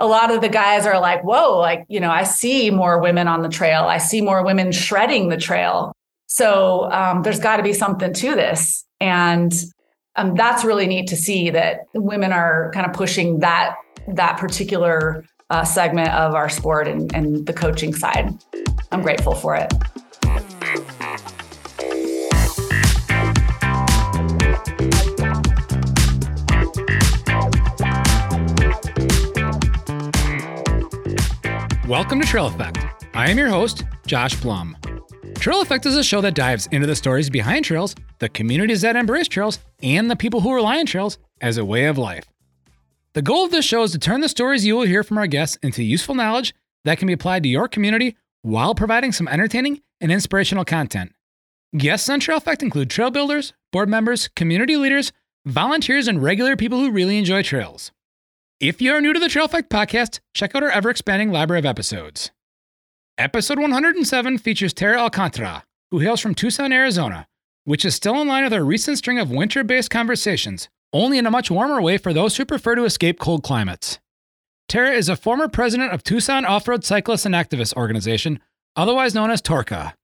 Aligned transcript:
a 0.00 0.06
lot 0.06 0.34
of 0.34 0.40
the 0.40 0.48
guys 0.48 0.86
are 0.86 0.98
like, 0.98 1.22
whoa, 1.22 1.58
like, 1.58 1.84
you 1.88 2.00
know, 2.00 2.10
I 2.10 2.24
see 2.24 2.70
more 2.70 3.00
women 3.00 3.28
on 3.28 3.42
the 3.42 3.50
trail. 3.50 3.82
I 3.82 3.98
see 3.98 4.22
more 4.22 4.42
women 4.42 4.72
shredding 4.72 5.28
the 5.28 5.36
trail. 5.36 5.92
So 6.26 6.90
um, 6.90 7.22
there's 7.22 7.38
got 7.38 7.58
to 7.58 7.62
be 7.62 7.74
something 7.74 8.14
to 8.14 8.34
this. 8.34 8.84
And 9.00 9.52
um, 10.16 10.34
that's 10.34 10.64
really 10.64 10.86
neat 10.86 11.06
to 11.08 11.16
see 11.16 11.50
that 11.50 11.80
women 11.94 12.32
are 12.32 12.70
kind 12.72 12.86
of 12.86 12.94
pushing 12.94 13.40
that 13.40 13.76
that 14.08 14.38
particular 14.38 15.24
uh, 15.50 15.64
segment 15.64 16.08
of 16.14 16.34
our 16.34 16.48
sport 16.48 16.88
and, 16.88 17.14
and 17.14 17.46
the 17.46 17.52
coaching 17.52 17.94
side. 17.94 18.32
I'm 18.90 19.02
grateful 19.02 19.34
for 19.34 19.54
it. 19.54 19.72
Welcome 31.90 32.20
to 32.20 32.26
Trail 32.28 32.46
Effect. 32.46 32.78
I 33.14 33.28
am 33.32 33.36
your 33.36 33.48
host, 33.48 33.82
Josh 34.06 34.40
Blum. 34.40 34.76
Trail 35.34 35.60
Effect 35.60 35.86
is 35.86 35.96
a 35.96 36.04
show 36.04 36.20
that 36.20 36.36
dives 36.36 36.68
into 36.68 36.86
the 36.86 36.94
stories 36.94 37.28
behind 37.28 37.64
trails, 37.64 37.96
the 38.20 38.28
communities 38.28 38.82
that 38.82 38.94
embrace 38.94 39.26
trails, 39.26 39.58
and 39.82 40.08
the 40.08 40.14
people 40.14 40.40
who 40.40 40.54
rely 40.54 40.78
on 40.78 40.86
trails 40.86 41.18
as 41.40 41.58
a 41.58 41.64
way 41.64 41.86
of 41.86 41.98
life. 41.98 42.26
The 43.14 43.22
goal 43.22 43.44
of 43.44 43.50
this 43.50 43.64
show 43.64 43.82
is 43.82 43.90
to 43.90 43.98
turn 43.98 44.20
the 44.20 44.28
stories 44.28 44.64
you 44.64 44.76
will 44.76 44.86
hear 44.86 45.02
from 45.02 45.18
our 45.18 45.26
guests 45.26 45.58
into 45.64 45.82
useful 45.82 46.14
knowledge 46.14 46.54
that 46.84 46.98
can 46.98 47.08
be 47.08 47.12
applied 47.12 47.42
to 47.42 47.48
your 47.48 47.66
community 47.66 48.16
while 48.42 48.72
providing 48.76 49.10
some 49.10 49.26
entertaining 49.26 49.82
and 50.00 50.12
inspirational 50.12 50.64
content. 50.64 51.12
Guests 51.76 52.08
on 52.08 52.20
Trail 52.20 52.38
Effect 52.38 52.62
include 52.62 52.88
trail 52.88 53.10
builders, 53.10 53.52
board 53.72 53.88
members, 53.88 54.28
community 54.36 54.76
leaders, 54.76 55.10
volunteers, 55.44 56.06
and 56.06 56.22
regular 56.22 56.54
people 56.54 56.78
who 56.78 56.92
really 56.92 57.18
enjoy 57.18 57.42
trails. 57.42 57.90
If 58.60 58.82
you 58.82 58.92
are 58.92 59.00
new 59.00 59.14
to 59.14 59.18
the 59.18 59.30
Trail 59.30 59.46
Effect 59.46 59.70
podcast, 59.70 60.20
check 60.34 60.54
out 60.54 60.62
our 60.62 60.68
ever 60.68 60.90
expanding 60.90 61.32
library 61.32 61.60
of 61.60 61.64
episodes. 61.64 62.30
Episode 63.16 63.58
107 63.58 64.36
features 64.36 64.74
Tara 64.74 64.98
Alcantara, 64.98 65.64
who 65.90 66.00
hails 66.00 66.20
from 66.20 66.34
Tucson, 66.34 66.70
Arizona, 66.70 67.26
which 67.64 67.86
is 67.86 67.94
still 67.94 68.20
in 68.20 68.28
line 68.28 68.44
with 68.44 68.52
our 68.52 68.62
recent 68.62 68.98
string 68.98 69.18
of 69.18 69.30
winter 69.30 69.64
based 69.64 69.88
conversations, 69.88 70.68
only 70.92 71.16
in 71.16 71.24
a 71.24 71.30
much 71.30 71.50
warmer 71.50 71.80
way 71.80 71.96
for 71.96 72.12
those 72.12 72.36
who 72.36 72.44
prefer 72.44 72.74
to 72.74 72.84
escape 72.84 73.18
cold 73.18 73.42
climates. 73.42 73.98
Tara 74.68 74.90
is 74.90 75.08
a 75.08 75.16
former 75.16 75.48
president 75.48 75.94
of 75.94 76.04
Tucson 76.04 76.44
Off 76.44 76.68
Road 76.68 76.84
Cyclists 76.84 77.24
and 77.24 77.34
Activists 77.34 77.74
Organization, 77.74 78.40
otherwise 78.76 79.14
known 79.14 79.30
as 79.30 79.40
TORCA. 79.40 79.94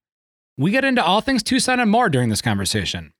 We 0.57 0.71
get 0.71 0.83
into 0.83 1.03
all 1.05 1.21
things 1.21 1.43
Tucson 1.43 1.79
and 1.79 1.91
more 1.91 2.09
during 2.09 2.29
this 2.29 2.41
conversation. 2.41 3.13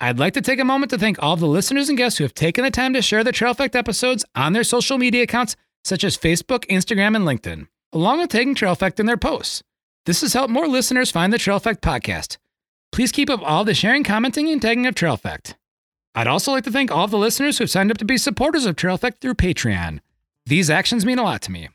I'd 0.00 0.20
like 0.20 0.34
to 0.34 0.40
take 0.40 0.60
a 0.60 0.64
moment 0.64 0.90
to 0.90 0.98
thank 0.98 1.20
all 1.20 1.34
the 1.34 1.46
listeners 1.46 1.88
and 1.88 1.98
guests 1.98 2.18
who 2.18 2.24
have 2.24 2.34
taken 2.34 2.62
the 2.62 2.70
time 2.70 2.92
to 2.92 3.02
share 3.02 3.24
the 3.24 3.32
Trail 3.32 3.50
Effect 3.50 3.74
episodes 3.74 4.24
on 4.36 4.52
their 4.52 4.62
social 4.62 4.96
media 4.96 5.24
accounts 5.24 5.56
such 5.82 6.04
as 6.04 6.16
Facebook, 6.16 6.64
Instagram, 6.66 7.16
and 7.16 7.24
LinkedIn, 7.26 7.66
along 7.92 8.20
with 8.20 8.30
tagging 8.30 8.54
Trail 8.54 8.72
Effect 8.72 9.00
in 9.00 9.06
their 9.06 9.16
posts. 9.16 9.64
This 10.06 10.20
has 10.20 10.34
helped 10.34 10.52
more 10.52 10.68
listeners 10.68 11.10
find 11.10 11.32
the 11.32 11.38
Trail 11.38 11.56
Effect 11.56 11.82
podcast. 11.82 12.36
Please 12.92 13.10
keep 13.10 13.28
up 13.28 13.40
all 13.42 13.64
the 13.64 13.74
sharing, 13.74 14.04
commenting, 14.04 14.48
and 14.50 14.62
tagging 14.62 14.86
of 14.86 14.94
Trail 14.94 15.14
Effect. 15.14 15.56
I'd 16.14 16.28
also 16.28 16.52
like 16.52 16.64
to 16.64 16.70
thank 16.70 16.92
all 16.92 17.08
the 17.08 17.18
listeners 17.18 17.58
who 17.58 17.64
have 17.64 17.70
signed 17.70 17.90
up 17.90 17.98
to 17.98 18.04
be 18.04 18.18
supporters 18.18 18.66
of 18.66 18.76
Trail 18.76 18.94
Effect 18.94 19.20
through 19.20 19.34
Patreon. 19.34 19.98
These 20.46 20.70
actions 20.70 21.04
mean 21.04 21.18
a 21.18 21.24
lot 21.24 21.42
to 21.42 21.50
me. 21.50 21.70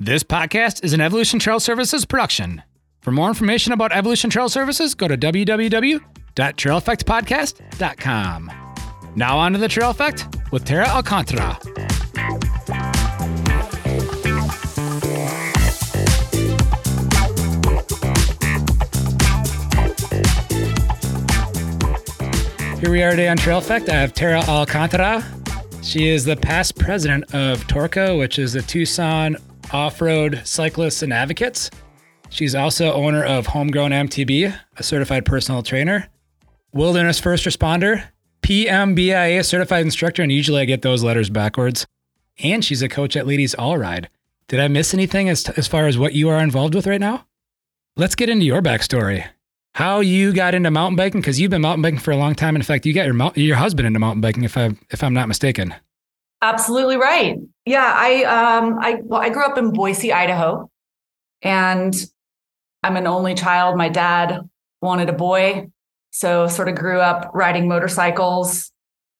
This 0.00 0.24
podcast 0.24 0.82
is 0.82 0.92
an 0.92 1.00
Evolution 1.00 1.38
Trail 1.38 1.60
Services 1.60 2.04
production. 2.04 2.64
For 3.00 3.12
more 3.12 3.28
information 3.28 3.72
about 3.72 3.92
Evolution 3.92 4.28
Trail 4.28 4.48
Services, 4.48 4.96
go 4.96 5.06
to 5.06 5.16
www 5.16 6.00
www.traileffectpodcast.com. 6.34 8.52
Now 9.16 9.38
on 9.38 9.52
to 9.52 9.58
the 9.58 9.68
Trail 9.68 9.90
Effect 9.90 10.26
with 10.52 10.64
Tara 10.64 10.86
Alcantara. 10.86 11.58
Here 22.80 22.90
we 22.90 23.02
are 23.02 23.10
today 23.10 23.28
on 23.28 23.36
Trail 23.36 23.58
Effect. 23.58 23.90
I 23.90 23.94
have 23.94 24.14
Tara 24.14 24.40
Alcantara. 24.48 25.22
She 25.82 26.08
is 26.08 26.24
the 26.24 26.36
past 26.36 26.78
president 26.78 27.24
of 27.34 27.66
Torca, 27.66 28.18
which 28.18 28.38
is 28.38 28.54
the 28.54 28.62
Tucson 28.62 29.36
Off 29.72 30.00
Road 30.00 30.40
Cyclists 30.44 31.02
and 31.02 31.12
Advocates. 31.12 31.70
She's 32.30 32.54
also 32.54 32.92
owner 32.92 33.24
of 33.24 33.48
Homegrown 33.48 33.90
MTB, 33.90 34.56
a 34.76 34.82
certified 34.82 35.26
personal 35.26 35.62
trainer. 35.62 36.08
Wilderness 36.72 37.18
First 37.18 37.44
Responder, 37.44 38.08
PMBIA 38.42 39.44
certified 39.44 39.84
instructor, 39.84 40.22
and 40.22 40.30
usually 40.30 40.60
I 40.60 40.66
get 40.66 40.82
those 40.82 41.02
letters 41.02 41.28
backwards. 41.28 41.86
And 42.42 42.64
she's 42.64 42.80
a 42.80 42.88
coach 42.88 43.16
at 43.16 43.26
Ladies 43.26 43.54
All 43.54 43.76
Ride. 43.76 44.08
Did 44.46 44.60
I 44.60 44.68
miss 44.68 44.94
anything 44.94 45.28
as, 45.28 45.48
as 45.50 45.66
far 45.66 45.86
as 45.86 45.98
what 45.98 46.14
you 46.14 46.28
are 46.28 46.40
involved 46.40 46.74
with 46.74 46.86
right 46.86 47.00
now? 47.00 47.26
Let's 47.96 48.14
get 48.14 48.28
into 48.28 48.44
your 48.44 48.62
backstory. 48.62 49.26
How 49.74 50.00
you 50.00 50.32
got 50.32 50.54
into 50.54 50.70
mountain 50.70 50.96
biking 50.96 51.20
because 51.20 51.40
you've 51.40 51.50
been 51.50 51.62
mountain 51.62 51.82
biking 51.82 51.98
for 51.98 52.12
a 52.12 52.16
long 52.16 52.34
time. 52.34 52.56
In 52.56 52.62
fact, 52.62 52.86
you 52.86 52.92
got 52.92 53.06
your 53.06 53.32
your 53.34 53.56
husband 53.56 53.86
into 53.86 53.98
mountain 53.98 54.20
biking, 54.20 54.44
if 54.44 54.56
I 54.56 54.70
if 54.90 55.04
I'm 55.04 55.14
not 55.14 55.28
mistaken. 55.28 55.74
Absolutely 56.42 56.96
right. 56.96 57.36
Yeah, 57.66 57.92
I 57.94 58.24
um 58.24 58.78
I 58.80 59.00
well 59.02 59.20
I 59.20 59.28
grew 59.28 59.44
up 59.44 59.58
in 59.58 59.72
Boise, 59.72 60.12
Idaho, 60.12 60.70
and 61.42 61.94
I'm 62.82 62.96
an 62.96 63.06
only 63.06 63.34
child. 63.34 63.76
My 63.76 63.88
dad 63.88 64.48
wanted 64.80 65.08
a 65.08 65.12
boy, 65.12 65.70
so 66.10 66.46
sort 66.46 66.68
of 66.68 66.74
grew 66.74 67.00
up 67.00 67.30
riding 67.34 67.68
motorcycles. 67.68 68.70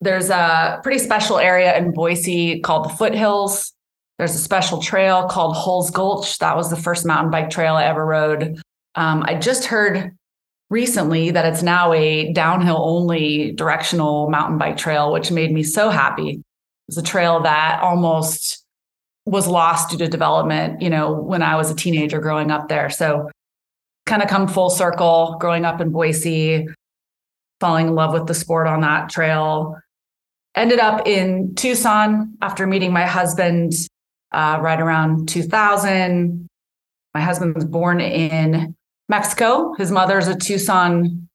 There's 0.01 0.29
a 0.29 0.79
pretty 0.83 0.99
special 0.99 1.37
area 1.37 1.77
in 1.77 1.93
Boise 1.93 2.59
called 2.59 2.85
the 2.85 2.93
Foothills. 2.95 3.73
There's 4.17 4.35
a 4.35 4.39
special 4.39 4.81
trail 4.81 5.27
called 5.27 5.55
Hulls 5.55 5.89
Gulch. 5.91 6.37
That 6.39 6.55
was 6.55 6.69
the 6.69 6.75
first 6.75 7.05
mountain 7.05 7.31
bike 7.31 7.49
trail 7.49 7.75
I 7.75 7.85
ever 7.85 8.05
rode. 8.05 8.61
Um, 8.95 9.23
I 9.23 9.35
just 9.35 9.65
heard 9.65 10.11
recently 10.69 11.31
that 11.31 11.45
it's 11.45 11.63
now 11.63 11.93
a 11.93 12.31
downhill 12.33 12.81
only 12.81 13.51
directional 13.53 14.29
mountain 14.29 14.57
bike 14.57 14.77
trail, 14.77 15.11
which 15.11 15.31
made 15.31 15.51
me 15.51 15.63
so 15.63 15.89
happy. 15.89 16.41
It's 16.87 16.97
a 16.97 17.03
trail 17.03 17.41
that 17.41 17.81
almost 17.81 18.63
was 19.25 19.47
lost 19.47 19.91
due 19.91 19.97
to 19.97 20.07
development, 20.07 20.81
you 20.81 20.89
know, 20.89 21.13
when 21.13 21.43
I 21.43 21.55
was 21.55 21.69
a 21.69 21.75
teenager 21.75 22.19
growing 22.19 22.51
up 22.51 22.69
there. 22.69 22.89
So 22.89 23.29
kind 24.05 24.23
of 24.23 24.29
come 24.29 24.47
full 24.47 24.69
circle 24.69 25.37
growing 25.39 25.63
up 25.63 25.79
in 25.79 25.91
Boise, 25.91 26.67
falling 27.61 27.87
in 27.87 27.95
love 27.95 28.11
with 28.11 28.27
the 28.27 28.33
sport 28.33 28.67
on 28.67 28.81
that 28.81 29.09
trail. 29.09 29.79
Ended 30.55 30.79
up 30.79 31.07
in 31.07 31.55
Tucson 31.55 32.35
after 32.41 32.67
meeting 32.67 32.91
my 32.91 33.05
husband 33.05 33.71
uh, 34.33 34.59
right 34.61 34.81
around 34.81 35.29
2000. 35.29 36.47
My 37.13 37.21
husband 37.21 37.55
was 37.55 37.63
born 37.63 38.01
in 38.01 38.75
Mexico. 39.07 39.73
His 39.75 39.91
mother 39.91 40.17
is 40.17 40.27
a 40.27 40.35
Tucson 40.35 41.29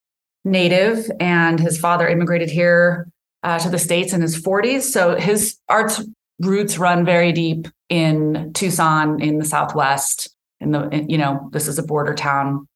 native, 0.44 1.10
and 1.20 1.58
his 1.58 1.78
father 1.78 2.06
immigrated 2.06 2.50
here 2.50 3.08
uh, 3.42 3.58
to 3.60 3.70
the 3.70 3.78
States 3.78 4.12
in 4.12 4.20
his 4.20 4.40
40s. 4.40 4.82
So 4.82 5.16
his 5.16 5.56
Art's 5.68 6.02
roots 6.40 6.78
run 6.78 7.04
very 7.04 7.32
deep 7.32 7.68
in 7.88 8.52
Tucson 8.52 9.20
in 9.22 9.38
the 9.38 9.44
Southwest. 9.44 10.28
In 10.60 10.72
the, 10.72 11.04
you 11.08 11.18
know, 11.18 11.48
this 11.52 11.68
is 11.68 11.78
a 11.78 11.82
border 11.82 12.14
town. 12.14 12.66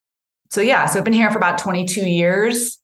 So 0.51 0.61
yeah, 0.61 0.87
so 0.87 0.99
I've 0.99 1.05
been 1.05 1.15
here 1.15 1.31
for 1.31 1.39
about 1.39 1.59
22 1.59 2.09
years. 2.09 2.80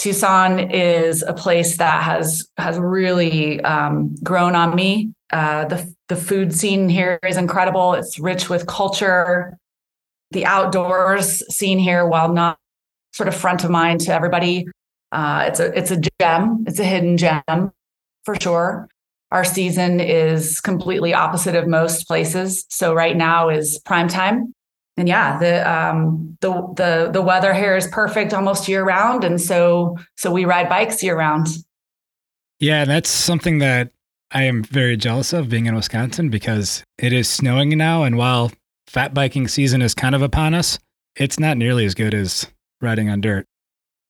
Tucson 0.00 0.58
is 0.58 1.22
a 1.22 1.34
place 1.34 1.76
that 1.76 2.02
has 2.02 2.48
has 2.56 2.78
really 2.78 3.60
um, 3.60 4.14
grown 4.22 4.54
on 4.54 4.74
me. 4.74 5.12
Uh, 5.30 5.66
the 5.66 5.94
the 6.08 6.16
food 6.16 6.54
scene 6.54 6.88
here 6.88 7.18
is 7.22 7.36
incredible. 7.36 7.92
It's 7.92 8.18
rich 8.18 8.48
with 8.48 8.66
culture. 8.66 9.58
The 10.30 10.46
outdoors 10.46 11.42
scene 11.54 11.78
here, 11.78 12.06
while 12.06 12.32
not 12.32 12.56
sort 13.12 13.28
of 13.28 13.36
front 13.36 13.62
of 13.62 13.70
mind 13.70 14.00
to 14.02 14.14
everybody, 14.14 14.66
uh, 15.12 15.44
it's 15.48 15.60
a 15.60 15.78
it's 15.78 15.90
a 15.90 16.00
gem. 16.18 16.64
It's 16.66 16.78
a 16.78 16.84
hidden 16.84 17.18
gem 17.18 17.70
for 18.24 18.34
sure. 18.40 18.88
Our 19.30 19.44
season 19.44 20.00
is 20.00 20.62
completely 20.62 21.12
opposite 21.12 21.54
of 21.54 21.68
most 21.68 22.06
places. 22.06 22.64
So 22.70 22.94
right 22.94 23.16
now 23.18 23.50
is 23.50 23.78
prime 23.84 24.08
time 24.08 24.54
and 25.00 25.08
yeah, 25.08 25.38
the 25.38 25.68
um, 25.68 26.36
the 26.40 26.52
the 26.76 27.10
the 27.10 27.22
weather 27.22 27.54
here 27.54 27.74
is 27.74 27.86
perfect 27.88 28.34
almost 28.34 28.68
year 28.68 28.84
round, 28.84 29.24
and 29.24 29.40
so 29.40 29.96
so 30.16 30.30
we 30.30 30.44
ride 30.44 30.68
bikes 30.68 31.02
year 31.02 31.16
round. 31.16 31.48
Yeah, 32.60 32.84
that's 32.84 33.08
something 33.08 33.58
that 33.58 33.90
I 34.30 34.44
am 34.44 34.62
very 34.62 34.96
jealous 34.96 35.32
of 35.32 35.48
being 35.48 35.66
in 35.66 35.74
Wisconsin 35.74 36.28
because 36.28 36.84
it 36.98 37.12
is 37.14 37.28
snowing 37.28 37.70
now, 37.70 38.04
and 38.04 38.16
while 38.16 38.52
fat 38.86 39.14
biking 39.14 39.48
season 39.48 39.80
is 39.80 39.94
kind 39.94 40.14
of 40.14 40.20
upon 40.20 40.52
us, 40.52 40.78
it's 41.16 41.40
not 41.40 41.56
nearly 41.56 41.86
as 41.86 41.94
good 41.94 42.12
as 42.12 42.46
riding 42.82 43.08
on 43.08 43.22
dirt. 43.22 43.46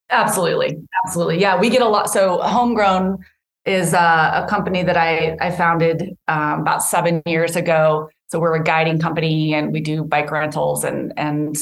Absolutely, 0.09 0.77
absolutely. 1.05 1.39
Yeah, 1.39 1.57
we 1.57 1.69
get 1.69 1.81
a 1.81 1.87
lot. 1.87 2.09
So 2.09 2.39
homegrown 2.39 3.23
is 3.65 3.93
uh, 3.93 4.43
a 4.43 4.49
company 4.49 4.83
that 4.83 4.97
I 4.97 5.37
I 5.39 5.51
founded 5.51 6.17
um, 6.27 6.59
about 6.59 6.83
seven 6.83 7.23
years 7.25 7.55
ago 7.55 8.09
so 8.31 8.39
we're 8.39 8.55
a 8.55 8.63
guiding 8.63 8.97
company 8.97 9.53
and 9.53 9.73
we 9.73 9.81
do 9.81 10.03
bike 10.03 10.31
rentals 10.31 10.85
and 10.85 11.13
and 11.17 11.57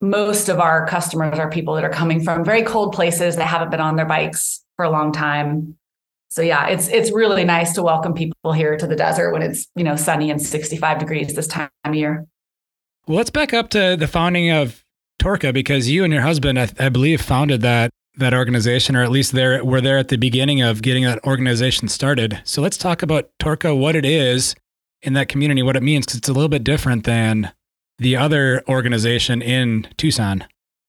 most 0.00 0.48
of 0.48 0.60
our 0.60 0.86
customers 0.86 1.38
are 1.38 1.50
people 1.50 1.74
that 1.74 1.84
are 1.84 1.90
coming 1.90 2.22
from 2.22 2.44
very 2.44 2.62
cold 2.62 2.92
places 2.92 3.36
that 3.36 3.46
haven't 3.46 3.70
been 3.70 3.80
on 3.80 3.96
their 3.96 4.06
bikes 4.06 4.62
for 4.76 4.84
a 4.84 4.90
long 4.90 5.10
time. 5.10 5.76
So 6.28 6.42
yeah, 6.42 6.68
it's 6.68 6.88
it's 6.88 7.10
really 7.10 7.44
nice 7.44 7.72
to 7.74 7.82
welcome 7.82 8.12
people 8.12 8.52
here 8.52 8.76
to 8.76 8.86
the 8.86 8.94
desert 8.94 9.32
when 9.32 9.42
it's 9.42 9.66
you 9.74 9.84
know 9.84 9.96
sunny 9.96 10.30
and 10.30 10.40
65 10.40 10.98
degrees 10.98 11.34
this 11.34 11.46
time 11.46 11.70
of 11.84 11.94
year. 11.94 12.26
Well, 13.08 13.16
let's 13.16 13.30
back 13.30 13.54
up 13.54 13.70
to 13.70 13.96
the 13.98 14.06
founding 14.06 14.50
of 14.50 14.84
Torca 15.20 15.52
because 15.54 15.88
you 15.88 16.04
and 16.04 16.12
your 16.12 16.22
husband, 16.22 16.58
I, 16.58 16.68
I 16.78 16.88
believe, 16.88 17.22
founded 17.22 17.62
that 17.62 17.90
that 18.18 18.34
organization, 18.34 18.96
or 18.96 19.02
at 19.02 19.10
least 19.10 19.32
there 19.32 19.64
were 19.64 19.80
there 19.80 19.98
at 19.98 20.08
the 20.08 20.16
beginning 20.16 20.60
of 20.60 20.82
getting 20.82 21.04
that 21.04 21.24
organization 21.24 21.88
started. 21.88 22.40
So 22.44 22.60
let's 22.60 22.76
talk 22.76 23.02
about 23.02 23.30
Torca, 23.40 23.78
what 23.78 23.96
it 23.96 24.04
is 24.04 24.54
in 25.06 25.14
that 25.14 25.28
community, 25.28 25.62
what 25.62 25.76
it 25.76 25.82
means, 25.82 26.04
because 26.04 26.18
it's 26.18 26.28
a 26.28 26.32
little 26.32 26.48
bit 26.48 26.64
different 26.64 27.04
than 27.04 27.52
the 27.98 28.16
other 28.16 28.62
organization 28.68 29.40
in 29.40 29.86
Tucson. 29.96 30.44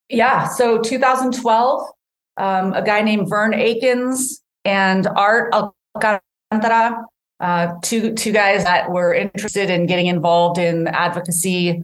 Yeah. 0.10 0.48
So 0.48 0.82
2012, 0.82 1.90
um, 2.38 2.74
a 2.74 2.82
guy 2.82 3.02
named 3.02 3.30
Vern 3.30 3.54
Akins 3.54 4.42
and 4.66 5.08
Art 5.08 5.54
Alcantara, 5.54 7.06
uh, 7.40 7.74
two 7.84 8.14
two 8.16 8.32
guys 8.32 8.64
that 8.64 8.92
were 8.92 9.14
interested 9.14 9.70
in 9.70 9.86
getting 9.86 10.08
involved 10.08 10.58
in 10.58 10.88
advocacy, 10.88 11.84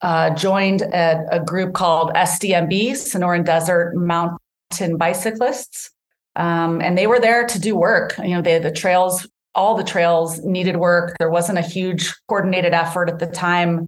uh, 0.00 0.30
joined 0.30 0.82
a, 0.82 1.26
a, 1.30 1.44
group 1.44 1.74
called 1.74 2.10
SDMB, 2.14 2.92
Sonoran 2.92 3.44
Desert 3.44 3.94
Mountain 3.94 4.96
Bicyclists, 4.96 5.90
um, 6.36 6.80
and 6.80 6.96
they 6.96 7.06
were 7.06 7.20
there 7.20 7.46
to 7.46 7.58
do 7.58 7.76
work. 7.76 8.16
You 8.18 8.30
know, 8.30 8.42
they 8.42 8.52
had 8.52 8.62
the 8.62 8.72
trails, 8.72 9.26
all 9.54 9.76
the 9.76 9.84
trails 9.84 10.40
needed 10.40 10.76
work. 10.76 11.16
There 11.18 11.30
wasn't 11.30 11.58
a 11.58 11.62
huge 11.62 12.12
coordinated 12.28 12.74
effort 12.74 13.08
at 13.08 13.18
the 13.18 13.26
time 13.26 13.86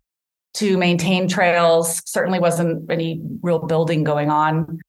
to 0.54 0.76
maintain 0.78 1.28
trails. 1.28 2.02
Certainly 2.06 2.40
wasn't 2.40 2.90
any 2.90 3.20
real 3.42 3.58
building 3.58 4.04
going 4.04 4.30
on. 4.30 4.80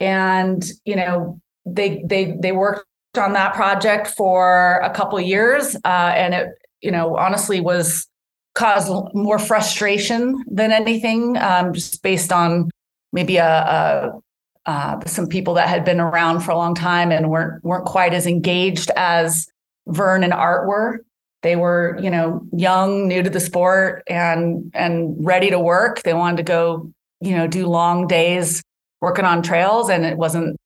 And, 0.00 0.64
you 0.84 0.96
know, 0.96 1.40
they 1.64 2.02
they 2.06 2.36
they 2.40 2.52
worked 2.52 2.86
on 3.16 3.32
that 3.32 3.54
project 3.54 4.08
for 4.08 4.80
a 4.82 4.90
couple 4.90 5.18
years. 5.20 5.76
Uh, 5.84 6.12
and 6.14 6.34
it, 6.34 6.48
you 6.80 6.90
know, 6.90 7.16
honestly 7.16 7.60
was 7.60 8.06
caused 8.54 8.90
more 9.14 9.38
frustration 9.38 10.42
than 10.50 10.72
anything, 10.72 11.36
um, 11.36 11.72
just 11.72 12.02
based 12.02 12.32
on 12.32 12.70
maybe 13.12 13.36
a, 13.36 13.46
a 13.46 14.20
uh, 14.66 15.00
some 15.06 15.28
people 15.28 15.54
that 15.54 15.68
had 15.68 15.84
been 15.84 16.00
around 16.00 16.40
for 16.40 16.50
a 16.50 16.56
long 16.56 16.74
time 16.74 17.12
and 17.12 17.30
weren't 17.30 17.62
weren't 17.64 17.86
quite 17.86 18.12
as 18.12 18.26
engaged 18.26 18.90
as 18.96 19.48
Vern 19.86 20.24
and 20.24 20.32
Art 20.32 20.66
were 20.66 21.04
they 21.42 21.56
were 21.56 21.98
you 22.00 22.10
know 22.10 22.42
young 22.52 23.08
new 23.08 23.22
to 23.22 23.30
the 23.30 23.40
sport 23.40 24.02
and 24.08 24.70
and 24.74 25.14
ready 25.24 25.50
to 25.50 25.60
work 25.60 26.02
they 26.02 26.14
wanted 26.14 26.38
to 26.38 26.42
go 26.42 26.90
you 27.20 27.36
know 27.36 27.46
do 27.46 27.66
long 27.66 28.06
days 28.06 28.62
working 29.00 29.24
on 29.24 29.42
trails 29.42 29.88
and 29.88 30.04
it 30.04 30.16
wasn't 30.16 30.56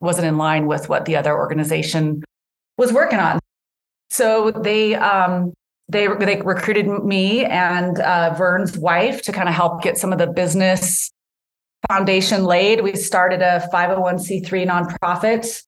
wasn't 0.00 0.26
in 0.26 0.36
line 0.36 0.66
with 0.66 0.88
what 0.88 1.04
the 1.04 1.16
other 1.16 1.36
organization 1.36 2.22
was 2.76 2.92
working 2.92 3.18
on 3.18 3.38
so 4.10 4.50
they 4.50 4.94
um 4.94 5.52
they 5.88 6.06
they 6.06 6.40
recruited 6.42 6.86
me 6.86 7.44
and 7.46 7.98
uh, 8.00 8.34
Vern's 8.36 8.76
wife 8.76 9.22
to 9.22 9.32
kind 9.32 9.48
of 9.48 9.54
help 9.54 9.82
get 9.82 9.96
some 9.96 10.12
of 10.12 10.18
the 10.18 10.26
business 10.26 11.10
foundation 11.88 12.44
laid. 12.44 12.82
We 12.82 12.94
started 12.96 13.40
a 13.40 13.66
501c3 13.72 14.68
nonprofit. 14.68 15.62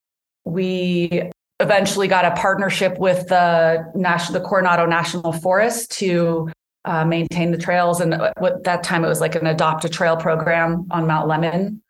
We 0.45 1.31
eventually 1.61 2.09
got 2.09 2.25
a 2.25 2.33
partnership 2.33 2.99
with 2.99 3.29
the 3.29 3.91
national, 3.95 4.41
the 4.41 4.47
Coronado 4.47 4.87
National 4.87 5.33
Forest 5.33 5.93
to 5.99 6.51
uh, 6.85 7.05
maintain 7.05 7.51
the 7.51 7.59
trails. 7.59 8.01
And 8.01 8.15
at 8.15 8.65
that 8.65 8.83
time, 8.83 9.05
it 9.05 9.09
was 9.09 9.21
like 9.21 9.35
an 9.35 9.47
adopt 9.47 9.85
a 9.85 9.89
trail 9.89 10.17
program 10.17 10.87
on 10.91 11.07
Mount 11.07 11.29
Lemmon. 11.29 11.81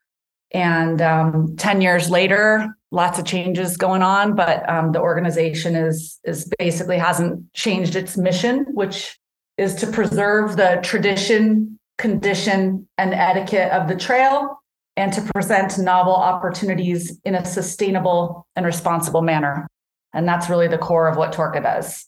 And 0.53 1.01
um, 1.01 1.57
10 1.57 1.81
years 1.81 2.11
later, 2.11 2.77
lots 2.91 3.19
of 3.19 3.25
changes 3.25 3.77
going 3.77 4.03
on, 4.03 4.35
but 4.35 4.69
um, 4.69 4.91
the 4.91 5.01
organization 5.01 5.77
is 5.77 6.19
is 6.25 6.51
basically 6.59 6.99
hasn't 6.99 7.53
changed 7.55 7.95
its 7.95 8.17
mission, 8.17 8.67
which 8.73 9.17
is 9.57 9.77
to 9.77 9.87
preserve 9.87 10.57
the 10.57 10.81
tradition, 10.83 11.79
condition, 11.99 12.89
and 12.99 13.15
etiquette 13.15 13.71
of 13.71 13.87
the 13.87 13.95
trail 13.95 14.60
and 15.01 15.15
to 15.15 15.23
present 15.35 15.79
novel 15.79 16.15
opportunities 16.15 17.19
in 17.25 17.35
a 17.35 17.43
sustainable 17.43 18.47
and 18.55 18.67
responsible 18.67 19.23
manner. 19.23 19.67
And 20.13 20.29
that's 20.29 20.51
really 20.51 20.69
the 20.69 20.77
core 20.77 21.09
of 21.09 21.17
what 21.17 21.33
Torca 21.33 21.63
does. 21.63 22.07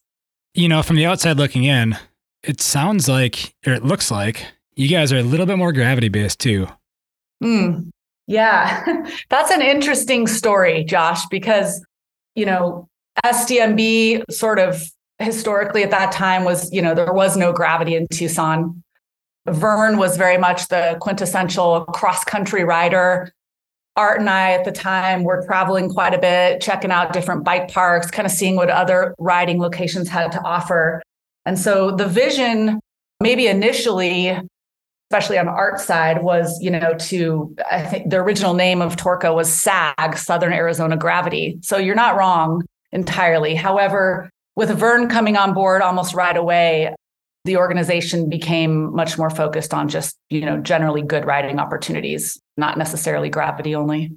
You 0.52 0.68
know, 0.68 0.82
from 0.82 0.96
the 0.96 1.06
outside 1.06 1.38
looking 1.38 1.64
in, 1.64 1.96
it 2.42 2.60
sounds 2.60 3.08
like, 3.08 3.54
or 3.66 3.72
it 3.72 3.82
looks 3.82 4.10
like, 4.10 4.44
you 4.74 4.88
guys 4.88 5.10
are 5.10 5.16
a 5.16 5.22
little 5.22 5.46
bit 5.46 5.56
more 5.56 5.72
gravity 5.72 6.10
based 6.10 6.38
too. 6.38 6.68
Mm, 7.42 7.88
yeah, 8.26 8.84
that's 9.30 9.50
an 9.50 9.62
interesting 9.62 10.26
story, 10.26 10.84
Josh, 10.84 11.24
because, 11.30 11.82
you 12.34 12.44
know, 12.44 12.88
SDMB 13.24 14.30
sort 14.30 14.58
of 14.58 14.82
historically 15.18 15.82
at 15.82 15.90
that 15.92 16.12
time 16.12 16.44
was, 16.44 16.70
you 16.70 16.82
know, 16.82 16.94
there 16.94 17.14
was 17.14 17.38
no 17.38 17.54
gravity 17.54 17.94
in 17.94 18.06
Tucson. 18.08 18.81
Vern 19.46 19.98
was 19.98 20.16
very 20.16 20.38
much 20.38 20.68
the 20.68 20.96
quintessential 21.00 21.84
cross 21.86 22.24
country 22.24 22.64
rider. 22.64 23.32
Art 23.96 24.20
and 24.20 24.30
I 24.30 24.52
at 24.52 24.64
the 24.64 24.72
time 24.72 25.24
were 25.24 25.44
traveling 25.44 25.90
quite 25.90 26.14
a 26.14 26.18
bit, 26.18 26.60
checking 26.60 26.90
out 26.90 27.12
different 27.12 27.44
bike 27.44 27.70
parks, 27.70 28.10
kind 28.10 28.24
of 28.24 28.32
seeing 28.32 28.56
what 28.56 28.70
other 28.70 29.14
riding 29.18 29.60
locations 29.60 30.08
had 30.08 30.32
to 30.32 30.40
offer. 30.42 31.02
And 31.44 31.58
so 31.58 31.90
the 31.90 32.06
vision, 32.06 32.80
maybe 33.20 33.48
initially, 33.48 34.38
especially 35.10 35.38
on 35.38 35.46
the 35.46 35.52
art 35.52 35.78
side, 35.80 36.22
was, 36.22 36.58
you 36.62 36.70
know, 36.70 36.94
to 37.00 37.54
I 37.70 37.82
think 37.82 38.10
the 38.10 38.18
original 38.18 38.54
name 38.54 38.80
of 38.80 38.96
Torca 38.96 39.34
was 39.34 39.52
SAG, 39.52 40.16
Southern 40.16 40.54
Arizona 40.54 40.96
Gravity. 40.96 41.58
So 41.62 41.76
you're 41.76 41.94
not 41.94 42.16
wrong 42.16 42.64
entirely. 42.92 43.54
However, 43.54 44.30
with 44.56 44.70
Vern 44.70 45.08
coming 45.08 45.36
on 45.36 45.52
board 45.52 45.82
almost 45.82 46.14
right 46.14 46.36
away, 46.36 46.94
the 47.44 47.56
organization 47.56 48.28
became 48.28 48.94
much 48.94 49.18
more 49.18 49.30
focused 49.30 49.74
on 49.74 49.88
just, 49.88 50.16
you 50.30 50.42
know, 50.42 50.58
generally 50.58 51.02
good 51.02 51.24
riding 51.24 51.58
opportunities, 51.58 52.40
not 52.56 52.78
necessarily 52.78 53.28
gravity 53.28 53.74
only. 53.74 54.12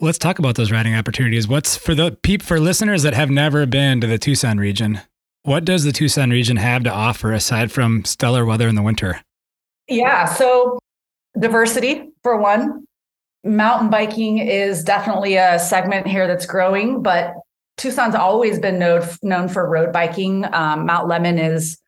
Let's 0.00 0.18
talk 0.18 0.38
about 0.38 0.56
those 0.56 0.72
riding 0.72 0.94
opportunities. 0.94 1.46
What's 1.46 1.76
for 1.76 1.94
the 1.94 2.16
peep 2.22 2.42
for 2.42 2.58
listeners 2.58 3.02
that 3.02 3.14
have 3.14 3.30
never 3.30 3.66
been 3.66 4.00
to 4.00 4.06
the 4.06 4.18
Tucson 4.18 4.58
region? 4.58 5.00
What 5.44 5.64
does 5.64 5.84
the 5.84 5.92
Tucson 5.92 6.30
region 6.30 6.56
have 6.56 6.84
to 6.84 6.92
offer 6.92 7.32
aside 7.32 7.72
from 7.72 8.04
stellar 8.04 8.44
weather 8.44 8.68
in 8.68 8.74
the 8.74 8.82
winter? 8.82 9.20
Yeah, 9.88 10.24
so 10.26 10.78
diversity 11.38 12.10
for 12.22 12.36
one. 12.36 12.84
Mountain 13.44 13.90
biking 13.90 14.38
is 14.38 14.84
definitely 14.84 15.34
a 15.34 15.58
segment 15.58 16.06
here 16.06 16.28
that's 16.28 16.46
growing, 16.46 17.02
but 17.02 17.34
Tucson's 17.76 18.14
always 18.14 18.60
been 18.60 18.78
known, 18.78 19.02
known 19.22 19.48
for 19.48 19.68
road 19.68 19.92
biking. 19.92 20.44
Um, 20.52 20.86
Mount 20.86 21.08
Lemmon 21.08 21.42
is 21.42 21.81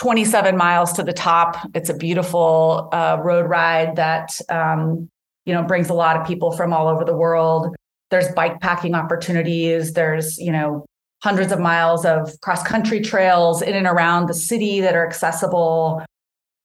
27 0.00 0.56
miles 0.56 0.94
to 0.94 1.02
the 1.02 1.12
top. 1.12 1.58
It's 1.74 1.90
a 1.90 1.94
beautiful 1.94 2.88
uh, 2.90 3.18
road 3.22 3.46
ride 3.50 3.96
that 3.96 4.32
um, 4.48 5.10
you 5.44 5.52
know 5.52 5.62
brings 5.62 5.90
a 5.90 5.94
lot 5.94 6.16
of 6.16 6.26
people 6.26 6.52
from 6.52 6.72
all 6.72 6.88
over 6.88 7.04
the 7.04 7.14
world. 7.14 7.76
There's 8.08 8.32
bike 8.32 8.62
packing 8.62 8.94
opportunities. 8.94 9.92
There's 9.92 10.38
you 10.38 10.52
know 10.52 10.86
hundreds 11.22 11.52
of 11.52 11.60
miles 11.60 12.06
of 12.06 12.40
cross 12.40 12.62
country 12.62 13.02
trails 13.02 13.60
in 13.60 13.74
and 13.74 13.86
around 13.86 14.26
the 14.26 14.34
city 14.34 14.80
that 14.80 14.96
are 14.96 15.06
accessible. 15.06 16.02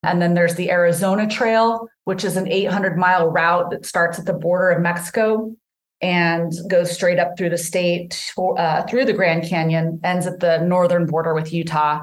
And 0.02 0.22
then 0.22 0.34
there's 0.34 0.56
the 0.56 0.72
Arizona 0.72 1.28
Trail, 1.28 1.90
which 2.06 2.24
is 2.24 2.38
an 2.38 2.48
800 2.48 2.98
mile 2.98 3.28
route 3.28 3.70
that 3.72 3.86
starts 3.86 4.18
at 4.18 4.26
the 4.26 4.34
border 4.34 4.70
of 4.70 4.82
Mexico 4.82 5.54
and 6.02 6.54
goes 6.70 6.90
straight 6.90 7.20
up 7.20 7.38
through 7.38 7.50
the 7.50 7.58
state, 7.58 8.32
uh, 8.38 8.84
through 8.84 9.04
the 9.04 9.14
Grand 9.14 9.44
Canyon, 9.50 10.00
ends 10.06 10.26
at 10.26 10.40
the 10.40 10.60
northern 10.60 11.06
border 11.06 11.34
with 11.34 11.52
Utah. 11.52 12.02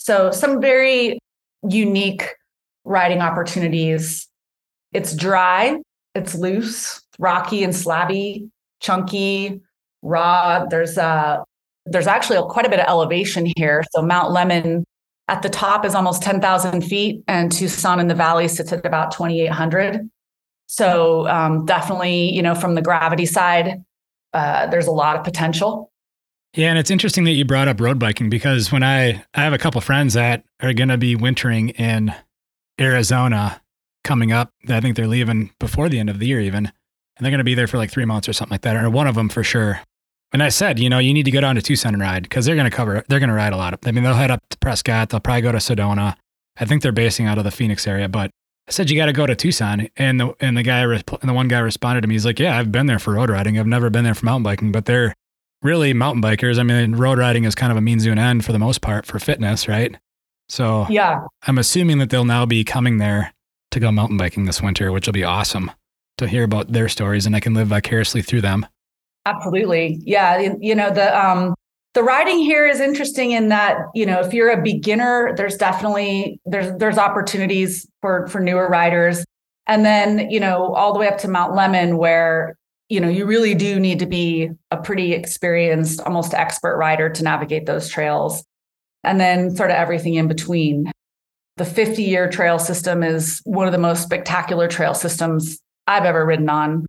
So, 0.00 0.30
some 0.30 0.62
very 0.62 1.18
unique 1.68 2.34
riding 2.84 3.20
opportunities. 3.20 4.26
It's 4.92 5.14
dry, 5.14 5.76
it's 6.14 6.34
loose, 6.34 7.02
rocky 7.18 7.62
and 7.62 7.72
slabby, 7.72 8.48
chunky, 8.80 9.60
raw. 10.02 10.64
There's 10.64 10.96
a 10.96 11.44
there's 11.84 12.06
actually 12.06 12.40
quite 12.48 12.64
a 12.66 12.70
bit 12.70 12.80
of 12.80 12.86
elevation 12.86 13.52
here. 13.56 13.84
So 13.92 14.00
Mount 14.02 14.34
Lemmon 14.34 14.84
at 15.28 15.42
the 15.42 15.48
top 15.48 15.84
is 15.84 15.94
almost 15.94 16.22
10,000 16.22 16.82
feet, 16.82 17.22
and 17.28 17.52
Tucson 17.52 18.00
in 18.00 18.08
the 18.08 18.14
valley 18.14 18.48
sits 18.48 18.72
at 18.72 18.84
about 18.84 19.12
2,800. 19.12 20.08
So 20.66 21.26
um, 21.28 21.66
definitely, 21.66 22.32
you 22.32 22.42
know, 22.42 22.54
from 22.54 22.74
the 22.74 22.82
gravity 22.82 23.26
side, 23.26 23.82
uh, 24.32 24.66
there's 24.68 24.86
a 24.86 24.92
lot 24.92 25.16
of 25.16 25.24
potential. 25.24 25.89
Yeah, 26.54 26.70
and 26.70 26.78
it's 26.78 26.90
interesting 26.90 27.24
that 27.24 27.32
you 27.32 27.44
brought 27.44 27.68
up 27.68 27.80
road 27.80 27.98
biking 27.98 28.28
because 28.28 28.72
when 28.72 28.82
I 28.82 29.24
I 29.34 29.42
have 29.42 29.52
a 29.52 29.58
couple 29.58 29.80
friends 29.80 30.14
that 30.14 30.44
are 30.60 30.72
going 30.72 30.88
to 30.88 30.98
be 30.98 31.14
wintering 31.14 31.70
in 31.70 32.12
Arizona 32.80 33.60
coming 34.02 34.32
up. 34.32 34.52
I 34.68 34.80
think 34.80 34.96
they're 34.96 35.06
leaving 35.06 35.50
before 35.58 35.88
the 35.88 35.98
end 35.98 36.10
of 36.10 36.18
the 36.18 36.26
year 36.26 36.40
even. 36.40 36.66
And 36.66 37.24
they're 37.24 37.30
going 37.30 37.38
to 37.38 37.44
be 37.44 37.54
there 37.54 37.66
for 37.66 37.76
like 37.76 37.90
3 37.90 38.06
months 38.06 38.28
or 38.28 38.32
something 38.32 38.54
like 38.54 38.62
that 38.62 38.76
or 38.76 38.88
one 38.88 39.06
of 39.06 39.14
them 39.14 39.28
for 39.28 39.44
sure. 39.44 39.80
And 40.32 40.42
I 40.42 40.48
said, 40.48 40.78
you 40.78 40.88
know, 40.88 40.98
you 40.98 41.12
need 41.12 41.24
to 41.24 41.30
go 41.30 41.40
down 41.40 41.56
to 41.56 41.62
Tucson 41.62 41.92
and 41.92 42.02
ride 42.02 42.22
because 42.22 42.46
they're 42.46 42.54
going 42.54 42.70
to 42.70 42.74
cover 42.74 43.04
they're 43.08 43.18
going 43.18 43.28
to 43.28 43.34
ride 43.34 43.52
a 43.52 43.56
lot 43.56 43.74
of. 43.74 43.80
I 43.84 43.92
mean, 43.92 44.04
they'll 44.04 44.14
head 44.14 44.30
up 44.30 44.42
to 44.50 44.58
Prescott, 44.58 45.10
they'll 45.10 45.20
probably 45.20 45.42
go 45.42 45.52
to 45.52 45.58
Sedona. 45.58 46.16
I 46.58 46.64
think 46.64 46.82
they're 46.82 46.92
basing 46.92 47.26
out 47.26 47.38
of 47.38 47.44
the 47.44 47.50
Phoenix 47.50 47.86
area, 47.86 48.08
but 48.08 48.30
I 48.68 48.72
said 48.72 48.90
you 48.90 48.96
got 48.96 49.06
to 49.06 49.12
go 49.12 49.26
to 49.26 49.34
Tucson, 49.34 49.88
and 49.96 50.20
the 50.20 50.34
and 50.40 50.56
the 50.56 50.62
guy 50.62 50.82
and 50.82 51.02
the 51.02 51.32
one 51.32 51.48
guy 51.48 51.58
responded 51.58 52.02
to 52.02 52.08
me. 52.08 52.14
He's 52.14 52.26
like, 52.26 52.38
"Yeah, 52.38 52.56
I've 52.56 52.70
been 52.70 52.86
there 52.86 52.98
for 52.98 53.14
road 53.14 53.30
riding. 53.30 53.58
I've 53.58 53.66
never 53.66 53.90
been 53.90 54.04
there 54.04 54.14
for 54.14 54.26
mountain 54.26 54.44
biking, 54.44 54.70
but 54.70 54.84
they're 54.84 55.14
really 55.62 55.92
mountain 55.92 56.22
bikers. 56.22 56.58
I 56.58 56.62
mean, 56.62 56.94
road 56.94 57.18
riding 57.18 57.44
is 57.44 57.54
kind 57.54 57.70
of 57.70 57.78
a 57.78 57.80
means 57.80 58.04
to 58.04 58.10
an 58.10 58.18
end 58.18 58.44
for 58.44 58.52
the 58.52 58.58
most 58.58 58.80
part 58.80 59.06
for 59.06 59.18
fitness, 59.18 59.68
right? 59.68 59.96
So 60.48 60.86
yeah, 60.88 61.20
I'm 61.46 61.58
assuming 61.58 61.98
that 61.98 62.10
they'll 62.10 62.24
now 62.24 62.46
be 62.46 62.64
coming 62.64 62.98
there 62.98 63.32
to 63.70 63.80
go 63.80 63.92
mountain 63.92 64.16
biking 64.16 64.46
this 64.46 64.60
winter, 64.60 64.90
which 64.90 65.06
will 65.06 65.12
be 65.12 65.24
awesome 65.24 65.70
to 66.18 66.26
hear 66.26 66.44
about 66.44 66.72
their 66.72 66.88
stories 66.88 67.26
and 67.26 67.36
I 67.36 67.40
can 67.40 67.54
live 67.54 67.68
vicariously 67.68 68.22
through 68.22 68.40
them. 68.40 68.66
Absolutely. 69.26 70.00
Yeah. 70.04 70.54
You 70.60 70.74
know, 70.74 70.90
the, 70.90 71.16
um, 71.18 71.54
the 71.94 72.02
riding 72.02 72.38
here 72.38 72.66
is 72.66 72.80
interesting 72.80 73.32
in 73.32 73.48
that, 73.48 73.78
you 73.94 74.06
know, 74.06 74.20
if 74.20 74.32
you're 74.32 74.50
a 74.50 74.62
beginner, 74.62 75.34
there's 75.36 75.56
definitely, 75.56 76.40
there's, 76.46 76.76
there's 76.78 76.98
opportunities 76.98 77.86
for, 78.00 78.26
for 78.28 78.40
newer 78.40 78.68
riders. 78.68 79.24
And 79.66 79.84
then, 79.84 80.30
you 80.30 80.40
know, 80.40 80.74
all 80.74 80.92
the 80.92 80.98
way 80.98 81.08
up 81.08 81.18
to 81.18 81.28
Mount 81.28 81.52
Lemmon 81.52 81.96
where, 81.96 82.56
you 82.90 83.00
know, 83.00 83.08
you 83.08 83.24
really 83.24 83.54
do 83.54 83.78
need 83.78 84.00
to 84.00 84.06
be 84.06 84.50
a 84.72 84.76
pretty 84.76 85.12
experienced, 85.12 86.00
almost 86.00 86.34
expert 86.34 86.76
rider 86.76 87.08
to 87.08 87.22
navigate 87.22 87.64
those 87.64 87.88
trails. 87.88 88.44
And 89.04 89.18
then 89.18 89.54
sort 89.56 89.70
of 89.70 89.76
everything 89.76 90.14
in 90.14 90.26
between. 90.26 90.90
The 91.56 91.64
50 91.64 92.02
year 92.02 92.28
trail 92.28 92.58
system 92.58 93.02
is 93.02 93.40
one 93.44 93.66
of 93.66 93.72
the 93.72 93.78
most 93.78 94.02
spectacular 94.02 94.66
trail 94.66 94.94
systems 94.94 95.60
I've 95.86 96.04
ever 96.04 96.26
ridden 96.26 96.48
on. 96.50 96.84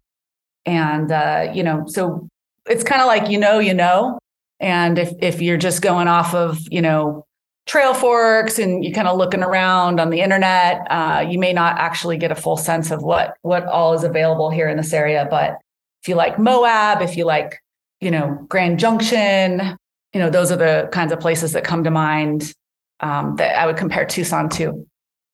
And, 0.66 1.12
uh, 1.12 1.52
you 1.54 1.62
know, 1.62 1.86
so 1.88 2.28
it's 2.66 2.84
kind 2.84 3.02
of 3.02 3.08
like, 3.08 3.30
you 3.30 3.38
know, 3.38 3.60
you 3.60 3.74
know. 3.74 4.18
And 4.60 4.98
if, 4.98 5.12
if 5.22 5.40
you're 5.42 5.58
just 5.58 5.84
going 5.84 6.08
off 6.08 6.34
of, 6.34 6.60
you 6.72 6.82
know, 6.82 7.26
Trailforks 7.70 8.62
and 8.62 8.84
you're 8.84 8.94
kind 8.94 9.08
of 9.08 9.18
looking 9.18 9.44
around 9.44 10.00
on 10.00 10.10
the 10.10 10.22
internet, 10.22 10.82
uh, 10.90 11.24
you 11.28 11.38
may 11.38 11.54
not 11.54 11.78
actually 11.78 12.18
get 12.18 12.32
a 12.32 12.36
full 12.36 12.58
sense 12.58 12.90
of 12.90 13.04
what, 13.04 13.36
what 13.44 13.66
all 13.66 13.94
is 13.94 14.04
available 14.04 14.50
here 14.50 14.68
in 14.68 14.78
this 14.78 14.94
area. 14.94 15.28
But 15.30 15.60
if 16.02 16.08
you 16.08 16.16
like 16.16 16.40
Moab, 16.40 17.02
if 17.02 17.16
you 17.16 17.26
like, 17.26 17.62
you 18.00 18.10
know, 18.10 18.46
Grand 18.50 18.80
Junction, 18.80 19.78
you 20.14 20.20
know, 20.20 20.30
those 20.30 20.52
are 20.52 20.58
the 20.58 20.90
kinds 20.92 21.12
of 21.12 21.20
places 21.20 21.54
that 21.54 21.64
come 21.64 21.84
to 21.84 21.92
mind 21.92 22.54
um, 23.02 23.36
that 23.38 23.58
I 23.58 23.66
would 23.66 23.78
compare 23.78 24.06
Tucson 24.06 24.50
to. 24.50 24.86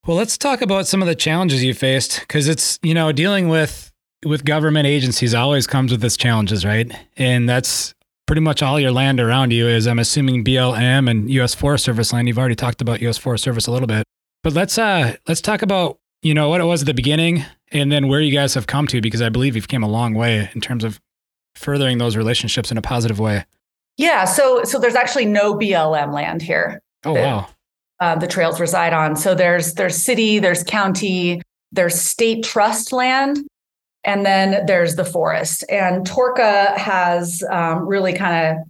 Well, 0.06 0.18
let's 0.18 0.38
talk 0.38 0.62
about 0.62 0.88
some 0.88 1.02
of 1.02 1.08
the 1.08 1.16
challenges 1.16 1.64
you 1.64 1.74
faced 1.74 2.22
because 2.22 2.48
it's, 2.48 2.80
you 2.82 2.94
know, 2.94 3.12
dealing 3.12 3.50
with 3.50 3.92
with 4.26 4.46
government 4.46 4.88
agencies 4.88 5.34
always 5.34 5.68
comes 5.68 5.92
with 5.92 6.04
its 6.04 6.18
challenges, 6.18 6.66
right? 6.66 6.92
And 7.18 7.48
that's 7.48 7.94
pretty 8.26 8.42
much 8.42 8.64
all 8.64 8.80
your 8.80 8.92
land 8.92 9.20
around 9.20 9.52
you 9.52 9.68
is 9.68 9.86
I'm 9.88 10.00
assuming 10.00 10.44
BLM 10.44 11.10
and 11.10 11.30
US 11.30 11.54
Forest 11.54 11.86
Service 11.86 12.12
land. 12.12 12.28
You've 12.28 12.40
already 12.40 12.56
talked 12.56 12.82
about 12.82 13.02
US 13.02 13.18
Forest 13.18 13.44
Service 13.44 13.68
a 13.68 13.72
little 13.72 13.88
bit. 13.88 14.04
But 14.44 14.54
let's 14.54 14.78
uh 14.78 15.16
let's 15.28 15.42
talk 15.42 15.62
about, 15.62 16.00
you 16.22 16.34
know, 16.34 16.50
what 16.50 16.62
it 16.62 16.66
was 16.66 16.82
at 16.82 16.88
the 16.88 16.94
beginning 16.94 17.46
and 17.72 17.92
then 17.92 18.08
where 18.08 18.22
you 18.22 18.32
guys 18.32 18.54
have 18.54 18.68
come 18.68 18.88
to 18.88 19.02
because 19.02 19.22
I 19.22 19.30
believe 19.30 19.56
you've 19.56 19.68
came 19.68 19.84
a 19.84 19.90
long 19.90 20.14
way 20.14 20.50
in 20.54 20.62
terms 20.62 20.84
of 20.84 21.00
furthering 21.56 21.98
those 21.98 22.16
relationships 22.16 22.72
in 22.72 22.78
a 22.78 22.82
positive 22.82 23.20
way. 23.20 23.46
Yeah, 23.98 24.26
so 24.26 24.64
so 24.64 24.80
there's 24.80 24.96
actually 24.96 25.26
no 25.26 25.56
BLM 25.56 26.14
land 26.14 26.42
here. 26.42 26.82
Oh 27.06 27.14
wow 27.14 27.48
uh, 28.00 28.16
the 28.16 28.28
trails 28.28 28.60
reside 28.60 28.94
on. 28.94 29.16
So 29.16 29.34
there's 29.36 29.74
there's 29.74 29.96
city, 29.96 30.40
there's 30.40 30.64
county, 30.64 31.42
there's 31.72 32.00
state 32.00 32.44
trust 32.44 32.94
land, 32.94 33.40
and 34.04 34.26
then 34.26 34.66
there's 34.66 34.96
the 34.96 35.06
forest. 35.06 35.64
And 35.70 36.06
Torca 36.06 36.78
has 36.78 37.44
um, 37.50 37.88
really 37.88 38.14
kind 38.14 38.58
of 38.58 38.68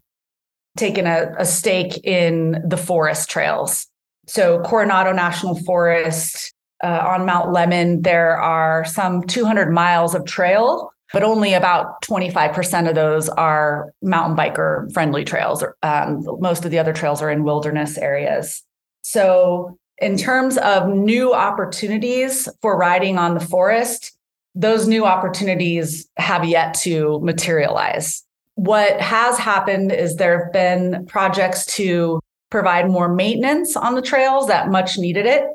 taken 0.78 1.08
a, 1.08 1.34
a 1.38 1.46
stake 1.46 2.06
in 2.06 2.64
the 2.66 2.78
forest 2.78 3.30
trails. 3.30 3.88
So 4.28 4.62
Coronado 4.62 5.12
National 5.12 5.56
Forest 5.64 6.54
uh, 6.84 7.04
on 7.06 7.26
Mount 7.26 7.50
Lemmon, 7.50 8.04
there 8.04 8.40
are 8.40 8.86
some 8.86 9.24
200 9.24 9.72
miles 9.72 10.16
of 10.16 10.26
trail 10.26 10.92
but 11.14 11.24
only 11.24 11.54
about 11.54 12.02
25% 12.02 12.90
of 12.90 12.96
those 12.96 13.30
are 13.30 13.94
mountain 14.02 14.36
biker 14.36 14.92
friendly 14.94 15.24
trails. 15.24 15.64
Um, 15.82 16.26
most 16.40 16.66
of 16.66 16.72
the 16.72 16.80
other 16.80 16.94
trails 16.94 17.22
are 17.22 17.30
in 17.30 17.44
wilderness 17.44 17.98
areas. 17.98 18.64
So, 19.02 19.78
in 20.00 20.18
terms 20.18 20.58
of 20.58 20.90
new 20.90 21.34
opportunities 21.34 22.48
for 22.62 22.78
riding 22.78 23.18
on 23.18 23.34
the 23.34 23.40
forest, 23.40 24.16
those 24.54 24.88
new 24.88 25.06
opportunities 25.06 26.08
have 26.18 26.46
yet 26.46 26.76
to 26.82 27.20
materialize. 27.24 28.24
What 28.56 29.00
has 29.02 29.40
happened 29.40 29.92
is 29.92 30.16
there 30.16 30.44
have 30.44 30.54
been 30.54 31.06
projects 31.08 31.66
to 31.78 32.20
provide 32.52 32.90
more 32.90 33.12
maintenance 33.12 33.76
on 33.76 33.96
the 33.96 34.02
trails 34.02 34.48
that 34.48 34.70
much 34.70 34.98
needed 34.98 35.26
it, 35.26 35.46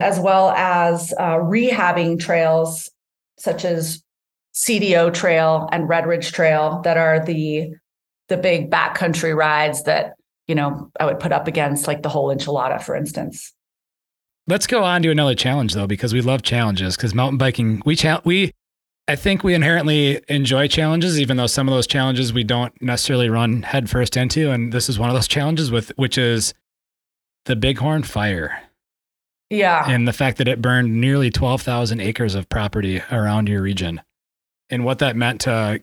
as 0.00 0.20
well 0.20 0.50
as 0.50 1.12
uh, 1.18 1.36
rehabbing 1.36 2.18
trails 2.18 2.90
such 3.38 3.64
as 3.64 4.02
CDO 4.54 5.12
Trail 5.12 5.68
and 5.72 5.88
Red 5.88 6.06
Ridge 6.06 6.32
Trail 6.32 6.80
that 6.84 6.96
are 6.96 7.24
the 7.24 7.74
the 8.28 8.36
big 8.36 8.70
backcountry 8.70 9.36
rides 9.36 9.84
that 9.84 10.14
you 10.46 10.54
know, 10.54 10.90
I 11.00 11.06
would 11.06 11.20
put 11.20 11.32
up 11.32 11.48
against 11.48 11.86
like 11.86 12.02
the 12.02 12.08
whole 12.08 12.34
enchilada, 12.34 12.82
for 12.82 12.94
instance. 12.94 13.52
Let's 14.46 14.66
go 14.66 14.84
on 14.84 15.02
to 15.02 15.10
another 15.10 15.34
challenge 15.34 15.74
though, 15.74 15.86
because 15.86 16.12
we 16.12 16.20
love 16.20 16.42
challenges. 16.42 16.96
Because 16.96 17.14
mountain 17.14 17.38
biking, 17.38 17.82
we 17.84 17.96
cha- 17.96 18.20
we, 18.24 18.52
I 19.08 19.16
think 19.16 19.42
we 19.42 19.54
inherently 19.54 20.22
enjoy 20.28 20.68
challenges, 20.68 21.20
even 21.20 21.36
though 21.36 21.48
some 21.48 21.68
of 21.68 21.74
those 21.74 21.86
challenges 21.86 22.32
we 22.32 22.44
don't 22.44 22.72
necessarily 22.80 23.28
run 23.28 23.62
headfirst 23.62 24.16
into. 24.16 24.50
And 24.50 24.72
this 24.72 24.88
is 24.88 24.98
one 24.98 25.10
of 25.10 25.14
those 25.14 25.28
challenges 25.28 25.70
with 25.70 25.90
which 25.96 26.16
is 26.16 26.54
the 27.46 27.56
Bighorn 27.56 28.04
Fire. 28.04 28.62
Yeah, 29.50 29.88
and 29.88 30.08
the 30.08 30.12
fact 30.12 30.38
that 30.38 30.48
it 30.48 30.60
burned 30.60 31.00
nearly 31.00 31.30
twelve 31.30 31.62
thousand 31.62 32.00
acres 32.00 32.34
of 32.34 32.48
property 32.48 33.02
around 33.10 33.48
your 33.48 33.62
region, 33.62 34.00
and 34.70 34.84
what 34.84 34.98
that 34.98 35.16
meant 35.16 35.42
to 35.42 35.82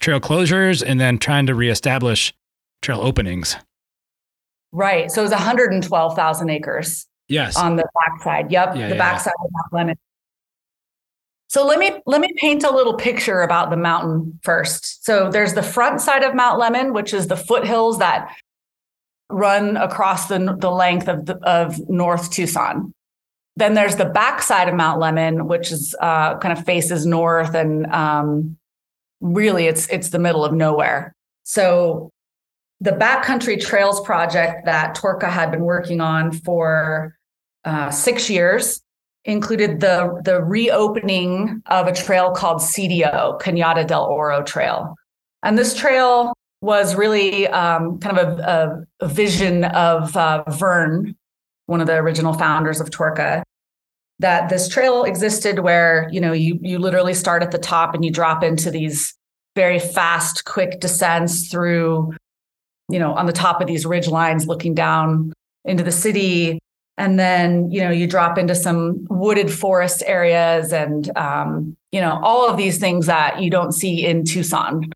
trail 0.00 0.20
closures, 0.20 0.82
and 0.84 1.00
then 1.00 1.18
trying 1.18 1.46
to 1.46 1.54
reestablish 1.54 2.32
trail 2.82 3.00
openings. 3.00 3.56
Right. 4.72 5.10
So 5.10 5.22
it 5.22 5.24
was 5.24 5.30
112,000 5.32 6.50
acres. 6.50 7.06
Yes. 7.28 7.56
On 7.56 7.76
the 7.76 7.84
backside. 7.94 8.50
Yep. 8.50 8.76
Yeah, 8.76 8.88
the 8.88 8.94
yeah, 8.94 8.98
backside 8.98 9.34
yeah. 9.38 9.44
of 9.44 9.72
Mount 9.72 9.88
Lemmon. 9.88 9.96
So 11.50 11.66
let 11.66 11.78
me 11.78 11.92
let 12.04 12.20
me 12.20 12.28
paint 12.36 12.62
a 12.62 12.70
little 12.70 12.94
picture 12.94 13.40
about 13.40 13.70
the 13.70 13.76
mountain 13.76 14.38
first. 14.42 15.04
So 15.04 15.30
there's 15.30 15.54
the 15.54 15.62
front 15.62 16.00
side 16.00 16.22
of 16.22 16.34
Mount 16.34 16.60
Lemmon, 16.60 16.92
which 16.92 17.14
is 17.14 17.26
the 17.26 17.36
foothills 17.36 17.98
that 17.98 18.34
run 19.30 19.76
across 19.76 20.26
the, 20.28 20.56
the 20.58 20.70
length 20.70 21.08
of 21.08 21.26
the, 21.26 21.36
of 21.38 21.88
North 21.88 22.30
Tucson. 22.30 22.92
Then 23.56 23.74
there's 23.74 23.96
the 23.96 24.04
backside 24.04 24.68
of 24.68 24.74
Mount 24.74 25.00
Lemmon, 25.00 25.46
which 25.46 25.72
is 25.72 25.94
uh, 26.00 26.38
kind 26.38 26.56
of 26.56 26.64
faces 26.64 27.04
north, 27.04 27.54
and 27.54 27.86
um, 27.86 28.56
really 29.20 29.66
it's 29.66 29.88
it's 29.88 30.10
the 30.10 30.18
middle 30.20 30.44
of 30.44 30.52
nowhere. 30.52 31.12
So 31.42 32.10
the 32.80 32.92
Backcountry 32.92 33.60
Trails 33.60 34.00
project 34.00 34.64
that 34.66 34.96
Torca 34.96 35.28
had 35.28 35.50
been 35.50 35.62
working 35.62 36.00
on 36.00 36.30
for 36.30 37.16
uh, 37.64 37.90
six 37.90 38.30
years 38.30 38.80
included 39.24 39.80
the, 39.80 40.20
the 40.24 40.42
reopening 40.42 41.60
of 41.66 41.86
a 41.86 41.92
trail 41.92 42.30
called 42.30 42.60
CDO, 42.60 43.40
Cañada 43.40 43.86
del 43.86 44.04
Oro 44.04 44.42
Trail. 44.42 44.94
And 45.42 45.58
this 45.58 45.76
trail 45.76 46.32
was 46.60 46.94
really 46.94 47.46
um, 47.48 47.98
kind 48.00 48.18
of 48.18 48.38
a, 48.38 48.86
a, 49.00 49.08
vision 49.08 49.64
of 49.64 50.16
uh, 50.16 50.42
Vern, 50.48 51.16
one 51.66 51.80
of 51.80 51.86
the 51.86 51.94
original 51.94 52.32
founders 52.32 52.80
of 52.80 52.90
Torca, 52.90 53.42
that 54.18 54.48
this 54.48 54.68
trail 54.68 55.04
existed 55.04 55.60
where 55.60 56.08
you 56.10 56.20
know 56.20 56.32
you 56.32 56.58
you 56.62 56.78
literally 56.78 57.14
start 57.14 57.42
at 57.42 57.52
the 57.52 57.58
top 57.58 57.94
and 57.94 58.04
you 58.04 58.10
drop 58.10 58.42
into 58.42 58.70
these 58.70 59.14
very 59.54 59.78
fast, 59.78 60.44
quick 60.44 60.80
descents 60.80 61.48
through 61.48 62.12
you 62.88 62.98
know, 62.98 63.14
on 63.14 63.26
the 63.26 63.32
top 63.32 63.60
of 63.60 63.66
these 63.66 63.84
ridge 63.84 64.08
lines 64.08 64.46
looking 64.46 64.74
down 64.74 65.32
into 65.64 65.82
the 65.82 65.92
city. 65.92 66.58
And 66.96 67.18
then, 67.18 67.70
you 67.70 67.80
know, 67.80 67.90
you 67.90 68.06
drop 68.06 68.38
into 68.38 68.54
some 68.54 69.06
wooded 69.08 69.52
forest 69.52 70.02
areas 70.06 70.72
and, 70.72 71.16
um, 71.16 71.76
you 71.92 72.00
know, 72.00 72.18
all 72.22 72.48
of 72.48 72.56
these 72.56 72.78
things 72.78 73.06
that 73.06 73.40
you 73.40 73.50
don't 73.50 73.72
see 73.72 74.04
in 74.04 74.24
Tucson. 74.24 74.90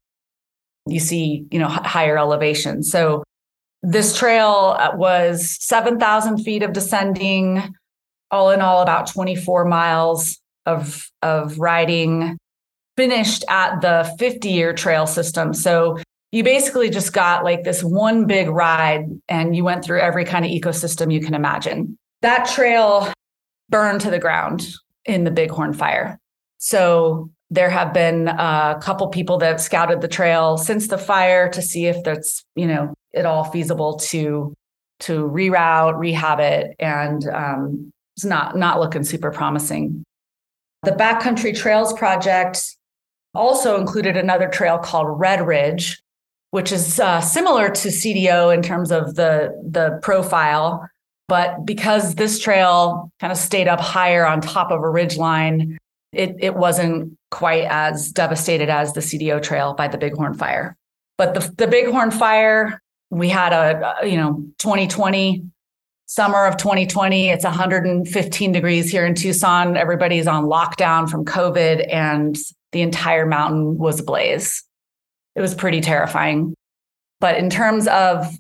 You 0.87 1.01
see, 1.01 1.47
you 1.51 1.59
know, 1.59 1.69
higher 1.69 2.19
elevation. 2.19 2.83
So 2.83 3.23
this 3.83 4.17
trail 4.17 4.77
uh, 4.79 4.93
was 4.95 5.57
7,000 5.61 6.39
feet 6.39 6.63
of 6.63 6.73
descending, 6.73 7.75
all 8.31 8.51
in 8.51 8.61
all, 8.61 8.83
about 8.83 9.07
24 9.09 9.65
miles 9.65 10.39
of, 10.67 11.09
of 11.23 11.59
riding, 11.59 12.39
finished 12.97 13.45
at 13.49 13.81
the 13.81 14.13
50 14.19 14.49
year 14.49 14.73
trail 14.73 15.07
system. 15.07 15.53
So 15.55 15.99
you 16.31 16.43
basically 16.43 16.91
just 16.91 17.13
got 17.13 17.45
like 17.45 17.65
this 17.65 17.83
one 17.83 18.27
big 18.27 18.49
ride 18.49 19.07
and 19.29 19.55
you 19.55 19.65
went 19.65 19.85
through 19.85 20.01
every 20.01 20.25
kind 20.25 20.45
of 20.45 20.51
ecosystem 20.51 21.13
you 21.13 21.21
can 21.21 21.35
imagine. 21.35 21.97
That 22.23 22.47
trail 22.47 23.13
burned 23.69 24.01
to 24.03 24.11
the 24.11 24.19
ground 24.19 24.67
in 25.05 25.25
the 25.25 25.31
Bighorn 25.31 25.73
fire. 25.75 26.19
So 26.59 27.31
there 27.53 27.69
have 27.69 27.93
been 27.93 28.29
a 28.29 28.81
couple 28.81 29.07
people 29.09 29.37
that 29.37 29.47
have 29.47 29.61
scouted 29.61 30.01
the 30.01 30.09
trail 30.09 30.57
since 30.57 30.89
the 30.89 30.97
fire 30.97 31.51
to 31.51 31.61
see 31.61 31.85
if 31.85 32.03
that's, 32.03 32.43
you 32.57 32.67
know, 32.67 32.95
at 33.15 33.27
all 33.27 33.45
feasible 33.45 33.99
to 33.99 34.55
to 35.01 35.29
reroute, 35.29 35.99
rehab 35.99 36.41
it, 36.41 36.75
and 36.79 37.29
um, 37.29 37.91
it's 38.17 38.25
not 38.25 38.57
not 38.57 38.81
looking 38.81 39.05
super 39.05 39.31
promising. 39.31 40.03
The 40.83 40.93
Backcountry 40.93 41.55
Trails 41.55 41.93
project 41.93 42.75
also 43.35 43.79
included 43.79 44.17
another 44.17 44.49
trail 44.49 44.79
called 44.79 45.21
Red 45.21 45.47
Ridge, 45.47 46.01
which 46.53 46.73
is 46.73 46.99
uh, 46.99 47.21
similar 47.21 47.69
to 47.69 47.89
CDO 47.89 48.55
in 48.55 48.63
terms 48.63 48.91
of 48.91 49.15
the 49.17 49.53
the 49.63 49.99
profile. 50.03 50.89
But 51.29 51.67
because 51.67 52.15
this 52.15 52.39
trail 52.39 53.11
kind 53.21 53.31
of 53.31 53.39
stayed 53.39 53.69
up 53.69 53.81
higher 53.81 54.27
on 54.27 54.41
top 54.41 54.71
of 54.71 54.83
a 54.83 54.89
ridge 54.89 55.19
line, 55.19 55.79
it, 56.13 56.37
it 56.41 56.55
wasn't 56.55 57.17
quite 57.33 57.65
as 57.65 58.13
devastated 58.13 58.69
as 58.69 58.93
the 58.93 59.01
CDO 59.01 59.43
trail 59.43 59.75
by 59.75 59.89
the 59.89 59.99
Bighorn 59.99 60.35
fire. 60.35 60.77
But 61.19 61.35
the, 61.35 61.41
the 61.57 61.67
Bighorn 61.67 62.13
fire, 62.13 62.81
we 63.11 63.29
had 63.29 63.53
a, 63.53 64.07
you 64.07 64.17
know, 64.17 64.45
2020, 64.59 65.43
summer 66.07 66.45
of 66.45 66.59
2020, 66.59 67.31
it's 67.31 67.45
115 67.45 68.53
degrees 68.53 68.91
here 68.91 69.07
in 69.07 69.15
Tucson. 69.15 69.79
Everybody's 69.79 70.27
on 70.27 70.45
lockdown 70.45 71.09
from 71.09 71.25
COVID, 71.25 71.91
and 71.91 72.37
the 72.73 72.83
entire 72.83 73.25
mountain 73.25 73.79
was 73.79 74.01
ablaze. 74.01 74.63
It 75.35 75.41
was 75.41 75.55
pretty 75.55 75.81
terrifying. 75.81 76.55
But 77.19 77.39
in 77.39 77.49
terms 77.49 77.89
of 77.89 78.31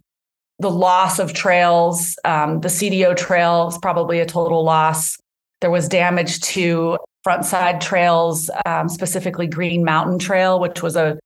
the 0.58 0.70
loss 0.70 1.18
of 1.18 1.32
trails, 1.32 2.18
um, 2.24 2.60
the 2.60 2.68
CDO 2.68 3.16
trail 3.16 3.68
is 3.68 3.78
probably 3.78 4.20
a 4.20 4.26
total 4.26 4.62
loss. 4.62 5.16
There 5.62 5.70
was 5.70 5.88
damage 5.88 6.40
to 6.40 6.98
front 7.22 7.44
side 7.44 7.80
trails, 7.80 8.50
um, 8.66 8.88
specifically 8.88 9.46
Green 9.46 9.84
Mountain 9.84 10.18
Trail, 10.18 10.60
which 10.60 10.82
was 10.82 10.96
a 10.96 11.18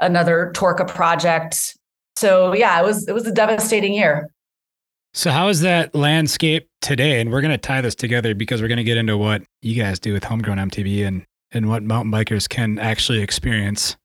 another 0.00 0.50
TORCA 0.54 0.86
project. 0.86 1.76
So 2.16 2.54
yeah, 2.54 2.80
it 2.80 2.84
was 2.84 3.08
it 3.08 3.12
was 3.12 3.26
a 3.26 3.32
devastating 3.32 3.94
year. 3.94 4.28
So 5.12 5.30
how 5.30 5.48
is 5.48 5.60
that 5.60 5.94
landscape 5.94 6.68
today? 6.80 7.20
And 7.20 7.30
we're 7.30 7.40
going 7.40 7.52
to 7.52 7.58
tie 7.58 7.80
this 7.80 7.94
together 7.94 8.34
because 8.34 8.60
we're 8.60 8.68
going 8.68 8.78
to 8.78 8.84
get 8.84 8.96
into 8.96 9.16
what 9.16 9.42
you 9.62 9.80
guys 9.80 10.00
do 10.00 10.12
with 10.12 10.24
Homegrown 10.24 10.58
MTB 10.58 11.06
and 11.06 11.24
and 11.52 11.68
what 11.68 11.82
mountain 11.84 12.10
bikers 12.10 12.48
can 12.48 12.78
actually 12.78 13.20
experience 13.20 13.96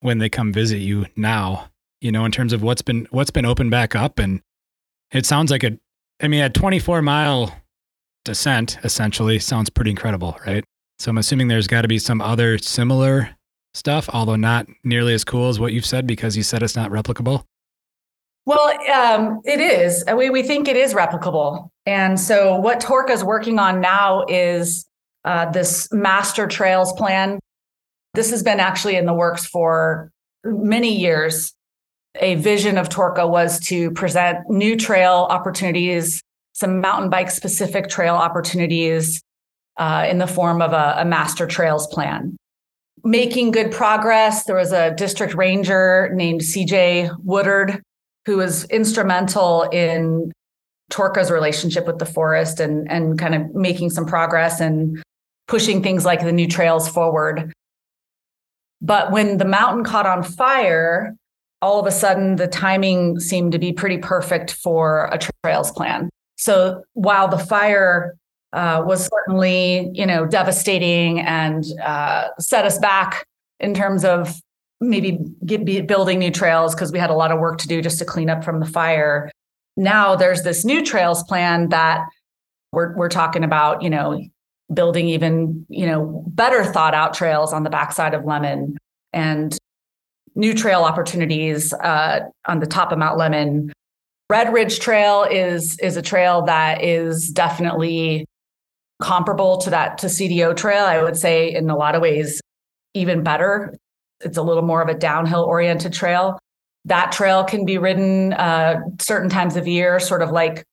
when 0.00 0.18
they 0.18 0.28
come 0.28 0.52
visit 0.52 0.78
you 0.78 1.06
now. 1.16 1.68
You 2.00 2.12
know, 2.12 2.24
in 2.24 2.30
terms 2.30 2.52
of 2.52 2.62
what's 2.62 2.82
been 2.82 3.08
what's 3.10 3.30
been 3.30 3.46
opened 3.46 3.70
back 3.70 3.96
up, 3.96 4.18
and 4.18 4.40
it 5.12 5.26
sounds 5.26 5.50
like 5.50 5.64
a. 5.64 5.78
I 6.22 6.28
mean, 6.28 6.42
a 6.42 6.48
24 6.48 7.02
mile 7.02 7.54
descent 8.26 8.76
essentially 8.84 9.38
sounds 9.38 9.70
pretty 9.70 9.90
incredible, 9.90 10.38
right? 10.46 10.62
So 10.98 11.10
I'm 11.10 11.18
assuming 11.18 11.48
there's 11.48 11.66
got 11.66 11.82
to 11.82 11.88
be 11.88 11.98
some 11.98 12.20
other 12.20 12.58
similar 12.58 13.30
stuff, 13.72 14.10
although 14.12 14.36
not 14.36 14.66
nearly 14.84 15.14
as 15.14 15.24
cool 15.24 15.48
as 15.48 15.58
what 15.58 15.72
you've 15.72 15.86
said 15.86 16.06
because 16.06 16.36
you 16.36 16.42
said 16.42 16.62
it's 16.62 16.76
not 16.76 16.90
replicable. 16.90 17.44
Well, 18.44 18.78
um, 18.90 19.40
it 19.44 19.60
is. 19.60 20.04
We, 20.14 20.30
we 20.30 20.42
think 20.42 20.68
it 20.68 20.76
is 20.76 20.94
replicable. 20.94 21.68
And 21.84 22.18
so, 22.18 22.56
what 22.56 22.80
TORCA 22.80 23.12
is 23.12 23.24
working 23.24 23.58
on 23.58 23.80
now 23.80 24.24
is 24.28 24.86
uh, 25.24 25.50
this 25.50 25.92
master 25.92 26.46
trails 26.46 26.92
plan. 26.92 27.40
This 28.14 28.30
has 28.30 28.42
been 28.42 28.60
actually 28.60 28.96
in 28.96 29.04
the 29.04 29.12
works 29.12 29.46
for 29.46 30.10
many 30.44 30.96
years. 30.96 31.52
A 32.20 32.36
vision 32.36 32.78
of 32.78 32.88
TORCA 32.88 33.26
was 33.26 33.60
to 33.66 33.90
present 33.90 34.48
new 34.48 34.76
trail 34.76 35.26
opportunities 35.28 36.22
some 36.56 36.80
mountain 36.80 37.10
bike 37.10 37.30
specific 37.30 37.86
trail 37.86 38.14
opportunities 38.14 39.20
uh, 39.76 40.06
in 40.08 40.16
the 40.16 40.26
form 40.26 40.62
of 40.62 40.72
a, 40.72 40.94
a 41.00 41.04
master 41.04 41.46
trails 41.46 41.86
plan. 41.88 42.34
Making 43.04 43.50
good 43.50 43.70
progress. 43.70 44.44
There 44.44 44.56
was 44.56 44.72
a 44.72 44.94
district 44.94 45.34
ranger 45.34 46.10
named 46.14 46.40
CJ 46.40 47.14
Woodard 47.22 47.82
who 48.24 48.38
was 48.38 48.64
instrumental 48.70 49.64
in 49.64 50.32
TORCA's 50.90 51.30
relationship 51.30 51.86
with 51.86 51.98
the 51.98 52.06
forest 52.06 52.58
and, 52.58 52.90
and 52.90 53.18
kind 53.18 53.34
of 53.34 53.54
making 53.54 53.90
some 53.90 54.06
progress 54.06 54.58
and 54.58 55.02
pushing 55.48 55.82
things 55.82 56.06
like 56.06 56.22
the 56.22 56.32
new 56.32 56.48
trails 56.48 56.88
forward. 56.88 57.52
But 58.80 59.12
when 59.12 59.36
the 59.36 59.44
mountain 59.44 59.84
caught 59.84 60.06
on 60.06 60.22
fire, 60.22 61.14
all 61.60 61.78
of 61.78 61.86
a 61.86 61.92
sudden 61.92 62.36
the 62.36 62.48
timing 62.48 63.20
seemed 63.20 63.52
to 63.52 63.58
be 63.58 63.74
pretty 63.74 63.98
perfect 63.98 64.54
for 64.54 65.10
a 65.12 65.18
trails 65.44 65.70
plan. 65.70 66.08
So 66.36 66.84
while 66.94 67.28
the 67.28 67.38
fire 67.38 68.16
uh, 68.52 68.82
was 68.86 69.08
certainly, 69.12 69.90
you 69.92 70.06
know, 70.06 70.26
devastating 70.26 71.20
and 71.20 71.64
uh, 71.82 72.28
set 72.38 72.64
us 72.64 72.78
back 72.78 73.26
in 73.60 73.74
terms 73.74 74.04
of 74.04 74.34
maybe 74.80 75.18
get, 75.44 75.86
building 75.86 76.18
new 76.18 76.30
trails 76.30 76.74
because 76.74 76.92
we 76.92 76.98
had 76.98 77.10
a 77.10 77.14
lot 77.14 77.32
of 77.32 77.38
work 77.38 77.58
to 77.58 77.68
do 77.68 77.80
just 77.80 77.98
to 77.98 78.04
clean 78.04 78.30
up 78.30 78.44
from 78.44 78.60
the 78.60 78.66
fire. 78.66 79.30
Now 79.76 80.16
there's 80.16 80.42
this 80.42 80.64
new 80.64 80.84
trails 80.84 81.22
plan 81.24 81.70
that 81.70 82.06
we're 82.72 82.94
we're 82.96 83.08
talking 83.08 83.44
about, 83.44 83.82
you 83.82 83.90
know, 83.90 84.20
building 84.72 85.08
even, 85.08 85.64
you 85.68 85.86
know, 85.86 86.24
better 86.28 86.64
thought 86.64 86.94
out 86.94 87.14
trails 87.14 87.52
on 87.52 87.62
the 87.62 87.70
backside 87.70 88.14
of 88.14 88.22
Lemmon 88.22 88.76
and 89.12 89.56
new 90.34 90.52
trail 90.52 90.82
opportunities 90.82 91.72
uh, 91.74 92.20
on 92.46 92.60
the 92.60 92.66
top 92.66 92.92
of 92.92 92.98
Mount 92.98 93.18
Lemmon 93.18 93.70
Red 94.28 94.52
Ridge 94.52 94.80
Trail 94.80 95.24
is 95.30 95.78
is 95.78 95.96
a 95.96 96.02
trail 96.02 96.42
that 96.42 96.82
is 96.82 97.30
definitely 97.30 98.26
comparable 99.00 99.58
to 99.58 99.70
that 99.70 99.98
to 99.98 100.06
CDO 100.06 100.56
trail. 100.56 100.84
I 100.84 101.02
would 101.02 101.16
say 101.16 101.52
in 101.52 101.70
a 101.70 101.76
lot 101.76 101.94
of 101.94 102.02
ways 102.02 102.40
even 102.94 103.22
better. 103.22 103.74
It's 104.20 104.38
a 104.38 104.42
little 104.42 104.62
more 104.62 104.80
of 104.80 104.88
a 104.88 104.94
downhill 104.94 105.44
oriented 105.44 105.92
trail. 105.92 106.38
That 106.86 107.12
trail 107.12 107.44
can 107.44 107.66
be 107.66 107.78
ridden 107.78 108.32
uh, 108.32 108.80
certain 109.00 109.28
times 109.28 109.56
of 109.56 109.66
year, 109.66 110.00
sort 110.00 110.22
of 110.22 110.30
like 110.30 110.64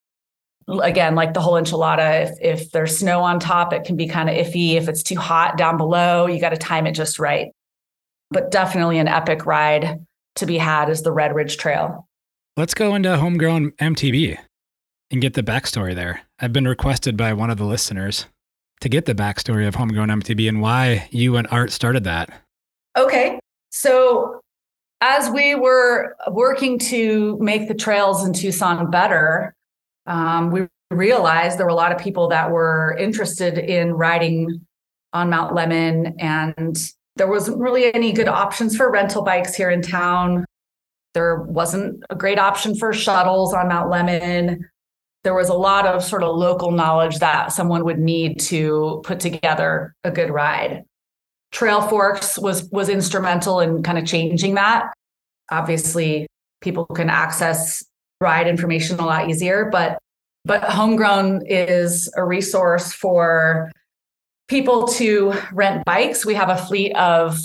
again 0.81 1.13
like 1.13 1.33
the 1.33 1.41
whole 1.41 1.53
enchilada. 1.53 2.23
If 2.23 2.61
if 2.61 2.71
there's 2.71 2.97
snow 2.97 3.21
on 3.21 3.39
top, 3.39 3.73
it 3.73 3.83
can 3.83 3.97
be 3.97 4.07
kind 4.07 4.29
of 4.29 4.35
iffy. 4.35 4.75
If 4.75 4.87
it's 4.87 5.03
too 5.03 5.17
hot 5.17 5.57
down 5.57 5.77
below, 5.77 6.25
you 6.27 6.39
got 6.39 6.49
to 6.49 6.57
time 6.57 6.87
it 6.87 6.93
just 6.93 7.19
right. 7.19 7.49
But 8.31 8.49
definitely 8.49 8.97
an 8.97 9.07
epic 9.07 9.45
ride 9.45 10.05
to 10.35 10.45
be 10.47 10.57
had 10.57 10.89
is 10.89 11.03
the 11.03 11.11
Red 11.11 11.35
Ridge 11.35 11.57
Trail. 11.57 12.07
Let's 12.55 12.75
go 12.75 12.93
into 12.93 13.17
homegrown 13.17 13.71
MTB 13.71 14.37
and 15.09 15.21
get 15.21 15.33
the 15.33 15.41
backstory 15.41 15.95
there. 15.95 16.21
I've 16.39 16.53
been 16.53 16.67
requested 16.67 17.17
by 17.17 17.33
one 17.33 17.49
of 17.49 17.57
the 17.57 17.65
listeners 17.65 18.27
to 18.81 18.89
get 18.89 19.05
the 19.05 19.15
backstory 19.15 19.67
of 19.67 19.73
homegrown 19.73 20.09
MTB 20.09 20.47
and 20.47 20.61
why 20.61 21.07
you 21.09 21.35
and 21.35 21.47
Art 21.49 21.71
started 21.71 22.03
that. 22.03 22.29
Okay. 22.95 23.39
So, 23.71 24.39
as 25.01 25.31
we 25.31 25.55
were 25.55 26.15
working 26.29 26.77
to 26.77 27.39
make 27.39 27.67
the 27.67 27.73
trails 27.73 28.23
in 28.23 28.33
Tucson 28.33 28.91
better, 28.91 29.55
um, 30.05 30.51
we 30.51 30.67
realized 30.91 31.57
there 31.57 31.65
were 31.65 31.71
a 31.71 31.75
lot 31.75 31.91
of 31.91 31.97
people 31.97 32.27
that 32.27 32.51
were 32.51 32.95
interested 32.99 33.57
in 33.57 33.93
riding 33.93 34.63
on 35.11 35.31
Mount 35.31 35.55
Lemmon, 35.55 36.13
and 36.19 36.77
there 37.15 37.27
wasn't 37.27 37.57
really 37.57 37.91
any 37.95 38.13
good 38.13 38.27
options 38.27 38.77
for 38.77 38.91
rental 38.91 39.23
bikes 39.23 39.55
here 39.55 39.71
in 39.71 39.81
town. 39.81 40.45
There 41.13 41.41
wasn't 41.41 42.03
a 42.09 42.15
great 42.15 42.39
option 42.39 42.75
for 42.75 42.91
shuttles 42.91 43.53
on 43.53 43.67
Mount 43.67 43.91
Lemmon. 43.91 44.59
There 45.23 45.35
was 45.35 45.49
a 45.49 45.53
lot 45.53 45.85
of 45.85 46.03
sort 46.03 46.23
of 46.23 46.35
local 46.35 46.71
knowledge 46.71 47.19
that 47.19 47.53
someone 47.53 47.85
would 47.85 47.99
need 47.99 48.39
to 48.41 49.01
put 49.05 49.19
together 49.19 49.95
a 50.03 50.11
good 50.11 50.31
ride. 50.31 50.83
Trailforks 51.53 52.41
was 52.41 52.67
was 52.71 52.89
instrumental 52.89 53.59
in 53.59 53.83
kind 53.83 53.99
of 53.99 54.05
changing 54.05 54.55
that. 54.55 54.91
Obviously, 55.51 56.27
people 56.61 56.85
can 56.85 57.09
access 57.09 57.83
ride 58.19 58.47
information 58.47 58.99
a 58.99 59.05
lot 59.05 59.29
easier, 59.29 59.69
but 59.71 59.99
but 60.45 60.63
homegrown 60.63 61.45
is 61.45 62.11
a 62.17 62.23
resource 62.23 62.91
for 62.91 63.71
people 64.47 64.87
to 64.87 65.33
rent 65.53 65.85
bikes. 65.85 66.25
We 66.25 66.33
have 66.33 66.49
a 66.49 66.57
fleet 66.57 66.95
of 66.95 67.37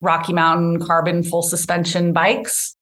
Rocky 0.00 0.32
Mountain 0.32 0.84
carbon 0.84 1.22
full 1.22 1.42
suspension 1.42 2.12
bikes 2.12 2.75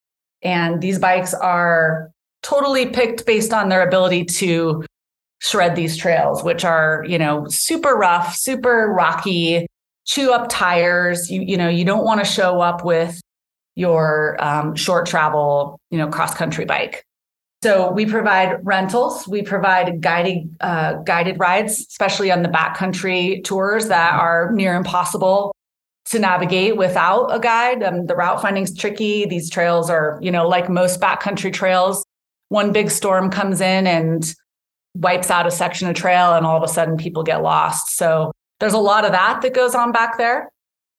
and 0.44 0.80
these 0.80 0.98
bikes 0.98 1.34
are 1.34 2.10
totally 2.42 2.86
picked 2.86 3.26
based 3.26 3.52
on 3.52 3.70
their 3.70 3.86
ability 3.86 4.26
to 4.26 4.84
shred 5.40 5.74
these 5.74 5.96
trails, 5.96 6.44
which 6.44 6.64
are, 6.64 7.04
you 7.08 7.18
know, 7.18 7.46
super 7.48 7.94
rough, 7.94 8.36
super 8.36 8.92
rocky, 8.92 9.66
chew 10.04 10.32
up 10.32 10.48
tires. 10.48 11.30
You, 11.30 11.40
you 11.40 11.56
know, 11.56 11.68
you 11.68 11.84
don't 11.84 12.04
want 12.04 12.20
to 12.20 12.26
show 12.26 12.60
up 12.60 12.84
with 12.84 13.20
your 13.74 14.36
um, 14.42 14.74
short 14.76 15.06
travel, 15.06 15.80
you 15.90 15.98
know, 15.98 16.08
cross 16.08 16.34
country 16.34 16.64
bike. 16.64 17.02
So 17.62 17.90
we 17.90 18.04
provide 18.04 18.58
rentals. 18.62 19.26
We 19.26 19.42
provide 19.42 20.02
guided 20.02 20.54
uh, 20.60 20.96
guided 20.96 21.38
rides, 21.40 21.80
especially 21.80 22.30
on 22.30 22.42
the 22.42 22.48
backcountry 22.50 23.42
tours 23.42 23.88
that 23.88 24.12
are 24.14 24.52
near 24.52 24.74
impossible 24.74 25.54
to 26.06 26.18
navigate 26.18 26.76
without 26.76 27.26
a 27.34 27.38
guide. 27.38 27.82
Um, 27.82 28.06
the 28.06 28.14
route 28.14 28.42
finding 28.42 28.64
is 28.64 28.76
tricky. 28.76 29.24
These 29.24 29.50
trails 29.50 29.88
are, 29.88 30.18
you 30.20 30.30
know, 30.30 30.46
like 30.46 30.68
most 30.68 31.00
backcountry 31.00 31.52
trails, 31.52 32.04
one 32.48 32.72
big 32.72 32.90
storm 32.90 33.30
comes 33.30 33.60
in 33.60 33.86
and 33.86 34.34
wipes 34.94 35.30
out 35.30 35.46
a 35.46 35.50
section 35.50 35.88
of 35.88 35.96
trail, 35.96 36.34
and 36.34 36.46
all 36.46 36.56
of 36.56 36.62
a 36.62 36.68
sudden 36.68 36.96
people 36.96 37.22
get 37.22 37.42
lost. 37.42 37.96
So 37.96 38.32
there's 38.60 38.74
a 38.74 38.78
lot 38.78 39.04
of 39.04 39.12
that 39.12 39.40
that 39.42 39.54
goes 39.54 39.74
on 39.74 39.92
back 39.92 40.18
there. 40.18 40.50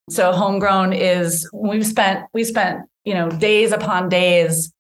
So 0.10 0.32
homegrown 0.32 0.94
is 0.94 1.50
we've 1.54 1.86
spent 1.86 2.26
we 2.34 2.44
spent 2.44 2.82
you 3.06 3.14
know 3.14 3.30
days 3.30 3.72
upon 3.72 4.10
days 4.10 4.72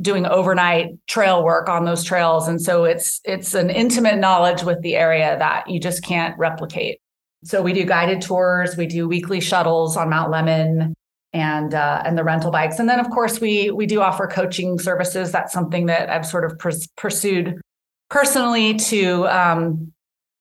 doing 0.00 0.26
overnight 0.26 0.90
trail 1.06 1.44
work 1.44 1.68
on 1.68 1.84
those 1.84 2.04
trails 2.04 2.48
and 2.48 2.62
so 2.62 2.84
it's 2.84 3.20
it's 3.24 3.54
an 3.54 3.68
intimate 3.68 4.18
knowledge 4.18 4.62
with 4.62 4.80
the 4.80 4.96
area 4.96 5.36
that 5.38 5.68
you 5.68 5.78
just 5.78 6.02
can't 6.02 6.38
replicate 6.38 7.00
so 7.44 7.62
we 7.62 7.72
do 7.72 7.84
guided 7.84 8.20
tours, 8.20 8.76
we 8.76 8.86
do 8.86 9.08
weekly 9.08 9.40
shuttles 9.40 9.96
on 9.96 10.10
Mount 10.10 10.30
Lemmon 10.32 10.94
and 11.32 11.74
uh, 11.74 12.02
and 12.04 12.18
the 12.18 12.24
rental 12.24 12.50
bikes. 12.50 12.78
And 12.78 12.88
then 12.88 13.00
of 13.00 13.08
course 13.10 13.40
we 13.40 13.70
we 13.70 13.86
do 13.86 14.00
offer 14.00 14.26
coaching 14.26 14.78
services. 14.78 15.32
That's 15.32 15.52
something 15.52 15.86
that 15.86 16.10
I've 16.10 16.26
sort 16.26 16.44
of 16.44 16.58
pers- 16.58 16.88
pursued 16.96 17.60
personally 18.08 18.74
to 18.74 19.26
um, 19.28 19.92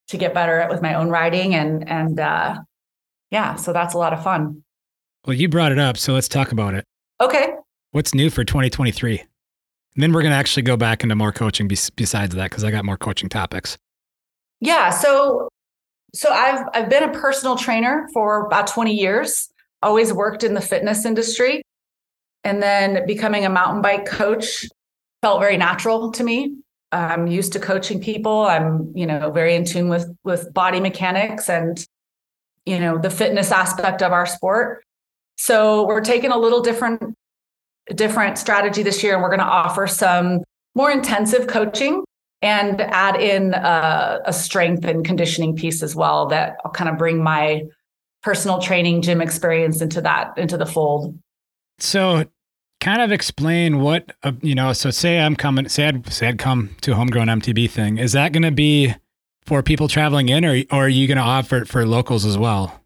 to 0.08 0.18
get 0.18 0.34
better 0.34 0.60
at 0.60 0.70
with 0.70 0.82
my 0.82 0.96
own 0.96 1.10
riding 1.10 1.56
and 1.56 1.88
and 1.88 2.20
uh, 2.20 2.60
yeah, 3.32 3.56
so 3.56 3.72
that's 3.74 3.94
a 3.94 3.98
lot 3.98 4.14
of 4.14 4.24
fun. 4.24 4.64
Well, 5.26 5.36
you 5.36 5.50
brought 5.50 5.72
it 5.72 5.80
up, 5.80 5.98
so 5.98 6.14
let's 6.14 6.28
talk 6.28 6.52
about 6.52 6.74
it. 6.74 6.84
Okay. 7.22 7.50
What's 7.92 8.14
new 8.14 8.30
for 8.30 8.44
2023? 8.44 9.20
And 9.20 10.04
then 10.04 10.14
we're 10.14 10.22
going 10.22 10.32
to 10.32 10.38
actually 10.38 10.64
go 10.64 10.78
back 10.78 11.04
into 11.04 11.16
more 11.16 11.32
coaching 11.32 11.68
besides 11.68 12.36
that 12.36 12.50
because 12.50 12.64
I 12.64 12.72
got 12.72 12.86
more 12.86 12.98
coaching 12.98 13.30
topics. 13.30 13.78
Yeah, 14.62 14.90
so 14.90 15.50
so 16.14 16.32
I've 16.32 16.66
I've 16.74 16.90
been 16.90 17.04
a 17.04 17.12
personal 17.12 17.56
trainer 17.56 18.08
for 18.14 18.46
about 18.46 18.68
20 18.68 18.94
years. 18.94 19.50
Always 19.82 20.12
worked 20.12 20.44
in 20.44 20.54
the 20.54 20.62
fitness 20.62 21.06
industry. 21.06 21.62
And 22.44 22.64
then 22.64 23.06
becoming 23.06 23.46
a 23.46 23.50
mountain 23.50 23.82
bike 23.82 24.06
coach 24.06 24.66
felt 25.22 25.42
very 25.42 25.58
natural 25.58 26.12
to 26.12 26.24
me. 26.24 26.56
I'm 26.92 27.28
used 27.28 27.54
to 27.54 27.60
coaching 27.60 28.02
people. 28.02 28.46
I'm, 28.46 28.92
you 28.96 29.06
know, 29.06 29.30
very 29.32 29.56
in 29.56 29.66
tune 29.66 29.90
with 29.90 30.10
with 30.24 30.54
body 30.54 30.80
mechanics 30.80 31.50
and 31.50 31.86
you 32.66 32.80
know, 32.80 32.98
the 32.98 33.10
fitness 33.10 33.52
aspect 33.52 34.02
of 34.02 34.12
our 34.12 34.26
sport. 34.26 34.84
So 35.38 35.88
we're 35.88 36.02
taking 36.02 36.32
a 36.32 36.38
little 36.38 36.62
different 36.62 37.16
different 37.96 38.38
strategy 38.38 38.84
this 38.84 39.02
year 39.02 39.14
and 39.14 39.24
we're 39.24 39.30
going 39.30 39.40
to 39.40 39.46
offer 39.46 39.88
some 39.88 40.42
more 40.76 40.92
intensive 40.92 41.48
coaching 41.48 42.04
and 42.42 42.82
add 42.82 43.20
in 43.20 43.54
a, 43.54 44.22
a 44.26 44.34
strength 44.34 44.86
and 44.86 45.06
conditioning 45.06 45.56
piece 45.56 45.84
as 45.84 45.96
well 45.96 46.28
that 46.28 46.58
I'll 46.64 46.72
kind 46.72 46.90
of 46.90 46.98
bring 46.98 47.22
my 47.22 47.64
personal 48.24 48.60
training 48.60 49.02
gym 49.02 49.22
experience 49.22 49.82
into 49.82 50.02
that 50.02 50.38
into 50.38 50.58
the 50.58 50.66
fold. 50.66 51.18
So 51.80 52.26
kind 52.82 53.02
of 53.02 53.12
explain 53.12 53.82
what 53.82 54.14
uh, 54.24 54.32
you 54.42 54.56
know 54.56 54.72
so 54.72 54.90
say 54.90 55.20
i'm 55.20 55.36
coming 55.36 55.68
say 55.68 55.88
i'd 55.88 56.12
say 56.12 56.28
i'd 56.28 56.40
come 56.40 56.70
to 56.80 56.94
a 56.94 56.96
homegrown 56.96 57.28
mtb 57.28 57.70
thing 57.70 57.98
is 57.98 58.14
that 58.14 58.32
going 58.32 58.44
to 58.44 58.52
be 58.52 58.94
for 59.46 59.62
people 59.62 59.88
traveling 59.88 60.30
in 60.30 60.46
or, 60.46 60.56
or 60.72 60.86
are 60.86 60.90
you 60.90 61.06
going 61.08 61.18
to 61.18 61.24
offer 61.24 61.58
it 61.58 61.68
for 61.68 61.86
locals 61.86 62.24
as 62.24 62.38
well 62.38 62.80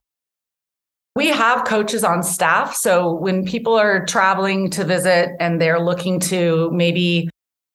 we 1.16 1.28
have 1.28 1.64
coaches 1.66 2.04
on 2.04 2.24
staff 2.24 2.76
so 2.76 3.14
when 3.14 3.46
people 3.46 3.76
are 3.76 4.04
traveling 4.08 4.68
to 4.68 4.84
visit 4.84 5.30
and 5.40 5.62
they're 5.62 5.80
looking 5.80 6.20
to 6.20 6.72
maybe 6.72 7.30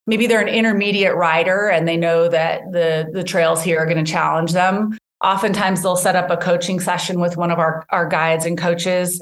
maybe 0.08 0.26
they're 0.26 0.40
an 0.40 0.48
intermediate 0.48 1.14
rider 1.14 1.68
and 1.68 1.86
they 1.86 1.96
know 1.96 2.28
that 2.28 2.62
the 2.72 3.08
the 3.12 3.22
trails 3.22 3.62
here 3.62 3.78
are 3.78 3.84
going 3.84 4.02
to 4.04 4.10
challenge 4.10 4.52
them. 4.52 4.98
Oftentimes 5.22 5.82
they'll 5.82 5.96
set 5.96 6.16
up 6.16 6.30
a 6.30 6.36
coaching 6.36 6.80
session 6.80 7.20
with 7.20 7.36
one 7.36 7.52
of 7.52 7.58
our 7.58 7.84
our 7.90 8.08
guides 8.08 8.44
and 8.44 8.58
coaches 8.58 9.20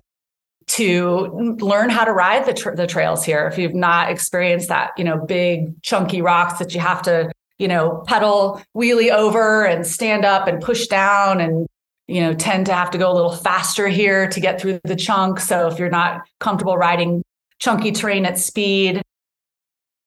to 0.68 1.56
learn 1.60 1.90
how 1.90 2.04
to 2.04 2.12
ride 2.12 2.44
the, 2.44 2.52
tra- 2.52 2.74
the 2.74 2.86
trails 2.86 3.24
here. 3.24 3.46
If 3.46 3.56
you've 3.58 3.74
not 3.74 4.10
experienced 4.10 4.68
that 4.68 4.92
you 4.96 5.04
know 5.04 5.18
big 5.18 5.82
chunky 5.82 6.22
rocks 6.22 6.58
that 6.60 6.72
you 6.72 6.80
have 6.80 7.02
to 7.02 7.30
you 7.58 7.68
know 7.68 8.04
pedal 8.06 8.62
wheelie 8.74 9.10
over 9.10 9.66
and 9.66 9.86
stand 9.86 10.24
up 10.24 10.46
and 10.46 10.62
push 10.62 10.86
down 10.86 11.40
and 11.40 11.66
you 12.06 12.20
know 12.20 12.32
tend 12.32 12.66
to 12.66 12.72
have 12.72 12.92
to 12.92 12.98
go 12.98 13.10
a 13.10 13.14
little 13.14 13.34
faster 13.34 13.88
here 13.88 14.28
to 14.28 14.38
get 14.38 14.60
through 14.60 14.80
the 14.84 14.96
chunk. 14.96 15.40
So 15.40 15.66
if 15.66 15.80
you're 15.80 15.90
not 15.90 16.22
comfortable 16.38 16.76
riding 16.76 17.24
chunky 17.58 17.90
terrain 17.90 18.24
at 18.24 18.38
speed 18.38 19.02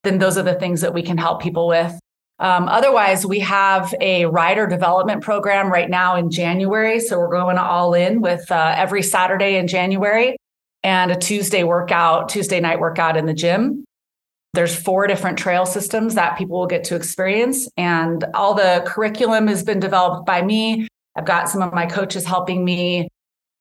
then 0.03 0.17
those 0.17 0.37
are 0.37 0.43
the 0.43 0.55
things 0.55 0.81
that 0.81 0.93
we 0.93 1.01
can 1.01 1.17
help 1.17 1.41
people 1.41 1.67
with. 1.67 1.99
Um, 2.39 2.69
otherwise, 2.69 3.25
we 3.25 3.39
have 3.39 3.93
a 3.99 4.25
rider 4.25 4.65
development 4.65 5.21
program 5.21 5.69
right 5.69 5.89
now 5.89 6.15
in 6.15 6.31
January. 6.31 6.99
So 7.01 7.19
we're 7.19 7.31
going 7.31 7.57
all 7.57 7.93
in 7.93 8.21
with 8.21 8.49
uh, 8.49 8.73
every 8.77 9.03
Saturday 9.03 9.57
in 9.57 9.67
January 9.67 10.37
and 10.83 11.11
a 11.11 11.17
Tuesday 11.17 11.63
workout, 11.63 12.29
Tuesday 12.29 12.61
night 12.61 12.79
workout 12.79 13.17
in 13.17 13.25
the 13.25 13.33
gym. 13.33 13.83
There's 14.53 14.73
four 14.73 15.05
different 15.05 15.37
trail 15.37 15.65
systems 15.65 16.15
that 16.15 16.37
people 16.37 16.59
will 16.59 16.67
get 16.67 16.85
to 16.85 16.95
experience. 16.95 17.67
And 17.75 18.23
all 18.33 18.53
the 18.53 18.83
curriculum 18.87 19.47
has 19.47 19.63
been 19.63 19.79
developed 19.81 20.25
by 20.25 20.41
me. 20.41 20.87
I've 21.17 21.25
got 21.25 21.49
some 21.49 21.61
of 21.61 21.73
my 21.73 21.85
coaches 21.85 22.25
helping 22.25 22.63
me 22.63 23.09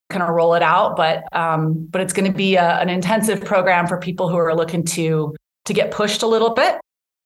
kind 0.09 0.23
of 0.23 0.31
roll 0.31 0.55
it 0.55 0.63
out, 0.63 0.97
but 0.97 1.25
um, 1.37 1.87
but 1.91 2.01
it's 2.01 2.13
going 2.13 2.31
to 2.31 2.37
be 2.37 2.55
a, 2.57 2.79
an 2.79 2.89
intensive 2.89 3.45
program 3.45 3.87
for 3.87 3.99
people 3.99 4.29
who 4.29 4.37
are 4.39 4.55
looking 4.55 4.85
to 4.85 5.35
to 5.69 5.75
get 5.75 5.91
pushed 5.91 6.23
a 6.23 6.27
little 6.27 6.51
bit 6.51 6.81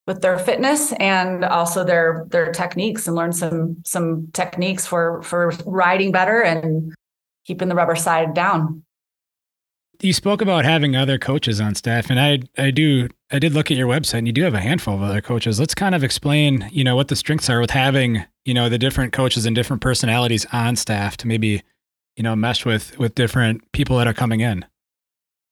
with 0.07 0.21
their 0.21 0.37
fitness 0.39 0.93
and 0.95 1.45
also 1.45 1.85
their 1.85 2.27
their 2.31 2.53
techniques 2.53 3.07
and 3.07 3.17
learn 3.17 3.33
some 3.33 3.77
some 3.85 4.29
techniques 4.33 4.85
for 4.85 5.23
for 5.23 5.53
riding 5.65 6.13
better 6.13 6.43
and 6.43 6.93
keeping 7.47 7.69
the 7.69 7.75
rubber 7.75 7.97
side 7.97 8.35
down. 8.35 8.83
You 10.01 10.13
spoke 10.13 10.43
about 10.43 10.65
having 10.65 10.97
other 10.97 11.19
coaches 11.19 11.61
on 11.61 11.77
staff 11.77 12.11
and 12.11 12.19
I 12.19 12.41
I 12.59 12.73
do 12.73 13.09
I 13.31 13.39
did 13.39 13.55
look 13.55 13.71
at 13.71 13.77
your 13.77 13.87
website 13.87 14.19
and 14.19 14.27
you 14.27 14.33
do 14.33 14.43
have 14.43 14.55
a 14.55 14.61
handful 14.61 14.95
of 14.95 15.03
other 15.03 15.21
coaches. 15.21 15.61
Let's 15.61 15.75
kind 15.75 15.95
of 15.95 16.03
explain, 16.03 16.69
you 16.73 16.83
know, 16.83 16.97
what 16.97 17.07
the 17.07 17.17
strengths 17.17 17.49
are 17.49 17.61
with 17.61 17.71
having, 17.71 18.25
you 18.45 18.55
know, 18.55 18.69
the 18.69 18.79
different 18.79 19.13
coaches 19.13 19.47
and 19.47 19.55
different 19.55 19.83
personalities 19.83 20.47
on 20.53 20.75
staff 20.75 21.17
to 21.19 21.29
maybe, 21.29 21.63
you 22.17 22.25
know, 22.25 22.35
mesh 22.35 22.65
with 22.65 22.99
with 22.99 23.15
different 23.15 23.71
people 23.71 23.97
that 23.99 24.09
are 24.09 24.13
coming 24.13 24.41
in. 24.41 24.65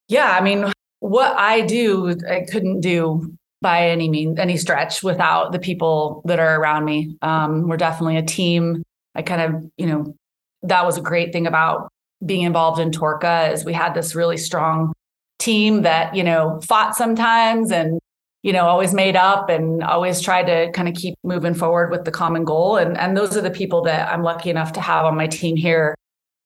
Yeah, 0.09 0.37
I 0.37 0.41
mean, 0.43 0.73
what 1.01 1.37
I 1.37 1.63
do, 1.63 2.15
I 2.29 2.47
couldn't 2.51 2.81
do 2.81 3.35
by 3.63 3.89
any 3.89 4.09
means, 4.09 4.39
any 4.39 4.57
stretch 4.57 5.03
without 5.03 5.53
the 5.53 5.59
people 5.59 6.23
that 6.25 6.39
are 6.39 6.59
around 6.59 6.85
me. 6.85 7.17
Um, 7.21 7.69
we're 7.69 7.77
definitely 7.77 8.17
a 8.17 8.23
team. 8.23 8.83
I 9.15 9.23
kind 9.23 9.43
of, 9.43 9.71
you 9.77 9.87
know, 9.87 10.15
that 10.63 10.87
was 10.87 10.97
a 10.97 11.03
great 11.03 11.33
thing 11.33 11.47
about 11.47 11.89
being 12.25 12.43
involved 12.43 12.81
in 12.81 12.91
Torca 12.91 13.53
is 13.53 13.65
we 13.65 13.73
had 13.73 13.95
this 13.95 14.15
really 14.15 14.37
strong 14.37 14.93
team 15.39 15.83
that, 15.83 16.15
you 16.15 16.23
know, 16.23 16.61
fought 16.63 16.95
sometimes 16.95 17.73
and, 17.73 17.99
you 18.43 18.53
know, 18.53 18.67
always 18.67 18.95
made 18.95 19.17
up 19.17 19.49
and 19.49 19.83
always 19.83 20.21
tried 20.21 20.45
to 20.45 20.71
kind 20.73 20.89
of 20.89 20.95
keep 20.95 21.15
moving 21.25 21.55
forward 21.55 21.91
with 21.91 22.05
the 22.05 22.11
common 22.11 22.45
goal. 22.45 22.77
And, 22.77 22.97
and 22.99 23.17
those 23.17 23.37
are 23.37 23.41
the 23.41 23.51
people 23.51 23.83
that 23.83 24.11
I'm 24.13 24.23
lucky 24.23 24.51
enough 24.51 24.73
to 24.75 24.81
have 24.81 25.07
on 25.07 25.17
my 25.17 25.27
team 25.27 25.57
here. 25.57 25.95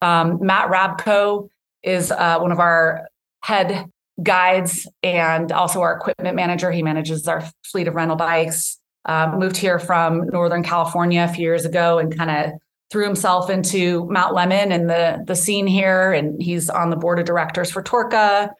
Um, 0.01 0.39
Matt 0.41 0.71
Rabko 0.71 1.49
is 1.83 2.13
uh, 2.13 2.39
one 2.39 2.53
of 2.53 2.61
our 2.61 3.09
head 3.43 3.89
guides 4.23 4.89
and 5.03 5.51
also 5.53 5.81
our 5.81 5.97
equipment 5.97 6.37
manager. 6.37 6.71
He 6.71 6.83
manages 6.83 7.27
our 7.27 7.45
fleet 7.65 7.89
of 7.89 7.95
rental 7.95 8.17
bikes. 8.17 8.79
Um, 9.07 9.39
moved 9.39 9.57
here 9.57 9.79
from 9.79 10.27
Northern 10.29 10.63
California 10.63 11.27
a 11.29 11.33
few 11.33 11.43
years 11.43 11.67
ago 11.67 11.99
and 11.99 12.17
kind 12.17 12.31
of 12.31 12.53
threw 12.91 13.05
himself 13.05 13.51
into 13.51 14.07
Mount 14.09 14.35
Lemmon 14.35 14.73
and 14.73 14.89
the 14.89 15.23
the 15.27 15.37
scene 15.37 15.67
here. 15.67 16.13
And 16.13 16.41
he's 16.41 16.71
on 16.71 16.91
the 16.91 16.97
board 16.97 17.19
of 17.19 17.27
directors 17.27 17.71
for 17.71 17.83
Torca. 17.83 18.51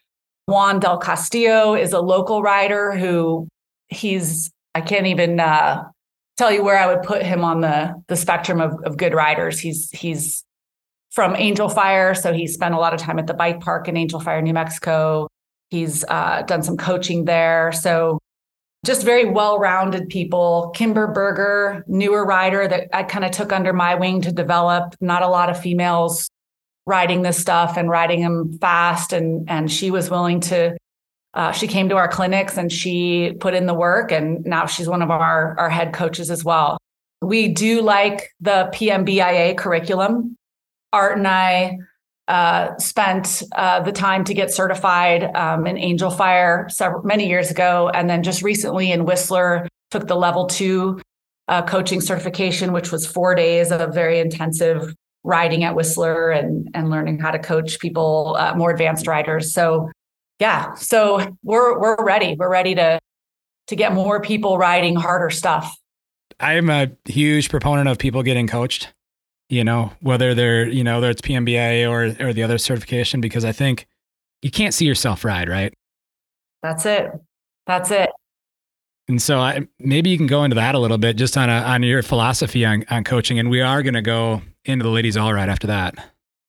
Juan 0.47 0.81
Del 0.81 0.99
Castillo 0.99 1.75
is 1.75 1.93
a 1.95 2.01
local 2.01 2.43
rider 2.43 2.93
who 2.93 3.49
he's 3.89 4.51
I 4.75 4.81
can't 4.81 5.07
even 5.07 5.41
uh, 5.41 5.85
tell 6.37 6.51
you 6.51 6.65
where 6.65 6.79
I 6.79 6.93
would 6.93 7.03
put 7.03 7.23
him 7.23 7.45
on 7.45 7.61
the 7.61 7.95
the 8.09 8.17
spectrum 8.17 8.61
of, 8.61 8.73
of 8.85 8.97
good 8.97 9.15
riders. 9.15 9.59
He's 9.59 9.91
he's 9.91 10.45
from 11.13 11.37
Angel 11.37 11.69
Fire, 11.69 12.15
so 12.15 12.33
he 12.33 12.47
spent 12.49 12.75
a 12.75 12.79
lot 12.79 12.93
of 12.93 13.01
time 13.01 13.19
at 13.19 13.29
the 13.29 13.35
bike 13.35 13.61
park 13.61 13.89
in 13.89 13.97
Angel 13.97 14.19
Fire, 14.19 14.43
New 14.43 14.53
Mexico. 14.53 15.29
He's 15.71 16.05
uh, 16.05 16.43
done 16.43 16.63
some 16.63 16.77
coaching 16.77 17.25
there. 17.25 17.73
So 17.73 18.19
just 18.85 19.03
very 19.03 19.25
well-rounded 19.25 20.09
people. 20.11 20.71
Kimber 20.75 21.07
Berger, 21.09 21.85
newer 21.89 22.25
rider 22.25 22.69
that 22.69 22.89
I 22.93 23.03
kind 23.03 23.25
of 23.25 23.31
took 23.31 23.51
under 23.51 23.73
my 23.73 23.95
wing 23.95 24.21
to 24.23 24.33
develop. 24.33 24.95
Not 25.01 25.23
a 25.23 25.29
lot 25.29 25.51
of 25.51 25.59
females 25.59 26.29
riding 26.87 27.23
this 27.23 27.39
stuff 27.39 27.79
and 27.79 27.89
riding 27.89 28.21
them 28.21 28.59
fast, 28.59 29.13
and 29.13 29.49
and 29.51 29.73
she 29.73 29.91
was 29.91 30.11
willing 30.11 30.41
to. 30.41 30.77
Uh, 31.33 31.51
she 31.51 31.67
came 31.67 31.89
to 31.89 31.97
our 31.97 32.07
clinics 32.07 32.57
and 32.57 32.71
she 32.71 33.33
put 33.41 33.55
in 33.55 33.67
the 33.67 33.75
work, 33.75 34.13
and 34.13 34.45
now 34.45 34.67
she's 34.67 34.89
one 34.89 35.03
of 35.03 35.11
our 35.11 35.59
our 35.59 35.71
head 35.71 35.95
coaches 35.95 36.31
as 36.31 36.45
well. 36.45 36.79
We 37.23 37.49
do 37.49 37.81
like 37.81 38.31
the 38.41 38.71
PMBIA 38.75 39.57
curriculum. 39.57 40.37
Art 40.93 41.17
and 41.17 41.27
I 41.27 41.79
uh, 42.29 42.77
spent 42.79 43.43
uh, 43.57 43.81
the 43.81 43.93
time 43.93 44.25
to 44.25 44.35
get 44.35 44.51
certified 44.51 45.25
um, 45.37 45.67
in 45.67 45.77
Angel 45.77 46.11
Fire 46.11 46.67
several, 46.71 47.03
many 47.03 47.29
years 47.29 47.51
ago, 47.51 47.91
and 47.93 48.09
then 48.09 48.23
just 48.23 48.43
recently 48.43 48.91
in 48.91 49.05
Whistler 49.05 49.69
took 49.91 50.07
the 50.07 50.17
level 50.17 50.47
two 50.47 51.01
uh, 51.49 51.63
coaching 51.63 52.01
certification, 52.01 52.73
which 52.73 52.91
was 52.91 53.07
four 53.07 53.35
days 53.35 53.71
of 53.71 53.93
very 53.93 54.21
intensive 54.21 54.95
riding 55.23 55.65
at 55.65 55.75
Whistler 55.75 56.31
and 56.31 56.71
and 56.75 56.89
learning 56.89 57.19
how 57.19 57.31
to 57.31 57.39
coach 57.39 57.79
people, 57.79 58.37
uh, 58.39 58.55
more 58.55 58.71
advanced 58.71 59.07
riders. 59.07 59.53
So, 59.53 59.91
yeah, 60.39 60.75
so 60.75 61.37
we're 61.43 61.79
we're 61.79 62.03
ready. 62.03 62.37
We're 62.39 62.51
ready 62.51 62.75
to 62.75 62.99
to 63.67 63.77
get 63.77 63.93
more 63.93 64.23
people 64.23 64.57
riding 64.57 64.97
harder 64.97 65.29
stuff. 65.29 65.77
I'm 66.41 66.71
a 66.71 66.91
huge 67.05 67.51
proponent 67.51 67.89
of 67.89 67.99
people 67.99 68.23
getting 68.23 68.47
coached 68.47 68.94
you 69.49 69.65
know, 69.65 69.93
whether 70.01 70.35
they're, 70.35 70.67
you 70.67 70.85
know, 70.85 70.97
whether 70.97 71.11
it's 71.11 71.21
PMBIA 71.21 71.89
or, 71.89 72.27
or 72.27 72.33
the 72.33 72.43
other 72.43 72.59
certification, 72.59 73.21
because 73.21 73.45
I 73.45 73.53
think 73.53 73.87
you 74.43 74.51
can't 74.51 74.75
see 74.75 74.87
yourself 74.87 75.25
ride, 75.25 75.49
right? 75.49 75.75
That's 76.63 76.87
it. 76.87 77.11
That's 77.67 77.91
it. 77.91 78.11
And 79.09 79.21
so 79.21 79.39
I, 79.39 79.67
maybe 79.79 80.09
you 80.11 80.17
can 80.17 80.27
go 80.27 80.45
into 80.45 80.55
that 80.55 80.75
a 80.75 80.79
little 80.79 80.99
bit 80.99 81.17
just 81.17 81.37
on 81.37 81.51
a, 81.51 81.61
on 81.61 81.83
your 81.83 82.03
philosophy 82.03 82.65
on, 82.65 82.85
on 82.91 83.05
coaching. 83.05 83.39
And 83.39 83.51
we 83.51 83.61
are 83.61 83.83
going 83.83 83.95
to 83.95 84.03
go 84.03 84.41
into 84.65 84.83
the 84.83 84.91
ladies 84.91 85.17
all 85.17 85.33
right 85.35 85.49
after 85.49 85.67
that. 85.67 85.95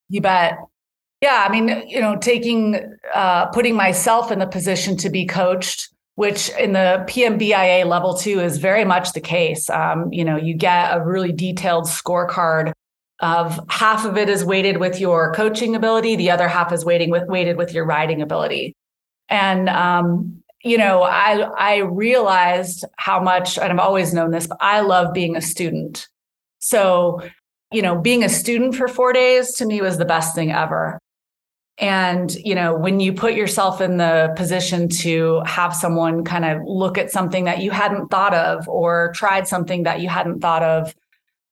You 0.10 0.22
bet. 0.22 0.58
Yeah, 1.22 1.46
I 1.48 1.52
mean, 1.52 1.88
you 1.88 2.00
know, 2.00 2.18
taking 2.18 2.98
uh, 3.14 3.48
putting 3.48 3.76
myself 3.76 4.32
in 4.32 4.40
the 4.40 4.46
position 4.46 4.96
to 4.98 5.10
be 5.10 5.26
coached, 5.26 5.90
which 6.16 6.50
in 6.52 6.74
the 6.74 7.04
PMBIA 7.08 7.86
level 7.86 8.14
two 8.16 8.40
is 8.40 8.58
very 8.58 8.86
much 8.86 9.14
the 9.14 9.22
case. 9.22 9.70
Um, 9.70 10.12
you 10.14 10.24
know, 10.24 10.38
you 10.38 10.54
get 10.54 10.96
a 10.96 11.04
really 11.04 11.32
detailed 11.32 11.86
scorecard 11.86 12.74
of 13.20 13.60
half 13.70 14.06
of 14.06 14.18
it 14.18 14.30
is 14.30 14.44
weighted 14.44 14.78
with 14.78 15.00
your 15.00 15.34
coaching 15.34 15.76
ability, 15.76 16.16
the 16.16 16.32
other 16.32 16.48
half 16.48 16.74
is 16.74 16.84
weighting 16.84 17.10
with 17.10 17.28
weighted 17.28 17.58
with 17.58 17.74
your 17.74 17.86
riding 17.86 18.22
ability. 18.22 18.76
And 19.30 19.70
um, 19.70 20.44
you 20.64 20.78
know, 20.78 21.04
I 21.04 21.42
I 21.58 21.78
realized 21.78 22.86
how 22.98 23.22
much, 23.22 23.58
and 23.58 23.72
I've 23.72 23.80
always 23.80 24.14
known 24.14 24.32
this, 24.32 24.48
but 24.48 24.58
I 24.60 24.82
love 24.82 25.14
being 25.14 25.36
a 25.36 25.42
student. 25.42 26.08
So, 26.60 27.22
you 27.72 27.82
know, 27.82 28.00
being 28.00 28.24
a 28.24 28.30
student 28.30 28.76
for 28.76 28.88
four 28.88 29.14
days 29.14 29.54
to 29.54 29.66
me 29.66 29.82
was 29.82 29.98
the 29.98 30.06
best 30.06 30.34
thing 30.34 30.52
ever. 30.52 31.00
And, 31.78 32.34
you 32.36 32.56
know, 32.56 32.74
when 32.76 33.00
you 33.00 33.12
put 33.12 33.34
yourself 33.34 33.82
in 33.82 33.98
the 33.98 34.34
position 34.38 34.88
to 34.90 35.42
have 35.46 35.76
someone 35.76 36.24
kind 36.24 36.46
of 36.46 36.62
look 36.66 36.98
at 36.98 37.12
something 37.12 37.44
that 37.46 37.60
you 37.60 37.70
hadn't 37.70 38.08
thought 38.08 38.34
of 38.34 38.68
or 38.70 39.12
tried 39.14 39.48
something 39.48 39.84
that 39.84 40.00
you 40.00 40.08
hadn't 40.08 40.40
thought 40.40 40.64
of, 40.64 40.96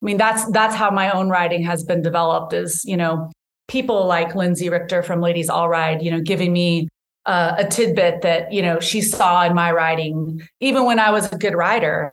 I 0.04 0.06
mean, 0.06 0.18
that's 0.18 0.50
that's 0.52 0.76
how 0.76 0.92
my 0.92 1.10
own 1.12 1.30
writing 1.30 1.64
has 1.64 1.84
been 1.86 2.02
developed 2.02 2.52
is, 2.52 2.84
you 2.84 2.98
know, 2.98 3.32
people 3.70 4.06
like 4.06 4.36
Lindsey 4.36 4.68
Richter 4.68 5.02
from 5.02 5.22
Ladies 5.22 5.50
All 5.50 5.70
Ride, 5.70 6.02
you 6.02 6.12
know, 6.12 6.20
giving 6.20 6.52
me 6.52 6.90
uh, 7.26 7.56
a 7.58 7.66
tidbit 7.66 8.22
that, 8.22 8.52
you 8.52 8.62
know, 8.62 8.82
she 8.82 9.00
saw 9.00 9.46
in 9.46 9.56
my 9.56 9.72
writing, 9.72 10.46
even 10.60 10.84
when 10.84 11.00
I 11.00 11.12
was 11.12 11.32
a 11.32 11.38
good 11.38 11.56
rider. 11.56 12.12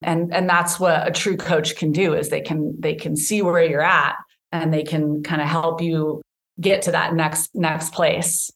And 0.00 0.32
and 0.32 0.48
that's 0.48 0.78
what 0.78 1.08
a 1.08 1.10
true 1.10 1.36
coach 1.36 1.74
can 1.74 1.90
do 1.90 2.14
is 2.14 2.28
they 2.28 2.40
can 2.40 2.76
they 2.78 2.94
can 2.94 3.16
see 3.16 3.42
where 3.42 3.64
you're 3.64 3.80
at 3.80 4.16
and 4.52 4.72
they 4.72 4.84
can 4.84 5.22
kind 5.24 5.42
of 5.42 5.48
help 5.48 5.80
you 5.80 6.22
get 6.60 6.82
to 6.82 6.92
that 6.92 7.14
next 7.14 7.50
next 7.54 7.92
place 7.92 8.50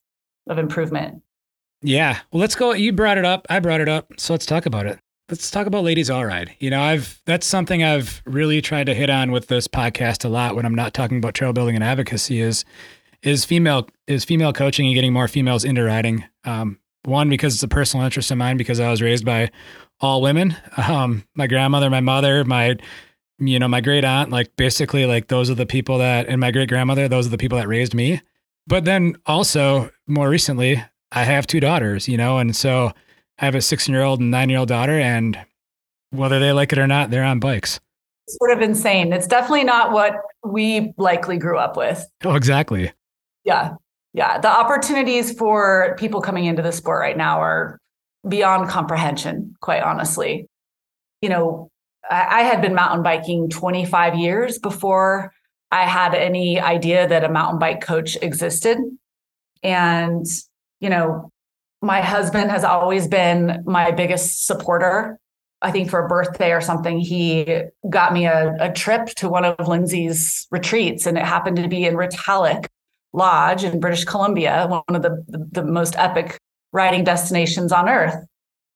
of 0.49 0.59
improvement. 0.59 1.23
Yeah. 1.83 2.19
Well, 2.33 2.41
let's 2.41 2.55
go. 2.55 2.75
You 2.75 2.93
brought 2.93 3.19
it 3.19 3.25
up. 3.25 3.47
I 3.51 3.59
brought 3.61 3.81
it 3.81 3.89
up. 3.89 4.13
So 4.19 4.35
let's 4.35 4.47
talk 4.47 4.67
about 4.67 4.87
it. 4.87 5.01
Let's 5.31 5.51
talk 5.51 5.67
about 5.67 5.85
ladies 5.85 6.09
all 6.09 6.25
ride. 6.25 6.55
You 6.59 6.71
know, 6.71 6.81
I've 6.81 7.21
that's 7.27 7.47
something 7.47 7.83
I've 7.83 8.23
really 8.25 8.63
tried 8.63 8.87
to 8.87 8.95
hit 8.95 9.11
on 9.11 9.31
with 9.31 9.49
this 9.49 9.69
podcast 9.69 10.25
a 10.25 10.29
lot 10.29 10.57
when 10.57 10.65
I'm 10.65 10.75
not 10.75 10.95
talking 10.95 11.19
about 11.19 11.35
trail 11.35 11.53
building 11.53 11.75
and 11.75 11.85
advocacy 11.85 12.41
is 12.41 12.65
is 13.23 13.45
female 13.45 13.89
is 14.07 14.25
female 14.25 14.55
coaching 14.55 14.87
and 14.87 14.95
getting 14.95 15.13
more 15.13 15.29
females 15.29 15.65
into 15.65 15.85
riding. 15.85 16.25
Um, 16.45 16.79
one 17.05 17.29
because 17.29 17.55
it's 17.55 17.63
a 17.63 17.69
personal 17.69 18.07
interest 18.07 18.31
of 18.31 18.39
mine 18.39 18.57
because 18.57 18.81
I 18.81 18.91
was 18.91 19.03
raised 19.03 19.27
by 19.27 19.51
all 20.01 20.23
women. 20.23 20.57
Um, 20.79 21.25
my 21.35 21.47
grandmother, 21.47 21.91
my 21.91 22.01
mother, 22.01 22.45
my 22.45 22.77
you 23.39 23.59
know, 23.59 23.69
my 23.69 23.81
great 23.81 24.05
aunt, 24.05 24.31
like 24.31 24.57
basically 24.57 25.05
like 25.05 25.29
those 25.29 25.51
are 25.51 25.55
the 25.55 25.67
people 25.67 25.99
that, 25.99 26.27
and 26.27 26.41
my 26.41 26.51
great 26.51 26.69
grandmother, 26.69 27.07
those 27.07 27.27
are 27.27 27.31
the 27.31 27.39
people 27.39 27.59
that 27.59 27.69
raised 27.69 27.95
me. 27.95 28.21
But 28.67 28.85
then 28.85 29.17
also 29.27 29.91
more 30.07 30.29
recently, 30.29 30.83
I 31.13 31.25
have 31.25 31.47
two 31.47 31.61
daughters, 31.61 32.09
you 32.09 32.17
know, 32.17 32.39
and 32.39 32.57
so 32.57 32.93
I 33.39 33.45
have 33.45 33.55
a 33.55 33.61
16 33.63 33.93
year 33.95 34.03
old 34.03 34.21
and 34.21 34.31
nine 34.31 34.51
year 34.51 34.59
old 34.59 34.69
daughter, 34.69 34.99
and 34.99 35.39
whether 36.11 36.41
they 36.41 36.53
like 36.53 36.73
it 36.73 36.79
or 36.79 36.87
not, 36.87 37.11
they're 37.11 37.25
on 37.25 37.41
bikes. 37.41 37.81
Sort 38.29 38.51
of 38.51 38.61
insane. 38.61 39.13
It's 39.13 39.27
definitely 39.27 39.65
not 39.65 39.93
what 39.93 40.15
we 40.45 40.93
likely 40.99 41.39
grew 41.39 41.59
up 41.59 41.77
with. 41.77 42.07
Oh, 42.25 42.35
exactly. 42.35 42.93
Yeah. 43.45 43.75
Yeah. 44.13 44.39
The 44.39 44.49
opportunities 44.49 45.33
for 45.33 45.95
people 45.99 46.21
coming 46.21 46.45
into 46.45 46.63
the 46.63 46.73
sport 46.73 47.01
right 47.01 47.17
now 47.17 47.41
are 47.41 47.79
beyond 48.29 48.69
comprehension, 48.69 49.55
quite 49.61 49.83
honestly. 49.83 50.47
You 51.23 51.31
know, 51.31 51.71
I 52.11 52.43
had 52.43 52.61
been 52.61 52.75
mountain 52.75 53.03
biking 53.03 53.49
25 53.49 54.15
years 54.17 54.59
before 54.59 55.33
I 55.71 55.85
had 55.85 56.15
any 56.15 56.61
idea 56.61 57.07
that 57.07 57.25
a 57.25 57.29
mountain 57.29 57.59
bike 57.59 57.81
coach 57.81 58.17
existed. 58.21 58.79
And, 59.63 60.27
you 60.81 60.89
know, 60.89 61.31
my 61.83 62.01
husband 62.01 62.51
has 62.51 62.65
always 62.65 63.07
been 63.07 63.63
my 63.67 63.91
biggest 63.91 64.47
supporter. 64.47 65.19
I 65.61 65.71
think 65.71 65.91
for 65.91 66.05
a 66.05 66.09
birthday 66.09 66.53
or 66.53 66.61
something, 66.61 66.99
he 66.99 67.63
got 67.89 68.13
me 68.13 68.27
a, 68.27 68.55
a 68.61 68.73
trip 68.73 69.07
to 69.17 69.29
one 69.29 69.45
of 69.45 69.67
Lindsey's 69.67 70.47
retreats, 70.51 71.07
and 71.07 71.19
it 71.19 71.25
happened 71.25 71.57
to 71.57 71.69
be 71.69 71.85
in 71.85 71.95
Retallack 71.95 72.67
Lodge 73.13 73.65
in 73.65 73.81
British 73.81 74.05
Columbia, 74.05 74.67
one 74.69 74.97
of 74.97 75.03
the, 75.03 75.25
the, 75.29 75.65
most 75.65 75.97
epic 75.97 76.39
riding 76.73 77.03
destinations 77.03 77.73
on 77.73 77.89
earth. 77.89 78.15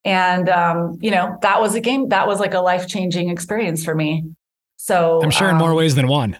And 0.03 0.49
um, 0.49 0.97
you 1.01 1.11
know, 1.11 1.37
that 1.41 1.61
was 1.61 1.75
a 1.75 1.79
game 1.79 2.09
that 2.09 2.27
was 2.27 2.39
like 2.39 2.53
a 2.53 2.59
life-changing 2.59 3.29
experience 3.29 3.85
for 3.85 3.95
me. 3.95 4.25
So 4.75 5.21
I'm 5.23 5.29
sure 5.29 5.49
in 5.49 5.55
more 5.55 5.69
um, 5.69 5.77
ways 5.77 5.95
than 5.95 6.07
one. 6.07 6.37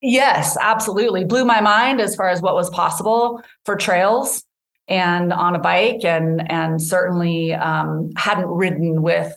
Yes, 0.00 0.56
absolutely. 0.60 1.24
Blew 1.24 1.44
my 1.44 1.60
mind 1.60 2.00
as 2.00 2.14
far 2.14 2.28
as 2.28 2.40
what 2.40 2.54
was 2.54 2.70
possible 2.70 3.42
for 3.64 3.74
trails 3.74 4.44
and 4.88 5.32
on 5.32 5.54
a 5.54 5.58
bike 5.58 6.04
and 6.04 6.50
and 6.50 6.80
certainly 6.80 7.52
um, 7.52 8.10
hadn't 8.16 8.48
ridden 8.48 9.02
with 9.02 9.36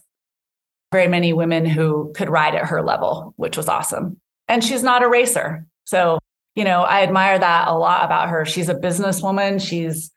very 0.92 1.08
many 1.08 1.34
women 1.34 1.66
who 1.66 2.12
could 2.16 2.30
ride 2.30 2.56
at 2.56 2.66
her 2.66 2.82
level, 2.82 3.34
which 3.38 3.58
was 3.58 3.68
awesome. 3.68 4.20
And 4.48 4.64
she's 4.64 4.84
not 4.84 5.04
a 5.04 5.10
racer. 5.10 5.66
So, 5.86 6.20
you 6.56 6.64
know, 6.64 6.82
I 6.82 7.04
admire 7.04 7.40
that 7.40 7.68
a 7.68 7.78
lot 7.78 8.04
about 8.04 8.30
her. 8.30 8.46
She's 8.46 8.68
a 8.68 8.76
businesswoman. 8.76 9.66
She's 9.66 10.12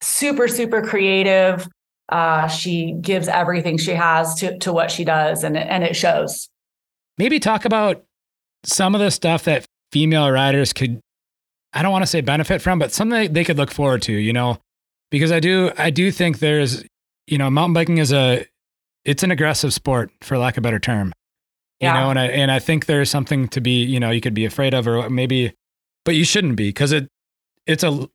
super, 0.00 0.48
super 0.48 0.82
creative. 0.82 1.68
Uh, 2.08 2.48
she 2.48 2.92
gives 3.00 3.28
everything 3.28 3.78
she 3.78 3.92
has 3.92 4.34
to 4.36 4.58
to 4.58 4.72
what 4.72 4.90
she 4.90 5.04
does, 5.04 5.44
and 5.44 5.56
and 5.56 5.84
it 5.84 5.94
shows. 5.94 6.48
Maybe 7.18 7.38
talk 7.38 7.64
about 7.64 8.04
some 8.64 8.94
of 8.94 9.00
the 9.00 9.10
stuff 9.10 9.44
that 9.44 9.66
female 9.92 10.30
riders 10.30 10.72
could, 10.72 11.00
I 11.72 11.82
don't 11.82 11.92
want 11.92 12.02
to 12.02 12.06
say 12.06 12.20
benefit 12.20 12.62
from, 12.62 12.78
but 12.78 12.92
something 12.92 13.32
they 13.32 13.44
could 13.44 13.58
look 13.58 13.70
forward 13.70 14.02
to. 14.02 14.12
You 14.12 14.32
know, 14.32 14.58
because 15.10 15.32
I 15.32 15.40
do 15.40 15.72
I 15.76 15.90
do 15.90 16.10
think 16.10 16.38
there's 16.38 16.84
you 17.26 17.38
know 17.38 17.50
mountain 17.50 17.74
biking 17.74 17.98
is 17.98 18.12
a 18.12 18.46
it's 19.04 19.22
an 19.22 19.30
aggressive 19.30 19.72
sport 19.72 20.10
for 20.20 20.38
lack 20.38 20.56
of 20.56 20.62
a 20.62 20.62
better 20.62 20.78
term. 20.78 21.12
You 21.80 21.92
know, 21.92 22.10
and 22.10 22.18
I 22.18 22.26
and 22.26 22.50
I 22.50 22.58
think 22.58 22.86
there's 22.86 23.08
something 23.08 23.46
to 23.48 23.60
be 23.60 23.84
you 23.84 24.00
know 24.00 24.10
you 24.10 24.20
could 24.20 24.34
be 24.34 24.44
afraid 24.44 24.74
of 24.74 24.88
or 24.88 25.08
maybe, 25.08 25.54
but 26.04 26.16
you 26.16 26.24
shouldn't 26.24 26.56
be 26.56 26.70
because 26.70 26.90
it 26.90 27.08
it's 27.66 27.84
a 27.84 28.08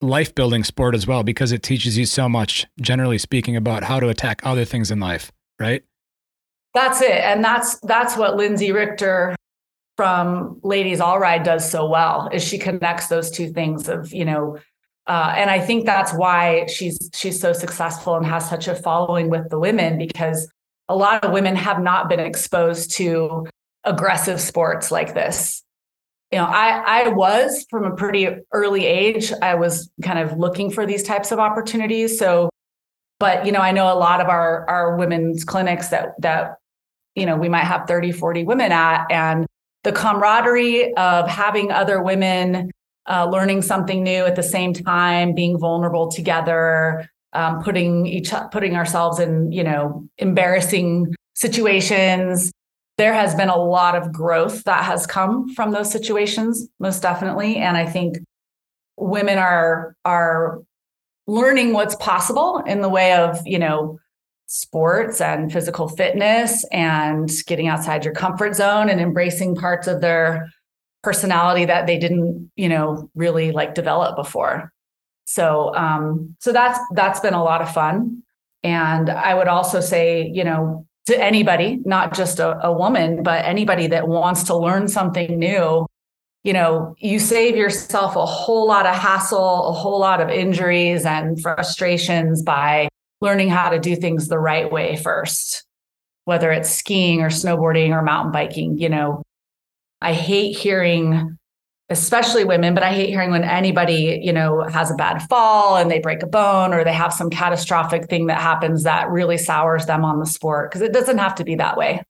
life 0.00 0.34
building 0.34 0.62
sport 0.62 0.94
as 0.94 1.06
well 1.06 1.22
because 1.22 1.50
it 1.50 1.62
teaches 1.62 1.98
you 1.98 2.06
so 2.06 2.28
much, 2.28 2.66
generally 2.80 3.18
speaking, 3.18 3.56
about 3.56 3.82
how 3.82 3.98
to 3.98 4.08
attack 4.08 4.40
other 4.44 4.64
things 4.64 4.90
in 4.90 5.00
life, 5.00 5.32
right? 5.58 5.82
That's 6.74 7.00
it. 7.00 7.10
And 7.10 7.42
that's 7.42 7.80
that's 7.80 8.16
what 8.16 8.36
Lindsey 8.36 8.70
Richter 8.70 9.34
from 9.96 10.60
Ladies 10.62 11.00
All 11.00 11.18
Ride 11.18 11.42
does 11.42 11.68
so 11.68 11.88
well 11.88 12.28
is 12.32 12.44
she 12.44 12.58
connects 12.58 13.08
those 13.08 13.30
two 13.30 13.52
things 13.52 13.88
of, 13.88 14.12
you 14.12 14.24
know, 14.24 14.58
uh, 15.08 15.32
and 15.36 15.50
I 15.50 15.58
think 15.58 15.86
that's 15.86 16.12
why 16.12 16.66
she's 16.66 17.10
she's 17.14 17.40
so 17.40 17.54
successful 17.54 18.14
and 18.14 18.26
has 18.26 18.48
such 18.48 18.68
a 18.68 18.74
following 18.74 19.30
with 19.30 19.48
the 19.48 19.58
women 19.58 19.96
because 19.96 20.50
a 20.88 20.94
lot 20.94 21.24
of 21.24 21.32
women 21.32 21.56
have 21.56 21.82
not 21.82 22.10
been 22.10 22.20
exposed 22.20 22.92
to 22.96 23.46
aggressive 23.84 24.40
sports 24.40 24.90
like 24.90 25.14
this. 25.14 25.62
You 26.30 26.38
know 26.38 26.44
i 26.44 26.82
i 26.86 27.08
was 27.08 27.64
from 27.70 27.84
a 27.84 27.96
pretty 27.96 28.28
early 28.52 28.84
age 28.84 29.32
i 29.40 29.54
was 29.54 29.90
kind 30.02 30.18
of 30.18 30.36
looking 30.36 30.70
for 30.70 30.84
these 30.84 31.02
types 31.02 31.32
of 31.32 31.38
opportunities. 31.38 32.18
So 32.18 32.50
but 33.18 33.46
you 33.46 33.52
know 33.52 33.60
i 33.60 33.72
know 33.72 33.90
a 33.90 33.96
lot 33.96 34.20
of 34.20 34.28
our 34.28 34.68
our 34.68 34.96
women's 34.98 35.42
clinics 35.42 35.88
that 35.88 36.20
that 36.20 36.56
you 37.14 37.24
know 37.24 37.36
we 37.36 37.48
might 37.48 37.64
have 37.64 37.86
30 37.88 38.12
40 38.12 38.44
women 38.44 38.72
at 38.72 39.06
and 39.10 39.46
the 39.84 39.92
camaraderie 39.92 40.92
of 40.96 41.26
having 41.28 41.72
other 41.72 42.02
women 42.02 42.70
uh, 43.08 43.26
learning 43.30 43.62
something 43.62 44.02
new 44.02 44.24
at 44.24 44.36
the 44.36 44.42
same 44.42 44.72
time 44.72 45.34
being 45.34 45.58
vulnerable 45.58 46.10
together 46.10 47.08
um, 47.32 47.62
putting 47.62 48.06
each 48.06 48.32
putting 48.50 48.74
ourselves 48.74 49.18
in 49.18 49.52
you 49.52 49.64
know 49.64 50.08
embarrassing 50.18 51.14
situations. 51.34 52.52
There 52.96 53.14
has 53.14 53.34
been 53.34 53.48
a 53.48 53.56
lot 53.56 53.94
of 53.94 54.12
growth 54.12 54.64
that 54.64 54.84
has 54.84 55.06
come 55.06 55.48
from 55.54 55.70
those 55.70 55.90
situations 55.90 56.68
most 56.80 57.00
definitely. 57.00 57.56
And 57.56 57.76
i 57.76 57.86
think 57.86 58.18
women 58.96 59.38
are 59.38 59.94
are 60.04 60.60
learning 61.26 61.72
what's 61.72 61.94
possible 61.96 62.62
in 62.66 62.80
the 62.80 62.88
way 62.88 63.12
of 63.12 63.38
you 63.46 63.58
know 63.58 63.98
sports 64.46 65.20
and 65.20 65.52
physical 65.52 65.88
fitness 65.88 66.64
and 66.72 67.30
getting 67.46 67.68
outside 67.68 68.04
your 68.04 68.14
comfort 68.14 68.56
zone 68.56 68.88
and 68.88 68.98
embracing 68.98 69.54
parts 69.54 69.86
of 69.86 70.00
their 70.00 70.50
personality 71.02 71.64
that 71.64 71.86
they 71.86 71.98
didn't 71.98 72.50
you 72.56 72.68
know 72.68 73.10
really 73.14 73.52
like 73.52 73.74
develop 73.74 74.16
before 74.16 74.72
so 75.24 75.74
um 75.74 76.34
so 76.40 76.52
that's 76.52 76.78
that's 76.94 77.20
been 77.20 77.34
a 77.34 77.42
lot 77.42 77.62
of 77.62 77.72
fun 77.72 78.22
and 78.62 79.08
i 79.10 79.34
would 79.34 79.48
also 79.48 79.80
say 79.80 80.28
you 80.34 80.44
know 80.44 80.84
to 81.08 81.18
anybody, 81.18 81.80
not 81.86 82.12
just 82.12 82.38
a, 82.38 82.62
a 82.66 82.70
woman, 82.70 83.22
but 83.22 83.42
anybody 83.46 83.86
that 83.86 84.08
wants 84.08 84.42
to 84.42 84.54
learn 84.54 84.88
something 84.88 85.38
new, 85.38 85.86
you 86.44 86.52
know, 86.52 86.94
you 86.98 87.18
save 87.18 87.56
yourself 87.56 88.14
a 88.14 88.26
whole 88.26 88.68
lot 88.68 88.84
of 88.84 88.94
hassle, 88.94 89.70
a 89.70 89.72
whole 89.72 89.98
lot 89.98 90.20
of 90.20 90.28
injuries 90.28 91.06
and 91.06 91.40
frustrations 91.40 92.42
by 92.42 92.90
learning 93.22 93.48
how 93.48 93.70
to 93.70 93.78
do 93.78 93.96
things 93.96 94.28
the 94.28 94.38
right 94.38 94.70
way 94.70 94.96
first, 94.96 95.64
whether 96.26 96.52
it's 96.52 96.68
skiing 96.68 97.22
or 97.22 97.30
snowboarding 97.30 97.88
or 97.88 98.02
mountain 98.02 98.30
biking. 98.30 98.76
You 98.76 98.90
know, 98.90 99.22
I 100.00 100.12
hate 100.12 100.56
hearing 100.56 101.38
especially 101.90 102.44
women, 102.44 102.74
but 102.74 102.82
I 102.82 102.92
hate 102.92 103.08
hearing 103.08 103.30
when 103.30 103.44
anybody, 103.44 104.20
you 104.22 104.32
know, 104.32 104.62
has 104.64 104.90
a 104.90 104.94
bad 104.94 105.20
fall 105.22 105.76
and 105.76 105.90
they 105.90 105.98
break 106.00 106.22
a 106.22 106.26
bone 106.26 106.74
or 106.74 106.84
they 106.84 106.92
have 106.92 107.12
some 107.14 107.30
catastrophic 107.30 108.10
thing 108.10 108.26
that 108.26 108.40
happens 108.40 108.82
that 108.82 109.08
really 109.08 109.38
sours 109.38 109.86
them 109.86 110.04
on 110.04 110.18
the 110.18 110.26
sport 110.26 110.70
because 110.70 110.82
it 110.82 110.92
doesn't 110.92 111.18
have 111.18 111.34
to 111.36 111.44
be 111.44 111.54
that 111.54 111.76
way. 111.76 112.02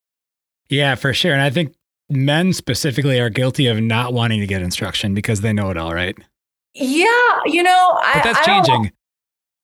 Yeah, 0.69 0.97
for 0.97 1.15
sure. 1.15 1.33
And 1.33 1.43
I 1.43 1.51
think 1.51 1.75
men 2.11 2.53
specifically 2.53 3.21
are 3.21 3.31
guilty 3.31 3.69
of 3.69 3.81
not 3.81 4.13
wanting 4.13 4.41
to 4.41 4.47
get 4.47 4.63
instruction 4.63 5.15
because 5.15 5.43
they 5.43 5.53
know 5.53 5.71
it 5.71 5.77
all, 5.77 5.95
right? 5.95 6.17
Yeah, 6.75 7.07
you 7.47 7.63
know, 7.63 7.99
I, 8.03 8.13
but 8.15 8.25
that's 8.25 8.47
changing. 8.47 8.93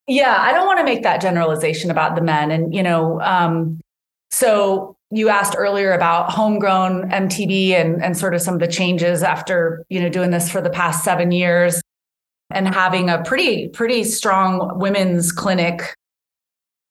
Yeah, 0.07 0.37
I 0.39 0.53
don't 0.53 0.67
want 0.67 0.79
to 0.79 0.85
make 0.85 1.03
that 1.03 1.21
generalization 1.21 1.91
about 1.91 2.15
the 2.15 2.21
men. 2.21 2.51
And, 2.51 2.75
you 2.75 2.83
know, 2.83 3.21
um, 3.23 3.81
so 4.31 4.94
you 5.11 5.29
asked 5.29 5.55
earlier 5.57 5.93
about 5.93 6.33
homegrown 6.33 7.11
MTB 7.11 7.71
and, 7.71 8.03
and 8.03 8.17
sort 8.17 8.35
of 8.35 8.41
some 8.41 8.55
of 8.55 8.61
the 8.61 8.69
changes 8.69 9.23
after, 9.23 9.85
you 9.89 10.01
know, 10.01 10.09
doing 10.09 10.31
this 10.31 10.51
for 10.51 10.61
the 10.61 10.71
past 10.71 11.05
seven 11.05 11.31
years 11.31 11.81
and 12.51 12.69
having 12.69 13.09
a 13.09 13.23
pretty, 13.23 13.69
pretty 13.69 14.05
strong 14.05 14.79
women's 14.79 15.33
clinic 15.33 15.95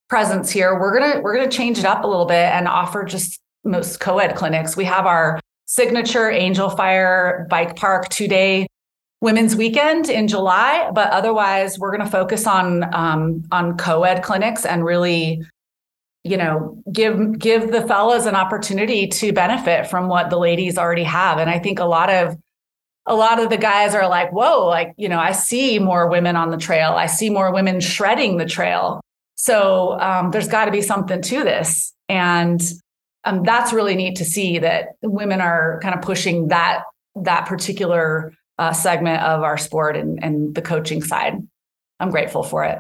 presence 0.10 0.52
here. 0.52 0.80
We're 0.80 0.98
gonna 1.00 1.22
we're 1.22 1.36
gonna 1.36 1.50
change 1.50 1.80
it 1.80 1.86
up 1.86 2.04
a 2.04 2.08
little 2.08 2.26
bit 2.26 2.36
and 2.36 2.68
offer 2.68 3.04
just 3.04 3.40
most 3.64 4.00
co-ed 4.00 4.36
clinics. 4.36 4.78
We 4.78 4.86
have 4.86 5.06
our 5.06 5.40
signature 5.66 6.30
Angel 6.30 6.70
Fire 6.70 7.48
Bike 7.50 7.76
Park 7.76 8.10
two-day 8.10 8.68
women's 9.22 9.56
weekend 9.56 10.10
in 10.10 10.28
July, 10.28 10.92
but 10.94 11.10
otherwise 11.12 11.80
we're 11.80 11.90
going 11.90 12.04
to 12.04 12.12
focus 12.12 12.46
on 12.46 12.94
um, 12.94 13.44
on 13.52 13.78
co-ed 13.78 14.22
clinics 14.22 14.66
and 14.66 14.84
really, 14.84 15.42
you 16.24 16.38
know, 16.38 16.82
give 16.92 17.38
give 17.38 17.72
the 17.72 17.86
fellas 17.88 18.26
an 18.26 18.36
opportunity 18.36 19.08
to 19.08 19.34
benefit 19.34 19.88
from 19.88 20.08
what 20.08 20.30
the 20.30 20.38
ladies 20.38 20.78
already 20.78 21.04
have. 21.04 21.38
And 21.38 21.50
I 21.50 21.60
think 21.60 21.80
a 21.80 21.86
lot 21.86 22.10
of 22.10 22.38
a 23.06 23.16
lot 23.16 23.40
of 23.40 23.50
the 23.50 23.58
guys 23.58 23.94
are 23.94 24.08
like, 24.08 24.32
whoa, 24.32 24.66
like, 24.66 24.94
you 24.98 25.10
know, 25.10 25.20
I 25.20 25.34
see 25.34 25.78
more 25.80 26.10
women 26.10 26.38
on 26.38 26.52
the 26.52 26.58
trail. 26.58 26.94
I 26.94 27.08
see 27.08 27.30
more 27.30 27.52
women 27.52 27.82
shredding 27.82 28.38
the 28.38 28.46
trail. 28.46 29.02
So 29.36 30.00
um, 30.00 30.32
there's 30.32 30.48
got 30.48 30.66
to 30.66 30.72
be 30.72 30.82
something 30.82 31.22
to 31.22 31.44
this. 31.44 31.94
And 32.08 32.62
um, 33.26 33.44
that's 33.44 33.74
really 33.74 33.96
neat 33.96 34.16
to 34.18 34.26
see 34.26 34.60
that 34.60 34.90
women 35.02 35.42
are 35.42 35.80
kind 35.82 35.96
of 35.96 36.02
pushing 36.02 36.48
that 36.48 36.84
that 37.16 37.46
particular 37.46 38.34
uh, 38.58 38.72
segment 38.72 39.22
of 39.22 39.44
our 39.44 39.58
sport 39.58 39.98
and, 39.98 40.24
and 40.24 40.56
the 40.56 40.62
coaching 40.62 41.04
side. 41.04 41.36
I'm 42.00 42.10
grateful 42.10 42.44
for 42.44 42.64
it. 42.64 42.80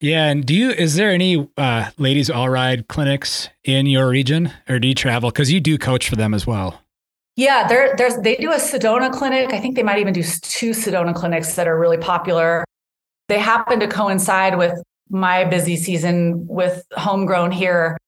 Yeah, 0.00 0.26
and 0.26 0.46
do 0.46 0.54
you 0.54 0.70
is 0.70 0.94
there 0.94 1.10
any 1.10 1.48
uh, 1.58 1.90
ladies 1.98 2.30
all 2.30 2.48
ride 2.48 2.88
clinics 2.88 3.50
in 3.64 3.86
your 3.86 4.08
region, 4.08 4.50
or 4.68 4.78
do 4.78 4.88
you 4.88 4.94
travel 4.94 5.30
because 5.30 5.52
you 5.52 5.60
do 5.60 5.76
coach 5.76 6.08
for 6.08 6.16
them 6.16 6.32
as 6.32 6.46
well? 6.46 6.80
Yeah, 7.36 7.68
there, 7.68 7.94
there's 7.96 8.16
they 8.16 8.36
do 8.36 8.50
a 8.50 8.56
Sedona 8.56 9.12
clinic. 9.12 9.52
I 9.52 9.60
think 9.60 9.76
they 9.76 9.82
might 9.82 9.98
even 9.98 10.14
do 10.14 10.22
two 10.22 10.70
Sedona 10.70 11.14
clinics 11.14 11.54
that 11.54 11.68
are 11.68 11.78
really 11.78 11.98
popular. 11.98 12.64
They 13.28 13.38
happen 13.38 13.78
to 13.80 13.88
coincide 13.88 14.56
with 14.56 14.74
my 15.10 15.44
busy 15.44 15.76
season 15.76 16.46
with 16.46 16.82
homegrown 16.92 17.52
here, 17.52 17.98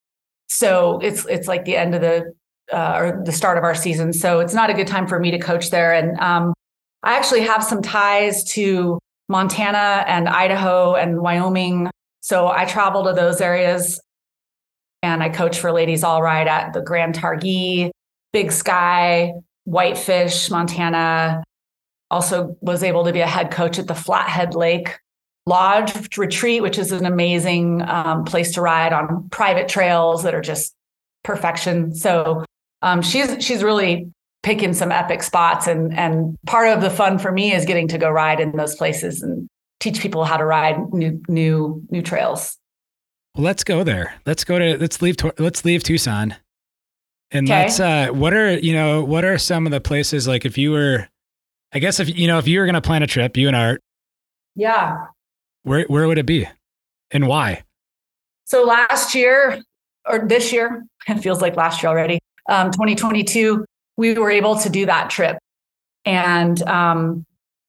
so 0.48 0.98
it's 1.02 1.26
it's 1.26 1.46
like 1.46 1.66
the 1.66 1.76
end 1.76 1.94
of 1.94 2.00
the 2.00 2.32
uh, 2.72 2.96
or 2.96 3.22
the 3.24 3.32
start 3.32 3.58
of 3.58 3.64
our 3.64 3.74
season. 3.74 4.14
So 4.14 4.40
it's 4.40 4.54
not 4.54 4.70
a 4.70 4.74
good 4.74 4.86
time 4.86 5.06
for 5.06 5.20
me 5.20 5.30
to 5.30 5.38
coach 5.38 5.70
there. 5.70 5.92
And 5.92 6.18
um, 6.20 6.54
I 7.02 7.16
actually 7.16 7.42
have 7.42 7.62
some 7.62 7.82
ties 7.82 8.44
to 8.52 8.98
Montana 9.32 10.04
and 10.06 10.28
Idaho 10.28 10.94
and 10.94 11.20
Wyoming. 11.20 11.90
So 12.20 12.46
I 12.46 12.66
travel 12.66 13.04
to 13.04 13.14
those 13.14 13.40
areas 13.40 14.00
and 15.02 15.22
I 15.22 15.30
coach 15.30 15.58
for 15.58 15.72
Ladies 15.72 16.04
All 16.04 16.22
Ride 16.22 16.46
at 16.46 16.74
the 16.74 16.82
Grand 16.82 17.16
Targhee, 17.16 17.90
Big 18.32 18.52
Sky, 18.52 19.32
Whitefish, 19.64 20.50
Montana. 20.50 21.42
Also 22.10 22.56
was 22.60 22.84
able 22.84 23.04
to 23.04 23.12
be 23.12 23.20
a 23.20 23.26
head 23.26 23.50
coach 23.50 23.78
at 23.78 23.86
the 23.86 23.94
Flathead 23.94 24.54
Lake 24.54 24.98
Lodge 25.46 26.16
Retreat, 26.18 26.62
which 26.62 26.78
is 26.78 26.92
an 26.92 27.06
amazing 27.06 27.82
um, 27.88 28.24
place 28.24 28.52
to 28.52 28.60
ride 28.60 28.92
on 28.92 29.30
private 29.30 29.66
trails 29.66 30.22
that 30.24 30.34
are 30.34 30.42
just 30.42 30.74
perfection. 31.24 31.94
So 31.94 32.44
um, 32.82 33.00
she's 33.00 33.42
she's 33.42 33.64
really 33.64 34.12
picking 34.42 34.74
some 34.74 34.92
epic 34.92 35.22
spots. 35.22 35.66
And 35.66 35.96
and 35.96 36.36
part 36.46 36.68
of 36.68 36.80
the 36.80 36.90
fun 36.90 37.18
for 37.18 37.32
me 37.32 37.52
is 37.52 37.64
getting 37.64 37.88
to 37.88 37.98
go 37.98 38.10
ride 38.10 38.40
in 38.40 38.56
those 38.56 38.74
places 38.74 39.22
and 39.22 39.48
teach 39.80 40.00
people 40.00 40.24
how 40.24 40.36
to 40.36 40.44
ride 40.44 40.92
new 40.92 41.20
new 41.28 41.82
new 41.90 42.02
trails. 42.02 42.56
Well, 43.34 43.44
let's 43.44 43.64
go 43.64 43.82
there. 43.82 44.14
Let's 44.26 44.44
go 44.44 44.58
to 44.58 44.78
let's 44.78 45.00
leave 45.00 45.16
let's 45.38 45.64
leave 45.64 45.82
tucson. 45.82 46.36
And 47.30 47.48
okay. 47.48 47.62
let's 47.62 47.80
uh 47.80 48.08
what 48.08 48.34
are 48.34 48.58
you 48.58 48.74
know 48.74 49.02
what 49.02 49.24
are 49.24 49.38
some 49.38 49.66
of 49.66 49.72
the 49.72 49.80
places 49.80 50.28
like 50.28 50.44
if 50.44 50.58
you 50.58 50.70
were 50.70 51.08
i 51.72 51.78
guess 51.78 51.98
if 51.98 52.14
you 52.14 52.26
know 52.26 52.36
if 52.36 52.46
you 52.46 52.58
were 52.58 52.66
going 52.66 52.74
to 52.74 52.82
plan 52.82 53.02
a 53.02 53.06
trip 53.06 53.38
you 53.38 53.46
and 53.46 53.56
art 53.56 53.80
yeah. 54.54 55.06
where 55.62 55.84
where 55.88 56.06
would 56.06 56.18
it 56.18 56.26
be? 56.26 56.46
And 57.10 57.26
why? 57.26 57.64
So 58.44 58.64
last 58.64 59.14
year 59.14 59.62
or 60.06 60.26
this 60.26 60.52
year 60.52 60.84
it 61.08 61.20
feels 61.20 61.40
like 61.40 61.56
last 61.56 61.82
year 61.82 61.90
already 61.90 62.18
um, 62.48 62.70
2022 62.70 63.64
we 63.96 64.14
were 64.14 64.30
able 64.30 64.56
to 64.58 64.70
do 64.70 64.86
that 64.86 65.10
trip. 65.10 65.38
And, 66.04 66.60
um, 66.62 67.24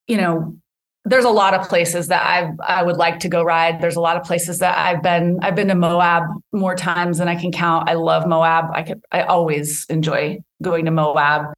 you 0.08 0.18
know, 0.18 0.58
there's 1.06 1.26
a 1.26 1.30
lot 1.30 1.54
of 1.54 1.68
places 1.68 2.08
that 2.08 2.26
I 2.26 2.52
I 2.66 2.84
would 2.84 2.96
like 2.96 3.20
to 3.20 3.30
go 3.30 3.44
ride. 3.44 3.82
There's 3.82 3.98
a 3.98 4.02
lot 4.02 4.16
of 4.16 4.24
places 4.24 4.60
that 4.60 4.78
I've 4.78 5.04
been 5.04 5.40
I've 5.42 5.56
been 5.56 5.68
to 5.68 5.76
Moab 5.76 6.24
more 6.54 6.76
times 6.76 7.18
than 7.18 7.28
I 7.28 7.36
can 7.36 7.52
count. 7.52 7.90
I 7.90 7.94
love 7.94 8.26
Moab. 8.26 8.66
I 8.74 8.84
could 8.84 9.02
I 9.12 9.24
always 9.24 9.86
enjoy 9.90 10.40
going 10.62 10.86
to 10.86 10.92
Moab. 10.92 11.54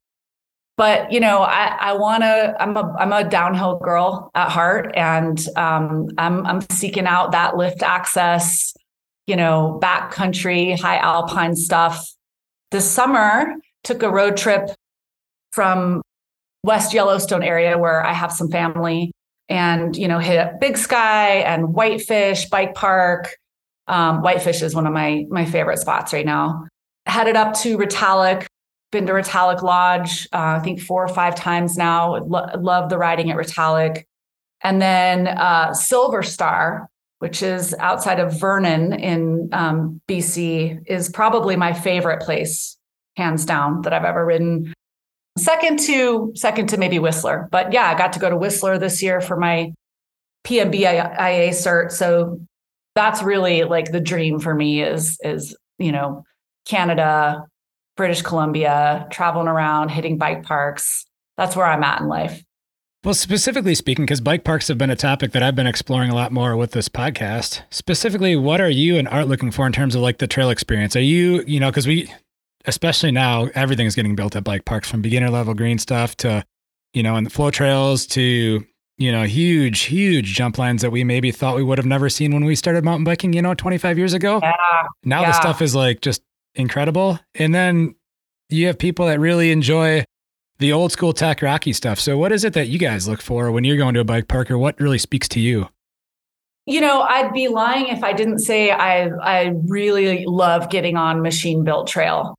But 0.77 1.11
you 1.11 1.19
know, 1.19 1.39
I 1.43 1.77
I 1.79 1.93
want 1.93 2.23
to. 2.23 2.55
I'm 2.59 2.75
a 2.75 2.93
I'm 2.97 3.13
a 3.13 3.23
downhill 3.23 3.77
girl 3.77 4.31
at 4.35 4.49
heart, 4.49 4.91
and 4.95 5.39
um, 5.55 6.09
I'm 6.17 6.45
I'm 6.45 6.61
seeking 6.69 7.05
out 7.05 7.31
that 7.31 7.55
lift 7.55 7.81
access, 7.81 8.73
you 9.25 9.35
know, 9.35 9.79
backcountry, 9.81 10.77
high 10.77 10.97
alpine 10.97 11.55
stuff. 11.55 12.11
This 12.71 12.89
summer, 12.89 13.53
took 13.85 14.03
a 14.03 14.09
road 14.09 14.35
trip 14.35 14.69
from 15.51 16.01
West 16.63 16.93
Yellowstone 16.93 17.43
area 17.43 17.77
where 17.77 18.05
I 18.05 18.11
have 18.11 18.31
some 18.31 18.49
family 18.49 19.11
and, 19.47 19.95
you 19.95 20.07
know, 20.07 20.19
hit 20.19 20.59
Big 20.59 20.77
Sky 20.77 21.35
and 21.37 21.73
Whitefish 21.73 22.49
Bike 22.49 22.73
Park. 22.73 23.37
Um, 23.87 24.21
Whitefish 24.21 24.63
is 24.63 24.73
one 24.73 24.87
of 24.87 24.93
my, 24.93 25.25
my 25.29 25.45
favorite 25.45 25.77
spots 25.77 26.11
right 26.11 26.25
now. 26.25 26.65
Headed 27.05 27.35
up 27.35 27.53
to 27.59 27.77
Retallack, 27.77 28.47
been 28.91 29.05
to 29.05 29.13
Retallack 29.13 29.61
Lodge, 29.61 30.27
uh, 30.33 30.57
I 30.57 30.59
think 30.59 30.81
four 30.81 31.05
or 31.05 31.07
five 31.07 31.35
times 31.35 31.77
now. 31.77 32.15
Lo- 32.15 32.49
love 32.57 32.89
the 32.89 32.97
riding 32.97 33.29
at 33.29 33.37
Retallack. 33.37 34.03
And 34.63 34.81
then 34.81 35.27
uh, 35.27 35.73
Silver 35.73 36.23
Star, 36.23 36.89
which 37.19 37.43
is 37.43 37.75
outside 37.77 38.19
of 38.19 38.39
Vernon 38.39 38.93
in 38.93 39.49
um, 39.51 40.01
BC, 40.07 40.79
is 40.87 41.09
probably 41.09 41.55
my 41.55 41.73
favorite 41.73 42.21
place 42.21 42.75
hands 43.15 43.45
down 43.45 43.81
that 43.83 43.93
I've 43.93 44.05
ever 44.05 44.25
ridden. 44.25 44.73
Second 45.37 45.79
to 45.79 46.31
second 46.35 46.69
to 46.69 46.77
maybe 46.77 46.99
Whistler, 46.99 47.49
but 47.51 47.73
yeah, 47.73 47.87
I 47.87 47.97
got 47.97 48.13
to 48.13 48.19
go 48.19 48.29
to 48.29 48.37
Whistler 48.37 48.77
this 48.77 49.03
year 49.03 49.19
for 49.19 49.35
my 49.35 49.73
PMBIA 50.45 51.49
cert. 51.49 51.91
So 51.91 52.39
that's 52.95 53.21
really 53.21 53.63
like 53.63 53.91
the 53.91 53.99
dream 53.99 54.39
for 54.39 54.55
me 54.55 54.81
is 54.81 55.19
is 55.23 55.55
you 55.77 55.91
know 55.91 56.23
Canada, 56.65 57.45
British 57.97 58.21
Columbia, 58.21 59.07
traveling 59.11 59.47
around, 59.47 59.89
hitting 59.89 60.17
bike 60.17 60.43
parks. 60.43 61.05
That's 61.37 61.55
where 61.55 61.65
I'm 61.65 61.83
at 61.83 62.01
in 62.01 62.07
life. 62.07 62.41
Well, 63.03 63.13
specifically 63.13 63.75
speaking, 63.75 64.05
because 64.05 64.19
bike 64.19 64.43
parks 64.43 64.67
have 64.67 64.79
been 64.79 64.89
a 64.89 64.95
topic 64.95 65.31
that 65.33 65.43
I've 65.43 65.55
been 65.55 65.67
exploring 65.67 66.09
a 66.09 66.15
lot 66.15 66.31
more 66.31 66.57
with 66.57 66.71
this 66.71 66.89
podcast. 66.89 67.61
Specifically, 67.69 68.35
what 68.35 68.59
are 68.59 68.69
you 68.69 68.97
and 68.97 69.07
Art 69.07 69.27
looking 69.27 69.51
for 69.51 69.67
in 69.67 69.73
terms 69.73 69.93
of 69.93 70.01
like 70.01 70.17
the 70.17 70.25
trail 70.25 70.49
experience? 70.49 70.95
Are 70.95 71.01
you, 71.01 71.43
you 71.45 71.59
know, 71.59 71.69
because 71.69 71.85
we 71.85 72.11
especially 72.67 73.11
now, 73.11 73.49
everything's 73.55 73.95
getting 73.95 74.15
built 74.15 74.35
at 74.35 74.43
bike 74.43 74.65
parks 74.65 74.89
from 74.89 75.01
beginner 75.01 75.29
level 75.29 75.53
green 75.53 75.77
stuff 75.77 76.15
to, 76.17 76.43
you 76.93 77.03
know, 77.03 77.15
and 77.15 77.25
the 77.25 77.29
flow 77.29 77.51
trails 77.51 78.05
to, 78.07 78.65
you 78.97 79.11
know, 79.11 79.23
huge, 79.23 79.81
huge 79.81 80.33
jump 80.33 80.57
lines 80.57 80.81
that 80.81 80.91
we 80.91 81.03
maybe 81.03 81.31
thought 81.31 81.55
we 81.55 81.63
would 81.63 81.77
have 81.77 81.85
never 81.85 82.09
seen 82.09 82.33
when 82.33 82.45
we 82.45 82.55
started 82.55 82.83
mountain 82.83 83.03
biking, 83.03 83.33
you 83.33 83.41
know, 83.41 83.53
25 83.53 83.97
years 83.97 84.13
ago. 84.13 84.39
Yeah. 84.41 84.53
Now 85.03 85.21
yeah. 85.21 85.27
the 85.27 85.33
stuff 85.33 85.61
is 85.61 85.75
like 85.75 86.01
just 86.01 86.21
incredible. 86.55 87.19
And 87.35 87.53
then 87.53 87.95
you 88.49 88.67
have 88.67 88.77
people 88.77 89.07
that 89.07 89.19
really 89.19 89.51
enjoy 89.51 90.05
the 90.59 90.71
old 90.71 90.91
school 90.91 91.13
tech 91.13 91.41
rocky 91.41 91.73
stuff. 91.73 91.99
So 91.99 92.17
what 92.17 92.31
is 92.31 92.43
it 92.43 92.53
that 92.53 92.67
you 92.67 92.79
guys 92.79 93.07
look 93.07 93.21
for 93.21 93.51
when 93.51 93.63
you're 93.63 93.77
going 93.77 93.93
to 93.95 93.99
a 93.99 94.05
bike 94.05 94.27
park 94.27 94.49
or 94.49 94.57
what 94.57 94.79
really 94.79 94.97
speaks 94.97 95.27
to 95.29 95.39
you? 95.39 95.67
You 96.65 96.81
know, 96.81 97.01
I'd 97.01 97.31
be 97.31 97.47
lying 97.47 97.87
if 97.87 98.03
I 98.03 98.13
didn't 98.13 98.39
say 98.39 98.71
I 98.71 99.09
I 99.21 99.53
really 99.67 100.25
love 100.25 100.69
getting 100.69 100.97
on 100.97 101.21
machine 101.21 101.63
built 101.63 101.87
trail. 101.87 102.35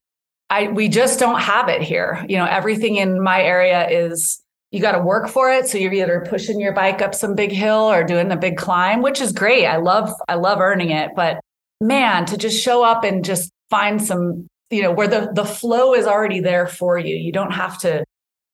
I 0.50 0.68
we 0.68 0.88
just 0.88 1.18
don't 1.18 1.40
have 1.40 1.68
it 1.68 1.82
here. 1.82 2.24
You 2.28 2.38
know, 2.38 2.46
everything 2.46 2.96
in 2.96 3.22
my 3.22 3.42
area 3.42 3.88
is 3.88 4.42
you 4.70 4.80
got 4.80 4.92
to 4.92 5.02
work 5.02 5.28
for 5.28 5.50
it. 5.50 5.66
So 5.68 5.78
you're 5.78 5.92
either 5.92 6.26
pushing 6.28 6.60
your 6.60 6.72
bike 6.72 7.00
up 7.00 7.14
some 7.14 7.34
big 7.34 7.52
hill 7.52 7.90
or 7.90 8.04
doing 8.04 8.30
a 8.30 8.36
big 8.36 8.56
climb, 8.56 9.02
which 9.02 9.20
is 9.20 9.32
great. 9.32 9.66
I 9.66 9.76
love 9.76 10.10
I 10.28 10.34
love 10.34 10.60
earning 10.60 10.90
it, 10.90 11.10
but 11.16 11.40
man, 11.80 12.26
to 12.26 12.36
just 12.36 12.62
show 12.62 12.84
up 12.84 13.04
and 13.04 13.24
just 13.24 13.50
find 13.70 14.02
some, 14.02 14.46
you 14.70 14.82
know, 14.82 14.92
where 14.92 15.08
the 15.08 15.30
the 15.34 15.44
flow 15.44 15.94
is 15.94 16.06
already 16.06 16.40
there 16.40 16.66
for 16.66 16.98
you. 16.98 17.16
You 17.16 17.32
don't 17.32 17.52
have 17.52 17.78
to 17.80 18.04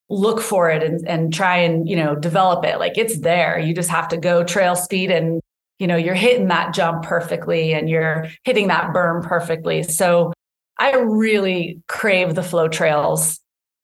look 0.08 0.40
for 0.40 0.70
it 0.70 0.82
and, 0.82 1.06
and 1.08 1.32
try 1.32 1.56
and, 1.56 1.88
you 1.88 1.96
know, 1.96 2.14
develop 2.14 2.64
it. 2.64 2.78
Like 2.78 2.98
it's 2.98 3.20
there. 3.20 3.58
You 3.58 3.74
just 3.74 3.88
have 3.88 4.08
to 4.08 4.16
go 4.16 4.44
trail 4.44 4.76
speed 4.76 5.10
and, 5.10 5.40
you 5.78 5.86
know, 5.86 5.96
you're 5.96 6.14
hitting 6.14 6.48
that 6.48 6.74
jump 6.74 7.02
perfectly 7.04 7.72
and 7.72 7.88
you're 7.88 8.28
hitting 8.44 8.68
that 8.68 8.92
berm 8.92 9.26
perfectly. 9.26 9.82
So 9.82 10.32
I 10.82 10.96
really 10.96 11.80
crave 11.86 12.34
the 12.34 12.42
flow 12.42 12.66
trails 12.66 13.38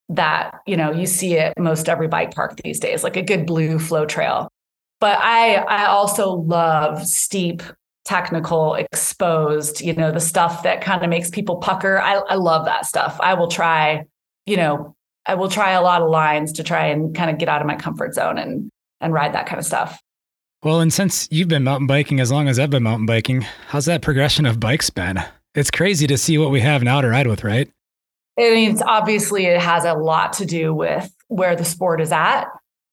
that, 0.08 0.50
you 0.66 0.76
know, 0.76 0.90
you 0.90 1.06
see 1.06 1.38
at 1.38 1.56
most 1.56 1.88
every 1.88 2.08
bike 2.08 2.34
park 2.34 2.58
these 2.64 2.80
days, 2.80 3.04
like 3.04 3.16
a 3.16 3.22
good 3.22 3.46
blue 3.46 3.78
flow 3.78 4.04
trail. 4.04 4.48
But 4.98 5.16
I 5.20 5.56
I 5.56 5.86
also 5.86 6.32
love 6.32 7.06
steep 7.06 7.62
technical 8.04 8.74
exposed 8.74 9.82
you 9.82 9.92
know 9.92 10.10
the 10.10 10.18
stuff 10.18 10.62
that 10.62 10.80
kind 10.80 11.04
of 11.04 11.10
makes 11.10 11.30
people 11.30 11.58
pucker. 11.58 12.00
I, 12.00 12.14
I 12.14 12.34
love 12.34 12.64
that 12.64 12.84
stuff. 12.84 13.16
I 13.20 13.34
will 13.34 13.48
try 13.48 14.04
you 14.46 14.56
know 14.56 14.96
i 15.26 15.34
will 15.34 15.50
try 15.50 15.72
a 15.72 15.82
lot 15.82 16.00
of 16.00 16.08
lines 16.08 16.52
to 16.54 16.64
try 16.64 16.86
and 16.86 17.14
kind 17.14 17.30
of 17.30 17.36
get 17.38 17.50
out 17.50 17.60
of 17.60 17.66
my 17.66 17.76
comfort 17.76 18.14
zone 18.14 18.38
and 18.38 18.70
and 19.00 19.12
ride 19.12 19.34
that 19.34 19.46
kind 19.46 19.60
of 19.60 19.66
stuff. 19.66 20.00
Well 20.64 20.80
and 20.80 20.92
since 20.92 21.28
you've 21.30 21.48
been 21.48 21.62
mountain 21.62 21.86
biking 21.86 22.18
as 22.18 22.32
long 22.32 22.48
as 22.48 22.58
i've 22.58 22.70
been 22.70 22.82
mountain 22.82 23.06
biking 23.06 23.42
how's 23.68 23.84
that 23.84 24.02
progression 24.02 24.46
of 24.46 24.58
bikes 24.58 24.90
been 24.90 25.22
it's 25.58 25.70
crazy 25.70 26.06
to 26.06 26.16
see 26.16 26.38
what 26.38 26.50
we 26.50 26.60
have 26.60 26.82
now 26.82 27.00
to 27.00 27.08
ride 27.08 27.26
with 27.26 27.44
right 27.44 27.70
i 28.38 28.50
mean 28.50 28.70
it's 28.70 28.82
obviously 28.82 29.46
it 29.46 29.60
has 29.60 29.84
a 29.84 29.94
lot 29.94 30.32
to 30.32 30.46
do 30.46 30.72
with 30.72 31.12
where 31.28 31.56
the 31.56 31.64
sport 31.64 32.00
is 32.00 32.12
at 32.12 32.46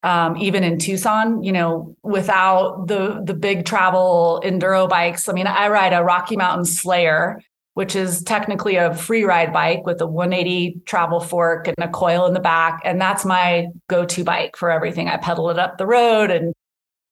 um, 0.06 0.36
even 0.36 0.62
in 0.62 0.78
Tucson, 0.78 1.42
you 1.42 1.50
know, 1.50 1.96
without 2.04 2.86
the 2.86 3.20
the 3.24 3.34
big 3.34 3.64
travel 3.64 4.40
enduro 4.44 4.88
bikes. 4.88 5.28
I 5.28 5.32
mean, 5.32 5.48
I 5.48 5.68
ride 5.68 5.92
a 5.92 6.04
Rocky 6.04 6.36
Mountain 6.36 6.66
Slayer, 6.66 7.40
which 7.74 7.96
is 7.96 8.22
technically 8.22 8.76
a 8.76 8.94
free 8.94 9.24
ride 9.24 9.52
bike 9.52 9.84
with 9.84 10.00
a 10.00 10.06
180 10.06 10.82
travel 10.86 11.18
fork 11.18 11.66
and 11.66 11.76
a 11.78 11.88
coil 11.88 12.24
in 12.26 12.34
the 12.34 12.40
back, 12.40 12.80
and 12.84 13.00
that's 13.00 13.24
my 13.24 13.66
go-to 13.88 14.22
bike 14.22 14.56
for 14.56 14.70
everything. 14.70 15.08
I 15.08 15.16
pedal 15.16 15.50
it 15.50 15.58
up 15.58 15.76
the 15.76 15.86
road 15.88 16.30
and 16.30 16.54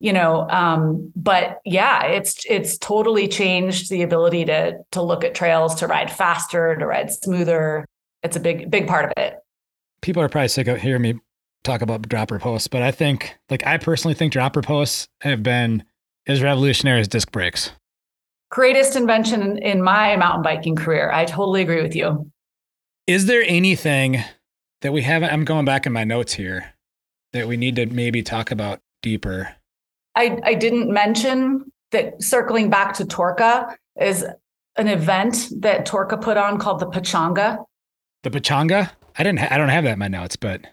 you 0.01 0.13
know 0.13 0.49
um, 0.51 1.13
but 1.17 1.61
yeah 1.65 2.05
it's 2.05 2.45
it's 2.49 2.79
totally 2.79 3.29
changed 3.29 3.91
the 3.91 4.03
ability 4.03 4.45
to 4.45 4.77
to 4.91 5.03
look 5.03 5.25
at 5.25 5.35
trails 5.35 5.75
to 5.75 5.87
ride 5.87 6.11
faster 6.11 6.77
to 6.77 6.87
ride 6.87 7.11
smoother 7.11 7.87
it's 8.23 8.37
a 8.37 8.41
big 8.41 8.71
big 8.71 8.87
part 8.87 9.05
of 9.05 9.13
it 9.17 9.39
people 10.01 10.23
are 10.23 10.29
probably 10.29 10.49
sick 10.49 10.67
of 10.67 10.81
hearing 10.81 11.03
me 11.03 11.15
talk 11.65 11.83
about 11.83 12.09
dropper 12.09 12.39
posts, 12.39 12.69
but 12.69 12.83
I 12.83 12.93
think, 12.93 13.37
like, 13.51 13.67
I 13.67 13.79
personally 13.79 14.15
think 14.15 14.33
dropper 14.33 14.63
posts 14.63 15.09
have 15.23 15.43
been 15.43 15.83
as 16.27 16.43
revolutionary 16.43 17.01
as 17.01 17.09
disc 17.09 17.33
brakes. 17.33 17.73
Greatest 18.51 18.95
invention 18.95 19.43
in, 19.43 19.59
in 19.59 19.83
my 19.83 20.15
mountain 20.17 20.43
biking 20.43 20.77
career. 20.77 21.11
I 21.11 21.25
totally 21.25 21.63
agree 21.63 21.83
with 21.83 21.97
you. 21.97 22.31
Is 23.07 23.27
there 23.27 23.43
anything 23.47 24.23
that 24.83 24.93
we 24.93 25.03
haven't? 25.03 25.33
I'm 25.33 25.45
going 25.45 25.65
back 25.65 25.87
in 25.87 25.93
my 25.93 26.05
notes 26.05 26.35
here 26.35 26.75
that 27.33 27.49
we 27.49 27.57
need 27.57 27.77
to 27.77 27.87
maybe 27.87 28.23
talk 28.23 28.51
about 28.51 28.81
deeper. 29.03 29.57
I, 30.17 30.39
I 30.45 30.55
didn't 30.55 30.93
mention 30.93 31.71
that 31.91 32.23
circling 32.23 32.71
back 32.71 32.95
to 32.95 33.05
Torca 33.05 33.75
is 34.01 34.25
an 34.77 34.89
event 34.89 35.49
that 35.61 35.87
Torca 35.87 36.21
put 36.21 36.37
on 36.37 36.59
called 36.59 36.81
the 36.81 36.87
Pachanga. 36.87 37.65
The 38.23 38.31
Pachanga? 38.31 38.91
I 39.17 39.23
didn't. 39.23 39.41
Ha- 39.41 39.49
I 39.51 39.57
don't 39.57 39.69
have 39.69 39.85
that 39.85 39.93
in 39.93 39.99
my 39.99 40.09
notes, 40.09 40.37
but 40.37 40.67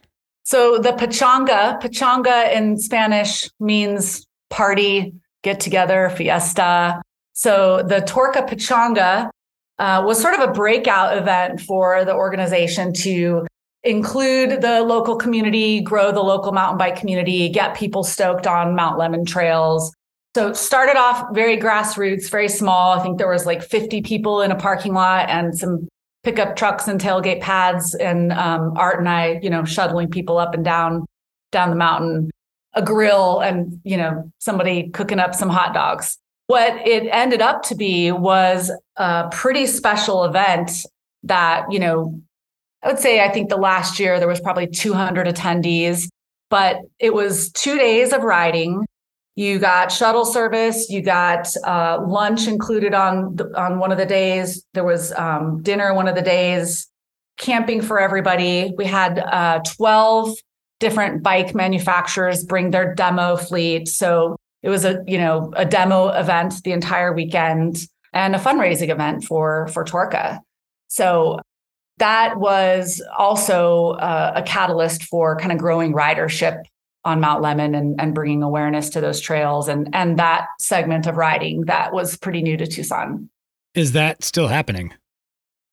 so 0.44 0.80
the 0.80 0.94
pachanga, 0.94 1.80
pachanga 1.82 2.54
in 2.54 2.78
Spanish 2.78 3.50
means 3.60 4.26
party, 4.50 5.14
get 5.44 5.60
together, 5.60 6.10
fiesta. 6.10 7.02
So 7.34 7.84
the 7.84 8.02
Torca 8.02 8.48
Pachanga 8.48 9.30
uh, 9.80 10.04
was 10.06 10.22
sort 10.22 10.34
of 10.36 10.42
a 10.42 10.52
breakout 10.52 11.18
event 11.18 11.62
for 11.62 12.04
the 12.06 12.14
organization 12.14 12.94
to 12.94 13.46
include 13.84 14.62
the 14.62 14.82
local 14.82 15.16
community, 15.16 15.82
grow 15.82 16.12
the 16.12 16.22
local 16.22 16.52
mountain 16.52 16.78
bike 16.78 16.96
community, 16.96 17.50
get 17.50 17.76
people 17.76 18.04
stoked 18.04 18.46
on 18.46 18.76
Mount 18.76 19.00
Lemmon 19.00 19.26
trails. 19.26 19.94
So 20.36 20.54
started 20.54 20.98
off 20.98 21.34
very 21.34 21.58
grassroots, 21.58 22.30
very 22.30 22.48
small. 22.48 22.98
I 22.98 23.04
think 23.04 23.18
there 23.18 23.30
was 23.30 23.46
like 23.46 23.62
50 23.62 24.02
people 24.02 24.42
in 24.42 24.52
a 24.52 24.56
parking 24.56 24.94
lot 24.94 25.30
and 25.30 25.58
some 25.58 25.88
pickup 26.24 26.56
trucks 26.56 26.88
and 26.88 27.00
tailgate 27.00 27.42
pads 27.42 27.96
and 27.96 28.32
um, 28.34 28.74
art 28.78 29.00
and 29.00 29.10
i 29.10 29.40
you 29.42 29.50
know 29.50 29.64
shuttling 29.64 30.10
people 30.10 30.38
up 30.38 30.54
and 30.54 30.64
down 30.64 31.06
down 31.52 31.70
the 31.70 31.76
mountain 31.76 32.30
a 32.74 32.82
grill 32.82 33.40
and 33.40 33.80
you 33.84 33.98
know 33.98 34.32
somebody 34.40 34.90
cooking 34.90 35.20
up 35.20 35.34
some 35.34 35.50
hot 35.50 35.74
dogs 35.74 36.18
what 36.48 36.76
it 36.88 37.08
ended 37.12 37.42
up 37.42 37.64
to 37.64 37.76
be 37.76 38.12
was 38.12 38.72
a 38.98 39.30
pretty 39.32 39.66
special 39.66 40.24
event 40.24 40.86
that 41.24 41.66
you 41.72 41.80
know 41.80 42.22
i 42.84 42.88
would 42.88 43.00
say 43.00 43.24
i 43.24 43.30
think 43.30 43.50
the 43.50 43.58
last 43.58 44.00
year 44.00 44.20
there 44.20 44.28
was 44.28 44.40
probably 44.40 44.68
200 44.68 45.28
attendees 45.28 46.08
but 46.50 46.80
it 47.00 47.14
was 47.14 47.52
two 47.52 47.78
days 47.78 48.12
of 48.14 48.24
riding 48.24 48.86
you 49.36 49.60
got 49.60 49.92
shuttle 49.92 50.26
service. 50.26 50.90
You 50.90 51.02
got 51.02 51.48
uh, 51.66 52.04
lunch 52.06 52.48
included 52.48 52.94
on 52.94 53.36
the, 53.38 53.50
on 53.60 53.80
one 53.80 53.92
of 53.92 53.98
the 53.98 54.06
days. 54.06 54.64
There 54.74 54.84
was 54.84 55.14
um, 55.14 55.62
dinner 55.64 55.94
one 55.94 56.08
of 56.08 56.16
the 56.16 56.22
days. 56.22 56.88
Camping 57.38 57.82
for 57.82 58.00
everybody. 58.00 58.74
We 58.78 58.86
had 58.86 59.20
uh, 59.20 59.62
twelve 59.66 60.36
different 60.80 61.24
bike 61.24 61.56
manufacturers 61.56 62.44
bring 62.44 62.72
their 62.72 62.94
demo 62.94 63.38
fleet. 63.38 63.88
So 63.88 64.36
it 64.62 64.70
was 64.70 64.84
a 64.86 65.02
you 65.08 65.18
know 65.18 65.52
a 65.56 65.66
demo 65.66 66.10
event 66.10 66.62
the 66.64 66.74
entire 66.74 67.14
weekend 67.14 67.88
and 68.14 68.36
a 68.36 68.40
fundraising 68.40 68.90
event 68.90 69.24
for 69.24 69.70
for 69.70 69.86
Torca. 69.86 70.40
So 70.88 71.40
that 72.02 72.40
was 72.40 73.02
also 73.16 73.92
uh, 73.92 74.34
a 74.36 74.42
catalyst 74.42 75.04
for 75.04 75.38
kind 75.38 75.52
of 75.52 75.60
growing 75.60 75.94
ridership 75.94 76.64
on 77.06 77.20
Mount 77.20 77.44
Lemmon 77.44 77.78
and, 77.78 78.00
and 78.02 78.14
bringing 78.14 78.42
awareness 78.42 78.90
to 78.90 79.02
those 79.02 79.20
trails 79.20 79.68
and 79.68 79.88
and 79.94 80.18
that 80.18 80.48
segment 80.60 81.06
of 81.08 81.16
riding 81.16 81.62
that 81.66 81.94
was 81.94 82.18
pretty 82.18 82.42
new 82.42 82.58
to 82.58 82.66
Tucson. 82.66 83.30
Is 83.76 83.92
that 83.94 84.24
still 84.24 84.48
happening? 84.48 84.94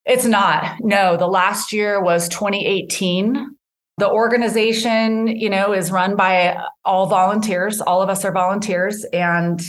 It's 0.05 0.27
not. 0.27 0.81
No, 0.81 1.17
the 1.17 1.27
last 1.27 1.73
year 1.73 2.03
was 2.03 2.29
2018. 2.29 3.57
The 3.99 4.09
organization, 4.09 5.27
you 5.27 5.51
know, 5.51 5.73
is 5.73 5.91
run 5.91 6.15
by 6.15 6.57
all 6.85 7.07
volunteers. 7.07 7.81
All 7.81 8.01
of 8.01 8.09
us 8.09 8.25
are 8.25 8.33
volunteers 8.33 9.05
and 9.13 9.61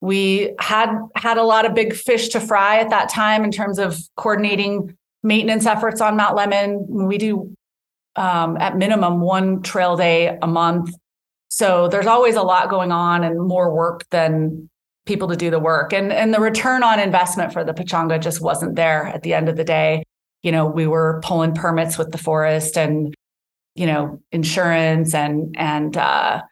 we 0.00 0.54
had 0.58 0.90
had 1.14 1.38
a 1.38 1.42
lot 1.42 1.66
of 1.66 1.74
big 1.74 1.94
fish 1.94 2.28
to 2.30 2.40
fry 2.40 2.78
at 2.78 2.90
that 2.90 3.08
time 3.08 3.44
in 3.44 3.50
terms 3.50 3.78
of 3.78 3.98
coordinating 4.16 4.96
maintenance 5.22 5.66
efforts 5.66 6.00
on 6.00 6.16
Mount 6.16 6.36
Lemmon. 6.36 6.86
We 6.88 7.18
do 7.18 7.54
um, 8.16 8.56
at 8.58 8.76
minimum 8.76 9.20
one 9.20 9.62
trail 9.62 9.96
day 9.96 10.38
a 10.40 10.46
month. 10.46 10.94
So 11.48 11.88
there's 11.88 12.06
always 12.06 12.36
a 12.36 12.42
lot 12.42 12.70
going 12.70 12.92
on 12.92 13.24
and 13.24 13.40
more 13.40 13.74
work 13.74 14.04
than 14.10 14.68
people 15.06 15.28
to 15.28 15.36
do 15.36 15.50
the 15.50 15.58
work. 15.58 15.92
And 15.92 16.12
and 16.12 16.32
the 16.32 16.40
return 16.40 16.82
on 16.82 17.00
investment 17.00 17.52
for 17.52 17.64
the 17.64 17.72
Pachanga 17.72 18.20
just 18.20 18.40
wasn't 18.40 18.76
there 18.76 19.06
at 19.06 19.22
the 19.22 19.34
end 19.34 19.48
of 19.48 19.56
the 19.56 19.64
day. 19.64 20.04
You 20.42 20.52
know, 20.52 20.66
we 20.66 20.86
were 20.86 21.20
pulling 21.24 21.54
permits 21.54 21.98
with 21.98 22.12
the 22.12 22.18
forest 22.18 22.78
and 22.78 23.14
you 23.74 23.86
know, 23.86 24.20
insurance 24.32 25.14
and 25.14 25.54
and 25.58 25.96
uh 25.96 26.42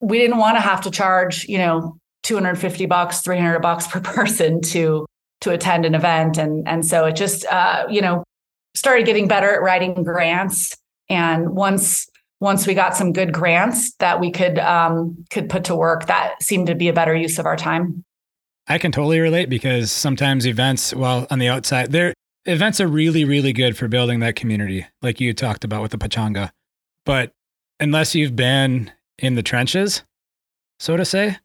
we 0.00 0.18
didn't 0.18 0.38
want 0.38 0.56
to 0.56 0.60
have 0.60 0.82
to 0.82 0.90
charge, 0.90 1.46
you 1.48 1.56
know, 1.56 1.96
250 2.24 2.86
bucks, 2.86 3.20
300 3.20 3.60
bucks 3.60 3.86
per 3.86 4.00
person 4.18 4.60
to 4.60 5.06
to 5.44 5.52
attend 5.52 5.84
an 5.84 5.94
event 5.94 6.38
and 6.38 6.66
and 6.66 6.84
so 6.86 7.04
it 7.04 7.14
just 7.14 7.46
uh 7.46 7.84
you 7.88 8.00
know 8.00 8.24
started 8.74 9.06
getting 9.06 9.28
better 9.28 9.54
at 9.54 9.62
writing 9.62 10.02
grants 10.02 10.76
and 11.08 11.50
once 11.50 12.08
once 12.40 12.66
we 12.66 12.74
got 12.74 12.94
some 12.94 13.12
good 13.12 13.32
grants 13.32 13.94
that 13.94 14.20
we 14.20 14.30
could 14.30 14.58
um, 14.58 15.24
could 15.30 15.48
put 15.48 15.64
to 15.64 15.74
work, 15.74 16.06
that 16.06 16.42
seemed 16.42 16.66
to 16.66 16.74
be 16.74 16.88
a 16.88 16.92
better 16.92 17.14
use 17.14 17.38
of 17.38 17.46
our 17.46 17.56
time. 17.56 18.04
I 18.66 18.78
can 18.78 18.92
totally 18.92 19.20
relate 19.20 19.48
because 19.48 19.90
sometimes 19.90 20.46
events, 20.46 20.94
well, 20.94 21.26
on 21.30 21.38
the 21.38 21.48
outside, 21.48 21.92
there 21.92 22.12
events 22.44 22.80
are 22.80 22.86
really, 22.86 23.24
really 23.24 23.52
good 23.52 23.76
for 23.76 23.88
building 23.88 24.20
that 24.20 24.36
community, 24.36 24.86
like 25.00 25.20
you 25.20 25.32
talked 25.32 25.64
about 25.64 25.82
with 25.82 25.90
the 25.90 25.98
Pachanga. 25.98 26.50
But 27.06 27.32
unless 27.80 28.14
you've 28.14 28.36
been 28.36 28.92
in 29.18 29.34
the 29.34 29.42
trenches, 29.42 30.02
so 30.78 30.96
to 30.96 31.04
say, 31.04 31.38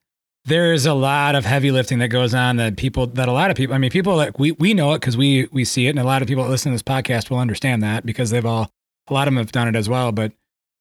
there's 0.50 0.86
a 0.86 0.93
lot 0.93 1.36
of 1.36 1.45
heavy 1.45 1.72
lifting 1.72 2.00
that 2.00 2.10
goes 2.10 2.34
on 2.34 2.58
that 2.58 2.76
people 2.76 3.08
that 3.08 3.28
a 3.28 3.32
lot 3.32 3.52
of 3.52 3.58
people 3.58 3.76
I 3.76 3.78
mean 3.78 3.91
people 3.91 4.16
like 4.16 4.38
we 4.38 4.52
we 4.54 4.74
know 4.74 4.93
it 4.93 5.00
because 5.00 5.16
we 5.16 5.47
we 5.52 5.64
see 5.64 5.88
it 5.88 5.91
and 5.91 6.00
a 6.00 6.04
lot 6.04 6.22
of 6.22 6.28
people 6.28 6.43
that 6.43 6.50
listen 6.50 6.72
to 6.72 6.76
this 6.76 6.84
podcast 6.84 7.30
will 7.30 7.39
understand 7.39 7.84
that 7.84 8.06
because 8.06 8.32
they've 8.32 8.45
all 8.45 8.72
a 9.10 9.14
lot 9.14 9.28
of 9.28 9.34
them 9.34 9.38
have 9.43 9.52
done 9.52 9.68
it 9.68 9.76
as 9.76 9.89
well, 9.89 10.12
but 10.12 10.32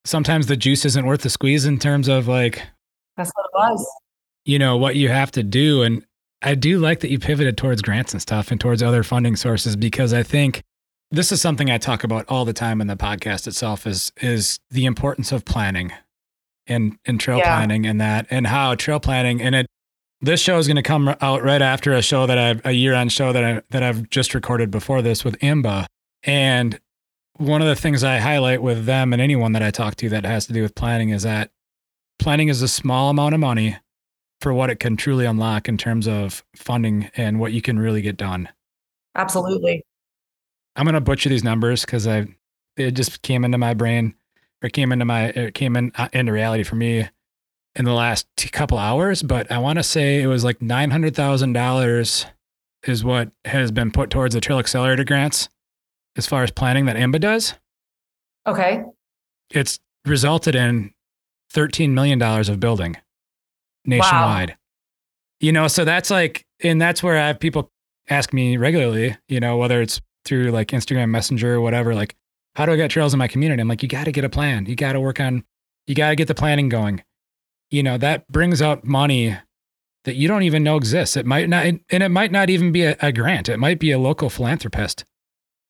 sometimes 0.05 0.47
the 0.47 0.57
juice 0.57 0.85
isn't 0.85 1.07
worth 1.07 1.23
the 1.23 1.31
squeeze 1.31 1.67
in 1.67 1.79
terms 1.79 2.09
of 2.09 2.29
like 2.29 2.63
that's 3.17 3.31
what 3.35 3.47
it 3.47 3.73
was. 3.73 3.87
You 4.45 4.59
know 4.59 4.77
what 4.77 4.97
you 4.97 5.09
have 5.09 5.31
to 5.33 5.43
do, 5.43 5.83
and 5.83 6.05
I 6.43 6.55
do 6.55 6.79
like 6.79 7.01
that 7.01 7.11
you 7.11 7.19
pivoted 7.19 7.57
towards 7.57 7.83
grants 7.83 8.13
and 8.13 8.23
stuff 8.23 8.51
and 8.51 8.61
towards 8.61 8.83
other 8.83 9.03
funding 9.03 9.37
sources 9.37 9.77
because 9.77 10.13
I 10.13 10.23
think 10.23 10.63
this 11.11 11.33
is 11.33 11.41
something 11.41 11.71
I 11.71 11.79
talk 11.79 12.05
about 12.05 12.27
all 12.29 12.45
the 12.45 12.53
time 12.53 12.81
in 12.81 12.87
the 12.87 12.97
podcast 12.97 13.47
itself 13.47 13.87
is 13.87 14.13
is 14.21 14.61
the 14.71 14.87
importance 14.87 15.33
of 15.33 15.45
planning 15.45 15.93
and 16.69 16.99
and 17.05 17.19
trail 17.19 17.39
yeah. 17.39 17.57
planning 17.57 17.87
and 17.87 18.01
that 18.01 18.27
and 18.31 18.47
how 18.47 18.75
trail 18.75 19.01
planning 19.01 19.41
and 19.41 19.55
it 19.55 19.67
this 20.21 20.41
show 20.41 20.59
is 20.59 20.67
going 20.67 20.77
to 20.77 20.83
come 20.83 21.15
out 21.21 21.43
right 21.45 21.63
after 21.63 21.93
a 21.93 22.03
show 22.03 22.27
that 22.27 22.39
I've 22.39 22.61
a 22.65 22.73
year 22.73 22.93
end 22.95 23.13
show 23.13 23.33
that 23.33 23.45
I 23.45 23.63
that 23.71 23.83
I've 23.83 24.09
just 24.11 24.35
recorded 24.35 24.71
before 24.71 25.03
this 25.03 25.25
with 25.25 25.39
IMBA 25.39 25.87
and 26.25 26.79
one 27.37 27.63
of 27.63 27.69
the 27.69 27.77
things 27.77 28.03
I 28.03 28.19
highlight 28.19 28.63
with 28.63 28.85
them 28.85 29.13
and 29.13 29.23
anyone 29.23 29.53
that 29.53 29.63
I 29.63 29.71
talk 29.71 29.95
to 29.97 30.09
that 30.09 30.25
has 30.25 30.47
to 30.47 30.53
do 30.53 30.63
with 30.63 30.75
planning 30.75 31.11
is 31.11 31.23
that 31.23 31.51
planning 32.19 32.49
is 32.49 32.63
a 32.63 32.69
small 32.69 33.11
amount 33.11 33.35
of 33.35 33.41
money 33.41 33.77
for 34.41 34.53
what 34.53 34.71
it 34.71 34.81
can 34.81 34.97
truly 34.97 35.25
unlock 35.25 35.69
in 35.69 35.77
terms 35.77 36.07
of 36.09 36.45
funding 36.55 37.11
and 37.17 37.39
what 37.39 37.53
you 37.53 37.63
can 37.63 37.79
really 37.79 38.03
get 38.03 38.17
done. 38.17 38.49
Absolutely. 39.15 39.85
I'm 40.77 40.85
going 40.85 40.95
to 40.95 41.01
butcher 41.01 41.29
these 41.29 41.45
numbers 41.45 41.85
because 41.85 42.07
I 42.07 42.27
it 42.77 42.93
just 42.93 43.23
came 43.23 43.45
into 43.45 43.59
my 43.59 43.75
brain 43.75 44.15
or 44.63 44.69
came 44.69 44.93
into 44.93 45.05
my 45.05 45.27
it 45.27 45.55
came 45.55 45.77
in 45.77 45.93
uh, 45.97 46.09
into 46.13 46.33
reality 46.33 46.65
for 46.65 46.77
me 46.77 47.09
in 47.75 47.85
the 47.85 47.93
last 47.93 48.27
couple 48.53 48.79
hours. 48.79 49.23
But 49.23 49.51
I 49.51 49.59
want 49.59 49.79
to 49.79 49.83
say 49.83 50.23
it 50.23 50.27
was 50.27 50.45
like 50.45 50.61
nine 50.63 50.91
hundred 50.91 51.15
thousand 51.15 51.53
dollars 51.53 52.27
is 52.85 53.05
what 53.05 53.31
has 53.45 53.71
been 53.71 53.91
put 53.91 54.11
towards 54.11 54.35
the 54.35 54.41
Trail 54.41 54.59
Accelerator 54.59 55.05
grants 55.05 55.49
as 56.17 56.27
far 56.27 56.43
as 56.43 56.51
planning 56.51 56.87
that 56.87 56.97
IMBA 56.97 57.21
does. 57.21 57.55
Okay. 58.47 58.83
It's 59.51 59.79
resulted 60.05 60.55
in 60.55 60.93
$13 61.55 61.91
million 61.91 62.21
of 62.23 62.61
building 62.61 62.97
nationwide. 63.85 64.51
Wow. 64.51 64.57
You 65.41 65.53
know, 65.53 65.69
so 65.69 65.85
that's 65.85 66.11
like, 66.11 66.45
and 66.63 66.81
that's 66.81 67.03
where 67.03 67.17
I 67.17 67.29
have 67.29 67.41
people 67.41 67.71
ask 68.09 68.33
me 68.33 68.57
regularly, 68.57 69.17
you 69.29 69.41
know, 69.41 69.57
whether 69.57 69.81
it's 69.81 70.01
through 70.25 70.51
like 70.51 70.69
Instagram 70.69 71.11
Messenger 71.11 71.55
or 71.55 71.61
whatever, 71.61 71.95
like, 71.95 72.17
how 72.59 72.67
do 72.67 72.73
I 72.73 72.77
get 72.77 72.91
trails 72.91 73.15
in 73.15 73.19
my 73.19 73.29
community? 73.29 73.61
I'm 73.61 73.69
like, 73.69 73.83
you 73.83 73.89
got 73.89 74.05
to 74.05 74.13
get 74.13 74.25
a 74.25 74.29
plan. 74.29 74.67
You 74.67 74.77
got 74.77 74.93
to 74.93 75.01
work 75.01 75.21
on, 75.21 75.45
you 75.87 75.95
got 75.95 76.11
to 76.11 76.17
get 76.17 76.29
the 76.29 76.35
planning 76.35 76.69
going. 76.69 77.03
You 77.71 77.83
know, 77.83 77.99
that 77.99 78.27
brings 78.29 78.61
out 78.61 78.85
money 78.85 79.37
that 80.05 80.17
you 80.17 80.29
don't 80.29 80.43
even 80.43 80.63
know 80.65 80.77
exists. 80.77 81.17
It 81.17 81.25
might 81.27 81.49
not, 81.49 81.67
and 81.67 81.81
it 81.91 82.09
might 82.11 82.33
not 82.33 82.51
even 82.51 82.73
be 82.73 82.83
a, 82.83 82.97
a 83.01 83.13
grant. 83.13 83.49
It 83.49 83.59
might 83.59 83.79
be 83.79 83.91
a 83.93 83.99
local 83.99 84.29
philanthropist 84.29 85.05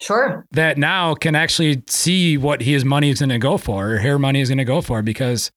Sure. 0.00 0.46
That 0.52 0.78
now 0.78 1.14
can 1.14 1.34
actually 1.34 1.82
see 1.88 2.38
what 2.38 2.62
his 2.62 2.84
money 2.84 3.10
is 3.10 3.18
going 3.18 3.30
to 3.30 3.38
go 3.38 3.58
for 3.58 3.94
or 3.94 3.98
her 3.98 4.18
money 4.18 4.40
is 4.40 4.48
going 4.48 4.58
to 4.58 4.64
go 4.64 4.80
for 4.80 5.02
because 5.02 5.50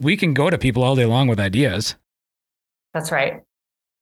we 0.00 0.16
can 0.16 0.34
go 0.34 0.50
to 0.50 0.58
people 0.58 0.82
all 0.82 0.96
day 0.96 1.06
long 1.06 1.28
with 1.28 1.38
ideas. 1.38 1.94
That's 2.92 3.12
right. 3.12 3.42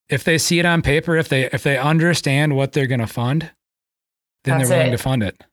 If 0.09 0.24
they 0.24 0.39
see 0.39 0.59
it 0.59 0.66
on 0.66 0.82
paper, 0.82 1.16
if 1.16 1.28
they 1.28 1.45
if 1.47 1.62
they 1.62 1.76
understand 1.76 2.57
what 2.57 2.72
they're 2.72 2.87
going 2.87 3.01
to 3.01 3.07
fund, 3.07 3.53
then 4.45 4.59
That's 4.59 4.68
they're 4.68 4.78
willing 4.78 4.93
it. 4.95 4.97
to 4.97 5.03
fund 5.03 5.22
it. 5.22 5.45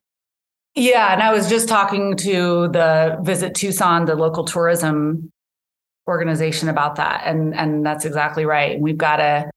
Yeah, 0.76 1.12
and 1.12 1.22
I 1.22 1.34
was 1.34 1.50
just 1.50 1.68
talking 1.68 2.16
to 2.18 2.70
the 2.70 3.20
Visit 3.22 3.56
Tucson, 3.56 4.06
the 4.06 4.16
local 4.16 4.46
tourism 4.46 5.32
organization 6.08 6.68
about 6.68 6.96
that 6.96 7.24
and 7.26 7.54
and 7.54 7.86
that's 7.86 8.06
exactly 8.06 8.46
right. 8.46 8.80
We've 8.80 8.98
got 8.98 9.18
to 9.18 9.52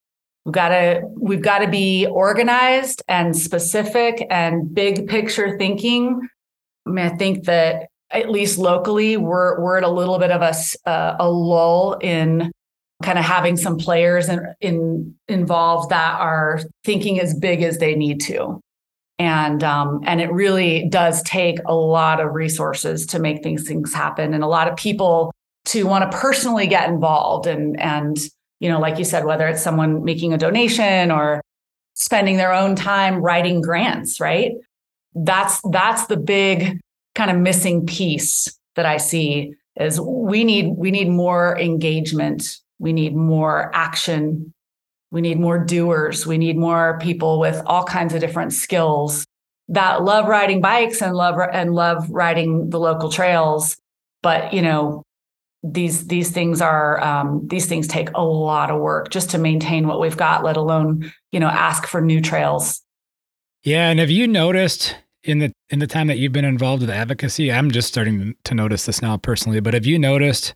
We've 0.45 0.53
got 0.53 0.69
to 0.69 1.03
we've 1.17 1.43
got 1.43 1.61
to 1.61 1.69
be 1.69 2.07
organized 2.07 3.03
and 3.09 3.35
specific 3.35 4.27
and 4.29 4.75
big 4.75 5.09
picture 5.09 5.57
thinking. 5.57 6.21
I 6.87 6.91
mean, 6.91 7.07
I 7.07 7.17
think 7.17 7.45
that 7.45 7.89
at 8.11 8.31
least 8.31 8.59
locally, 8.59 9.17
we're 9.17 9.59
we're 9.61 9.79
at 9.79 9.85
a 9.85 9.89
little 9.89 10.19
bit 10.19 10.31
of 10.31 10.43
a 10.43 10.55
uh, 10.89 11.17
a 11.19 11.31
lull 11.31 11.95
in 12.03 12.53
kind 13.03 13.19
of 13.19 13.25
having 13.25 13.57
some 13.57 13.79
players 13.79 14.29
in, 14.29 14.55
in 14.61 15.15
involved 15.29 15.91
that 15.91 16.21
are 16.21 16.61
thinking 16.85 17.21
as 17.21 17.35
big 17.35 17.62
as 17.62 17.79
they 17.79 17.95
need 17.95 18.21
to, 18.21 18.61
and 19.19 19.62
um, 19.62 20.01
and 20.05 20.21
it 20.21 20.33
really 20.33 20.89
does 20.89 21.23
take 21.23 21.59
a 21.67 21.75
lot 21.75 22.21
of 22.21 22.35
resources 22.35 23.07
to 23.07 23.19
make 23.19 23.43
these 23.43 23.67
things 23.67 23.95
happen, 23.95 24.35
and 24.35 24.43
a 24.43 24.49
lot 24.49 24.69
of 24.69 24.77
people 24.77 25.33
to 25.67 25.85
want 25.85 26.11
to 26.11 26.19
personally 26.19 26.67
get 26.67 26.89
involved 26.89 27.47
and 27.47 27.79
and 27.81 28.19
you 28.61 28.71
know, 28.71 28.81
like 28.81 28.99
you 28.99 29.05
said, 29.05 29.27
whether 29.27 29.47
it's 29.47 29.62
someone 29.62 30.05
making 30.05 30.33
a 30.33 30.39
donation 30.39 31.11
or 31.11 31.43
spending 31.93 32.39
their 32.39 32.53
own 32.53 32.75
time 32.75 33.17
writing 33.17 33.61
grants, 33.61 34.21
right? 34.21 34.53
That's 35.15 35.61
that's 35.71 36.07
the 36.07 36.17
big 36.17 36.81
kind 37.15 37.31
of 37.31 37.37
missing 37.37 37.85
piece 37.85 38.49
that 38.77 38.87
I 38.87 38.97
see 38.97 39.53
is 39.77 40.01
we 40.01 40.45
need 40.45 40.77
we 40.77 40.91
need 40.91 41.11
more 41.11 41.59
engagement, 41.59 42.57
we 42.79 42.95
need 42.95 43.15
more 43.15 43.71
action, 43.75 44.53
we 45.15 45.21
need 45.21 45.39
more 45.39 45.61
doers, 45.61 46.27
we 46.27 46.39
need 46.39 46.59
more 46.59 46.99
people 47.01 47.39
with 47.39 47.62
all 47.67 47.85
kinds 47.85 48.15
of 48.15 48.21
different 48.21 48.53
skills 48.53 49.25
that 49.69 50.03
love 50.03 50.27
riding 50.27 50.61
bikes 50.61 51.01
and 51.01 51.15
love 51.15 51.39
and 51.53 51.73
love 51.73 52.11
riding 52.11 52.69
the 52.69 52.81
local 52.81 53.09
trails. 53.09 53.77
But 54.23 54.53
you 54.53 54.61
know 54.61 55.05
these 55.62 56.09
these 56.09 56.33
things 56.33 56.61
are 56.61 57.01
um, 57.03 57.47
these 57.47 57.67
things 57.67 57.87
take 57.87 58.11
a 58.17 58.25
lot 58.25 58.73
of 58.73 58.81
work 58.81 59.11
just 59.11 59.31
to 59.31 59.39
maintain 59.39 59.87
what 59.87 60.01
we've 60.01 60.17
got 60.17 60.43
let 60.43 60.57
alone 60.57 61.12
you 61.31 61.39
know 61.39 61.49
ask 61.49 61.87
for 61.87 62.01
new 62.01 62.21
trails. 62.21 62.83
Yeah 63.62 63.89
and 63.91 64.01
have 64.01 64.11
you 64.11 64.27
noticed 64.27 64.97
in 65.23 65.39
the 65.39 65.53
in 65.71 65.79
the 65.79 65.87
time 65.87 66.09
that 66.09 66.19
you've 66.19 66.33
been 66.33 66.45
involved 66.45 66.83
with 66.83 66.91
advocacy 66.91 67.51
i'm 67.51 67.71
just 67.71 67.89
starting 67.89 68.35
to 68.45 68.55
notice 68.55 68.85
this 68.85 69.01
now 69.01 69.17
personally 69.17 69.59
but 69.59 69.73
have 69.73 69.87
you 69.87 69.99
noticed 69.99 70.55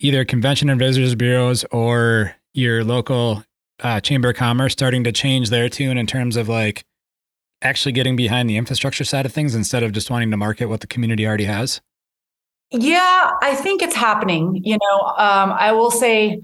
either 0.00 0.22
convention 0.22 0.68
and 0.68 0.78
visitors 0.78 1.14
bureaus 1.14 1.64
or 1.70 2.36
your 2.52 2.84
local 2.84 3.42
uh, 3.82 4.00
chamber 4.00 4.30
of 4.30 4.36
commerce 4.36 4.72
starting 4.72 5.04
to 5.04 5.12
change 5.12 5.50
their 5.50 5.68
tune 5.68 5.98
in 5.98 6.06
terms 6.06 6.36
of 6.36 6.48
like 6.48 6.84
actually 7.60 7.92
getting 7.92 8.16
behind 8.16 8.48
the 8.48 8.56
infrastructure 8.56 9.04
side 9.04 9.26
of 9.26 9.32
things 9.32 9.54
instead 9.54 9.82
of 9.82 9.92
just 9.92 10.10
wanting 10.10 10.30
to 10.30 10.36
market 10.36 10.66
what 10.66 10.80
the 10.80 10.86
community 10.86 11.26
already 11.26 11.44
has 11.44 11.80
yeah, 12.72 13.32
I 13.42 13.54
think 13.54 13.82
it's 13.82 13.94
happening. 13.94 14.60
You 14.64 14.78
know, 14.78 15.00
um, 15.18 15.52
I 15.52 15.72
will 15.72 15.90
say 15.90 16.40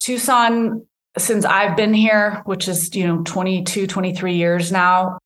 Tucson, 0.00 0.86
since 1.18 1.44
I've 1.44 1.76
been 1.76 1.92
here, 1.92 2.42
which 2.44 2.68
is, 2.68 2.94
you 2.94 3.06
know, 3.06 3.22
22, 3.24 3.86
23 3.86 4.34
years 4.34 4.70
now, 4.70 5.18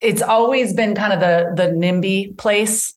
it's 0.00 0.22
always 0.22 0.74
been 0.74 0.94
kind 0.94 1.12
of 1.12 1.20
the 1.20 1.52
the 1.56 1.70
NIMBY 1.70 2.36
place, 2.36 2.94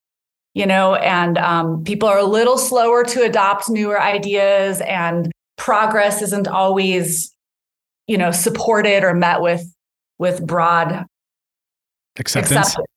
you 0.53 0.65
know, 0.65 0.95
and 0.95 1.37
um, 1.37 1.83
people 1.83 2.09
are 2.09 2.19
a 2.19 2.25
little 2.25 2.57
slower 2.57 3.03
to 3.05 3.23
adopt 3.23 3.69
newer 3.69 4.01
ideas 4.01 4.81
and 4.81 5.31
progress 5.57 6.21
isn't 6.21 6.47
always, 6.47 7.32
you 8.07 8.17
know, 8.17 8.31
supported 8.31 9.03
or 9.03 9.13
met 9.13 9.41
with 9.41 9.63
with 10.19 10.45
broad 10.45 11.05
acceptance. 12.17 12.67
acceptance. 12.69 12.87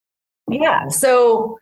Yeah. 0.49 0.89
So 0.89 1.59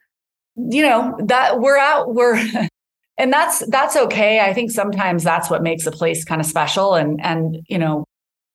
you 0.57 0.83
know 0.83 1.17
that 1.21 1.61
we're 1.61 1.79
out 1.79 2.15
we're 2.15 2.37
and 3.19 3.33
that's 3.33 3.67
that's 3.67 3.97
okay 3.97 4.41
i 4.41 4.53
think 4.53 4.71
sometimes 4.71 5.25
that's 5.25 5.51
what 5.51 5.63
makes 5.63 5.87
a 5.87 5.91
place 5.91 6.25
kind 6.25 6.41
of 6.41 6.47
special 6.47 6.95
and 6.95 7.21
and 7.25 7.59
you 7.69 7.79
know 7.79 8.05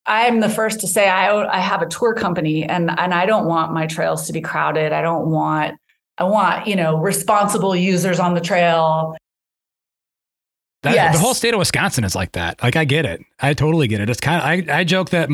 i'm 0.06 0.40
the 0.40 0.48
first 0.48 0.80
to 0.80 0.86
say 0.86 1.08
i 1.08 1.30
i 1.54 1.60
have 1.60 1.82
a 1.82 1.86
tour 1.86 2.14
company 2.14 2.64
and 2.64 2.90
and 2.98 3.12
i 3.12 3.26
don't 3.26 3.46
want 3.46 3.72
my 3.72 3.86
trails 3.86 4.26
to 4.26 4.32
be 4.32 4.40
crowded 4.40 4.92
i 4.92 5.02
don't 5.02 5.30
want 5.30 5.76
i 6.18 6.24
want 6.24 6.66
you 6.66 6.76
know 6.76 6.98
responsible 6.98 7.76
users 7.76 8.18
on 8.18 8.34
the 8.34 8.40
trail 8.40 9.14
that, 10.82 10.94
yes. 10.94 11.14
the 11.14 11.20
whole 11.20 11.34
state 11.34 11.54
of 11.54 11.58
wisconsin 11.58 12.04
is 12.04 12.14
like 12.14 12.32
that 12.32 12.62
like 12.62 12.76
i 12.76 12.84
get 12.84 13.04
it 13.04 13.20
i 13.40 13.52
totally 13.52 13.86
get 13.86 14.00
it 14.00 14.08
it's 14.08 14.20
kind 14.20 14.40
of 14.40 14.70
i, 14.70 14.80
I 14.80 14.84
joke 14.84 15.10
that 15.10 15.28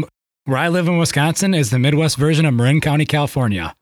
where 0.44 0.58
i 0.58 0.68
live 0.68 0.88
in 0.88 0.98
wisconsin 0.98 1.54
is 1.54 1.70
the 1.70 1.78
midwest 1.78 2.16
version 2.16 2.44
of 2.44 2.54
marin 2.54 2.80
county 2.80 3.06
california 3.06 3.74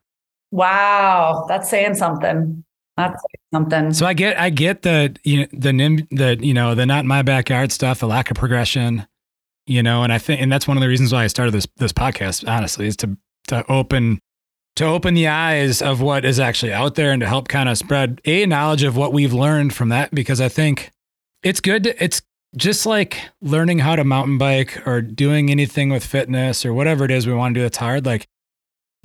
wow 0.51 1.45
that's 1.47 1.69
saying 1.69 1.95
something 1.95 2.63
that's 2.97 3.21
something. 3.53 3.93
So 3.93 4.05
I 4.05 4.13
get, 4.13 4.39
I 4.39 4.49
get 4.49 4.83
the, 4.83 5.15
you 5.23 5.41
know, 5.41 5.47
the 5.51 5.73
nim, 5.73 6.07
the, 6.11 6.37
you 6.39 6.53
know, 6.53 6.75
the 6.75 6.85
not 6.85 7.01
in 7.01 7.07
my 7.07 7.21
backyard 7.21 7.71
stuff, 7.71 7.99
the 7.99 8.07
lack 8.07 8.31
of 8.31 8.37
progression, 8.37 9.05
you 9.65 9.83
know, 9.83 10.03
and 10.03 10.13
I 10.13 10.17
think, 10.17 10.41
and 10.41 10.51
that's 10.51 10.67
one 10.67 10.77
of 10.77 10.81
the 10.81 10.87
reasons 10.87 11.11
why 11.11 11.23
I 11.23 11.27
started 11.27 11.51
this, 11.51 11.67
this 11.77 11.91
podcast, 11.91 12.47
honestly, 12.47 12.87
is 12.87 12.95
to, 12.97 13.17
to 13.47 13.69
open, 13.69 14.19
to 14.77 14.85
open 14.85 15.13
the 15.13 15.27
eyes 15.27 15.81
of 15.81 16.01
what 16.01 16.23
is 16.23 16.39
actually 16.39 16.71
out 16.71 16.95
there 16.95 17.11
and 17.11 17.19
to 17.19 17.27
help 17.27 17.47
kind 17.47 17.67
of 17.67 17.77
spread 17.77 18.21
a 18.25 18.45
knowledge 18.45 18.83
of 18.83 18.95
what 18.95 19.11
we've 19.11 19.33
learned 19.33 19.73
from 19.73 19.89
that. 19.89 20.13
Because 20.15 20.39
I 20.39 20.49
think 20.49 20.91
it's 21.45 21.61
good. 21.61 21.83
To, 21.83 22.03
it's 22.03 22.21
just 22.57 22.85
like 22.85 23.21
learning 23.41 23.79
how 23.79 23.95
to 23.95 24.03
mountain 24.03 24.37
bike 24.37 24.85
or 24.87 25.01
doing 25.01 25.51
anything 25.51 25.89
with 25.89 26.03
fitness 26.05 26.65
or 26.65 26.73
whatever 26.73 27.05
it 27.05 27.11
is 27.11 27.27
we 27.27 27.33
want 27.33 27.53
to 27.53 27.59
do 27.59 27.63
that's 27.63 27.77
hard. 27.77 28.05
Like 28.05 28.27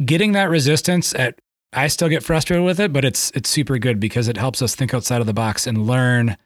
getting 0.05 0.33
that 0.33 0.49
resistance 0.49 1.15
at 1.15 1.39
I 1.73 1.87
still 1.87 2.09
get 2.09 2.25
frustrated 2.25 2.65
with 2.65 2.81
it, 2.81 2.93
but 2.93 3.05
it's 3.05 3.31
it's 3.33 3.49
super 3.49 3.79
good 3.79 4.01
because 4.01 4.27
it 4.27 4.37
helps 4.37 4.61
us 4.63 4.75
think 4.75 4.93
outside 4.93 5.21
of 5.21 5.27
the 5.29 5.35
box 5.35 5.67
and 5.67 5.87
learn 5.87 6.37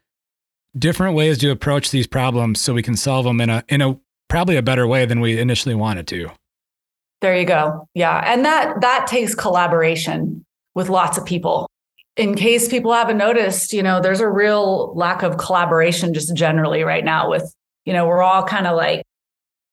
different 0.76 1.14
ways 1.14 1.38
to 1.38 1.50
approach 1.50 1.90
these 1.90 2.06
problems 2.06 2.60
so 2.60 2.74
we 2.74 2.82
can 2.82 2.96
solve 2.96 3.24
them 3.24 3.40
in 3.40 3.48
a 3.48 3.64
in 3.68 3.80
a 3.80 3.98
probably 4.28 4.56
a 4.56 4.62
better 4.62 4.86
way 4.86 5.06
than 5.06 5.20
we 5.20 5.38
initially 5.38 5.74
wanted 5.74 6.06
to. 6.08 6.28
There 7.20 7.38
you 7.38 7.46
go. 7.46 7.88
Yeah, 7.94 8.20
and 8.26 8.44
that 8.44 8.80
that 8.80 9.06
takes 9.06 9.34
collaboration 9.34 10.44
with 10.74 10.88
lots 10.88 11.16
of 11.16 11.24
people. 11.24 11.68
In 12.16 12.34
case 12.36 12.68
people 12.68 12.92
haven't 12.92 13.18
noticed, 13.18 13.72
you 13.72 13.82
know, 13.82 14.00
there's 14.00 14.20
a 14.20 14.28
real 14.28 14.94
lack 14.94 15.22
of 15.22 15.36
collaboration 15.36 16.14
just 16.14 16.34
generally 16.36 16.84
right 16.84 17.04
now 17.04 17.28
with, 17.28 17.52
you 17.84 17.92
know, 17.92 18.06
we're 18.06 18.22
all 18.22 18.44
kind 18.44 18.66
of 18.66 18.76
like 18.76 19.04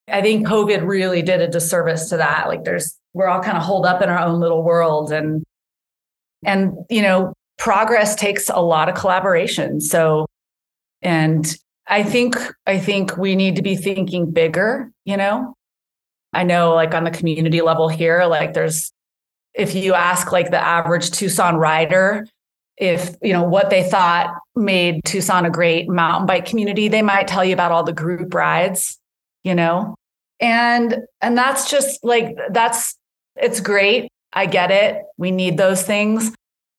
I 0.07 0.21
think 0.21 0.47
COVID 0.47 0.85
really 0.85 1.21
did 1.21 1.41
a 1.41 1.47
disservice 1.47 2.09
to 2.09 2.17
that. 2.17 2.47
Like 2.47 2.63
there's 2.63 2.97
we're 3.13 3.27
all 3.27 3.41
kind 3.41 3.57
of 3.57 3.63
holed 3.63 3.85
up 3.85 4.01
in 4.01 4.09
our 4.09 4.19
own 4.19 4.39
little 4.39 4.63
world 4.63 5.11
and 5.11 5.43
and 6.45 6.73
you 6.89 7.01
know 7.01 7.33
progress 7.57 8.15
takes 8.15 8.49
a 8.49 8.61
lot 8.61 8.89
of 8.89 8.95
collaboration 8.95 9.79
so 9.79 10.25
and 11.01 11.57
i 11.87 12.01
think 12.01 12.35
i 12.65 12.77
think 12.77 13.17
we 13.17 13.35
need 13.35 13.55
to 13.55 13.61
be 13.61 13.75
thinking 13.75 14.31
bigger 14.31 14.91
you 15.05 15.15
know 15.15 15.53
i 16.33 16.43
know 16.43 16.73
like 16.73 16.93
on 16.93 17.03
the 17.03 17.11
community 17.11 17.61
level 17.61 17.87
here 17.87 18.25
like 18.25 18.53
there's 18.53 18.91
if 19.53 19.75
you 19.75 19.93
ask 19.93 20.31
like 20.31 20.51
the 20.51 20.61
average 20.61 21.11
Tucson 21.11 21.57
rider, 21.57 22.27
if 22.77 23.15
you 23.21 23.33
know 23.33 23.43
what 23.43 23.69
they 23.69 23.87
thought 23.87 24.33
made 24.55 25.03
Tucson 25.05 25.45
a 25.45 25.49
great 25.49 25.89
mountain 25.89 26.25
bike 26.25 26.45
community, 26.45 26.87
they 26.87 27.01
might 27.01 27.27
tell 27.27 27.43
you 27.43 27.53
about 27.53 27.71
all 27.71 27.83
the 27.83 27.93
group 27.93 28.33
rides, 28.33 28.97
you 29.43 29.53
know? 29.55 29.95
And 30.39 30.97
and 31.21 31.37
that's 31.37 31.69
just 31.69 32.03
like 32.03 32.35
that's 32.51 32.95
it's 33.35 33.59
great. 33.59 34.09
I 34.33 34.45
get 34.45 34.71
it. 34.71 35.03
We 35.17 35.31
need 35.31 35.57
those 35.57 35.83
things, 35.83 36.33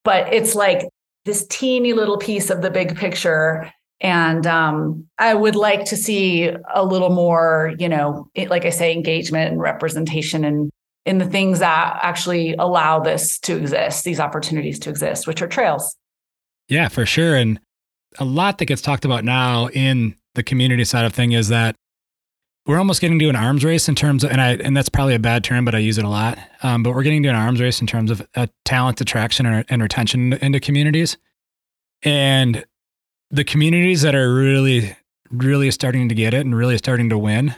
but 0.05 0.33
it's 0.33 0.55
like 0.55 0.89
this 1.25 1.47
teeny 1.49 1.93
little 1.93 2.19
piece 2.19 2.51
of 2.51 2.63
the 2.63 2.71
big 2.71 2.97
picture 2.97 3.73
and 4.03 4.49
um, 4.49 5.07
I 5.19 5.35
would 5.35 5.55
like 5.55 5.85
to 5.87 5.97
see 5.97 6.51
a 6.75 6.85
little 6.85 7.11
more, 7.11 7.73
you 7.79 7.89
know, 7.89 8.29
like 8.49 8.65
I 8.65 8.71
say, 8.71 8.93
engagement 8.93 9.53
and 9.53 9.61
representation 9.61 10.45
and 10.45 10.71
in 11.05 11.19
the 11.19 11.27
things 11.27 11.59
that 11.59 11.99
actually 12.03 12.55
allow 12.55 13.01
this 13.01 13.39
to 13.41 13.57
exist, 13.57 14.05
these 14.05 14.21
opportunities 14.21 14.79
to 14.81 14.91
exist, 14.91 15.27
which 15.27 15.43
are 15.43 15.49
trails. 15.49 15.97
Yeah, 16.69 16.89
for 16.89 17.05
sure. 17.05 17.35
And 17.35 17.61
a 18.19 18.25
lot 18.25 18.59
that 18.59 18.67
gets 18.67 18.83
talked 18.83 19.05
about 19.05 19.25
now 19.25 19.69
in 19.69 20.17
the 20.35 20.43
community 20.43 20.85
side 20.85 21.05
of 21.05 21.13
thing 21.13 21.33
is 21.33 21.49
that 21.49 21.77
we're 22.67 22.79
almost 22.79 23.01
getting 23.01 23.19
to 23.19 23.29
an 23.29 23.35
arms 23.35 23.65
race 23.65 23.89
in 23.89 23.97
terms 23.97 24.23
of, 24.23 24.31
and 24.31 24.41
I, 24.41 24.53
and 24.53 24.77
that's 24.77 24.89
probably 24.89 25.15
a 25.17 25.19
bad 25.19 25.43
term, 25.43 25.65
but 25.65 25.75
I 25.75 25.79
use 25.79 25.99
it 25.99 26.05
a 26.05 26.09
lot. 26.09 26.39
Um, 26.63 26.85
but 26.85 26.95
we're 26.95 27.03
getting 27.03 27.25
to 27.25 27.29
an 27.29 27.35
arms 27.35 27.61
race 27.61 27.81
in 27.81 27.89
terms 27.89 28.11
of 28.11 28.27
uh, 28.37 28.47
talent 28.65 29.01
attraction 29.01 29.47
and, 29.47 29.65
and 29.69 29.83
retention 29.83 30.35
into 30.35 30.61
communities. 30.61 31.17
And 32.05 32.65
the 33.31 33.45
communities 33.45 34.03
that 34.03 34.15
are 34.15 34.33
really, 34.33 34.97
really 35.31 35.73
starting 35.73 36.09
to 36.09 36.15
get 36.15 36.35
it 36.35 36.45
and 36.45 36.55
really 36.55 36.79
starting 36.79 37.09
to 37.09 37.19
win 37.19 37.55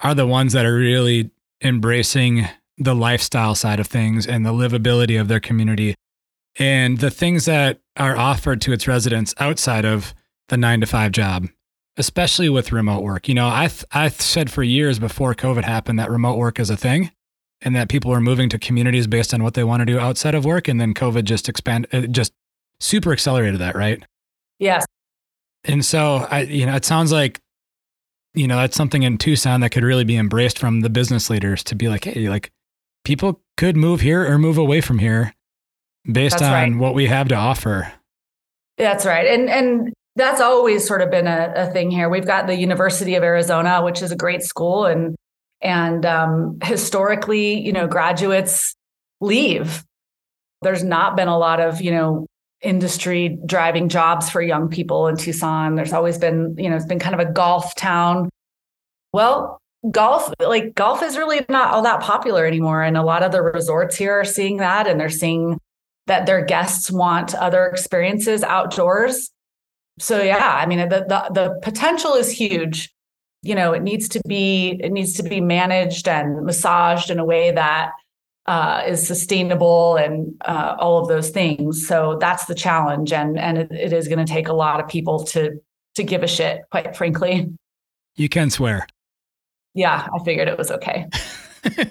are 0.00 0.14
the 0.14 0.26
ones 0.26 0.52
that 0.54 0.66
are 0.66 0.74
really 0.74 1.30
embracing 1.62 2.48
the 2.76 2.94
lifestyle 2.94 3.54
side 3.54 3.80
of 3.80 3.86
things 3.86 4.26
and 4.26 4.44
the 4.44 4.52
livability 4.52 5.20
of 5.20 5.28
their 5.28 5.40
community 5.40 5.94
and 6.58 6.98
the 6.98 7.10
things 7.10 7.44
that 7.44 7.80
are 7.96 8.16
offered 8.16 8.60
to 8.62 8.72
its 8.72 8.88
residents 8.88 9.34
outside 9.38 9.84
of 9.84 10.14
the 10.48 10.56
nine 10.56 10.80
to 10.80 10.86
five 10.86 11.12
job, 11.12 11.48
especially 11.96 12.48
with 12.48 12.72
remote 12.72 13.02
work. 13.02 13.28
You 13.28 13.34
know, 13.34 13.48
I 13.48 13.68
th- 13.68 13.84
I 13.92 14.08
said 14.08 14.50
for 14.50 14.62
years 14.62 14.98
before 14.98 15.34
COVID 15.34 15.64
happened 15.64 15.98
that 15.98 16.10
remote 16.10 16.36
work 16.36 16.60
is 16.60 16.70
a 16.70 16.76
thing, 16.76 17.10
and 17.62 17.74
that 17.74 17.88
people 17.88 18.10
were 18.10 18.20
moving 18.20 18.48
to 18.50 18.58
communities 18.58 19.06
based 19.06 19.32
on 19.32 19.42
what 19.42 19.54
they 19.54 19.64
want 19.64 19.80
to 19.80 19.86
do 19.86 19.98
outside 19.98 20.34
of 20.34 20.44
work, 20.44 20.68
and 20.68 20.80
then 20.80 20.94
COVID 20.94 21.24
just 21.24 21.48
expand, 21.48 21.86
uh, 21.92 22.02
just 22.02 22.32
super 22.78 23.12
accelerated 23.12 23.60
that, 23.60 23.74
right? 23.74 24.02
Yes. 24.58 24.84
And 25.64 25.84
so 25.84 26.26
I, 26.30 26.42
you 26.42 26.66
know, 26.66 26.74
it 26.74 26.84
sounds 26.84 27.10
like, 27.10 27.40
you 28.34 28.46
know, 28.46 28.56
that's 28.56 28.76
something 28.76 29.02
in 29.02 29.16
Tucson 29.16 29.60
that 29.60 29.70
could 29.70 29.82
really 29.84 30.04
be 30.04 30.16
embraced 30.16 30.58
from 30.58 30.82
the 30.82 30.90
business 30.90 31.30
leaders 31.30 31.64
to 31.64 31.74
be 31.74 31.88
like, 31.88 32.04
hey, 32.04 32.28
like 32.28 32.52
people 33.04 33.40
could 33.56 33.76
move 33.76 34.00
here 34.00 34.30
or 34.30 34.38
move 34.38 34.58
away 34.58 34.80
from 34.80 34.98
here 34.98 35.34
based 36.10 36.38
that's 36.38 36.42
on 36.42 36.52
right. 36.52 36.78
what 36.78 36.94
we 36.94 37.06
have 37.06 37.28
to 37.28 37.34
offer. 37.34 37.92
That's 38.76 39.06
right. 39.06 39.26
And 39.26 39.48
and 39.48 39.92
that's 40.16 40.40
always 40.40 40.86
sort 40.86 41.02
of 41.02 41.10
been 41.10 41.26
a, 41.26 41.52
a, 41.56 41.66
thing 41.72 41.90
here. 41.90 42.08
We've 42.08 42.26
got 42.26 42.46
the 42.46 42.56
University 42.56 43.16
of 43.16 43.24
Arizona, 43.24 43.82
which 43.82 44.00
is 44.00 44.12
a 44.12 44.16
great 44.16 44.42
school, 44.42 44.86
and 44.86 45.14
and 45.60 46.06
um, 46.06 46.58
historically, 46.62 47.60
you 47.60 47.72
know, 47.72 47.86
graduates 47.86 48.74
leave. 49.20 49.84
There's 50.62 50.84
not 50.84 51.16
been 51.16 51.28
a 51.28 51.38
lot 51.38 51.60
of 51.60 51.80
you 51.80 51.90
know 51.90 52.26
industry 52.64 53.38
driving 53.46 53.88
jobs 53.88 54.30
for 54.30 54.40
young 54.40 54.68
people 54.68 55.06
in 55.06 55.16
Tucson. 55.16 55.74
There's 55.74 55.92
always 55.92 56.16
been, 56.16 56.54
you 56.58 56.70
know, 56.70 56.76
it's 56.76 56.86
been 56.86 56.98
kind 56.98 57.14
of 57.14 57.20
a 57.20 57.30
golf 57.30 57.74
town. 57.74 58.30
Well, 59.12 59.60
golf, 59.90 60.32
like 60.40 60.74
golf 60.74 61.02
is 61.02 61.16
really 61.16 61.44
not 61.48 61.72
all 61.72 61.82
that 61.82 62.00
popular 62.00 62.46
anymore. 62.46 62.82
And 62.82 62.96
a 62.96 63.02
lot 63.02 63.22
of 63.22 63.32
the 63.32 63.42
resorts 63.42 63.96
here 63.96 64.12
are 64.12 64.24
seeing 64.24 64.58
that 64.58 64.86
and 64.86 64.98
they're 64.98 65.10
seeing 65.10 65.60
that 66.06 66.26
their 66.26 66.44
guests 66.44 66.90
want 66.90 67.34
other 67.34 67.66
experiences 67.66 68.42
outdoors. 68.42 69.30
So 69.98 70.22
yeah, 70.22 70.54
I 70.54 70.66
mean 70.66 70.88
the 70.88 71.04
the, 71.08 71.30
the 71.32 71.60
potential 71.62 72.14
is 72.14 72.30
huge. 72.30 72.92
You 73.42 73.54
know, 73.54 73.72
it 73.72 73.82
needs 73.82 74.08
to 74.10 74.20
be 74.26 74.80
it 74.82 74.90
needs 74.90 75.12
to 75.14 75.22
be 75.22 75.40
managed 75.40 76.08
and 76.08 76.44
massaged 76.44 77.10
in 77.10 77.18
a 77.18 77.24
way 77.24 77.52
that 77.52 77.92
uh, 78.46 78.82
is 78.86 79.06
sustainable 79.06 79.96
and 79.96 80.34
uh, 80.44 80.76
all 80.78 81.00
of 81.00 81.08
those 81.08 81.30
things. 81.30 81.86
So 81.86 82.18
that's 82.20 82.46
the 82.46 82.54
challenge, 82.54 83.12
and 83.12 83.38
and 83.38 83.58
it, 83.58 83.72
it 83.72 83.92
is 83.92 84.08
going 84.08 84.24
to 84.24 84.30
take 84.30 84.48
a 84.48 84.52
lot 84.52 84.80
of 84.80 84.88
people 84.88 85.24
to 85.26 85.60
to 85.94 86.02
give 86.02 86.22
a 86.22 86.26
shit, 86.26 86.62
quite 86.70 86.96
frankly. 86.96 87.52
You 88.16 88.28
can 88.28 88.50
swear. 88.50 88.86
Yeah, 89.74 90.06
I 90.12 90.24
figured 90.24 90.48
it 90.48 90.56
was 90.56 90.70
okay. 90.70 91.06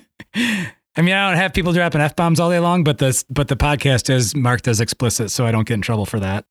I 0.95 1.01
mean, 1.01 1.13
I 1.15 1.29
don't 1.29 1.37
have 1.37 1.53
people 1.53 1.73
dropping 1.73 2.01
f 2.01 2.15
bombs 2.15 2.39
all 2.39 2.49
day 2.49 2.59
long, 2.59 2.83
but 2.83 2.97
this 2.97 3.23
but 3.29 3.47
the 3.47 3.57
podcast 3.57 4.09
is 4.09 4.35
marked 4.35 4.67
as 4.67 4.79
explicit, 4.79 5.31
so 5.31 5.45
I 5.45 5.51
don't 5.51 5.67
get 5.67 5.75
in 5.75 5.81
trouble 5.81 6.05
for 6.05 6.19
that. 6.19 6.45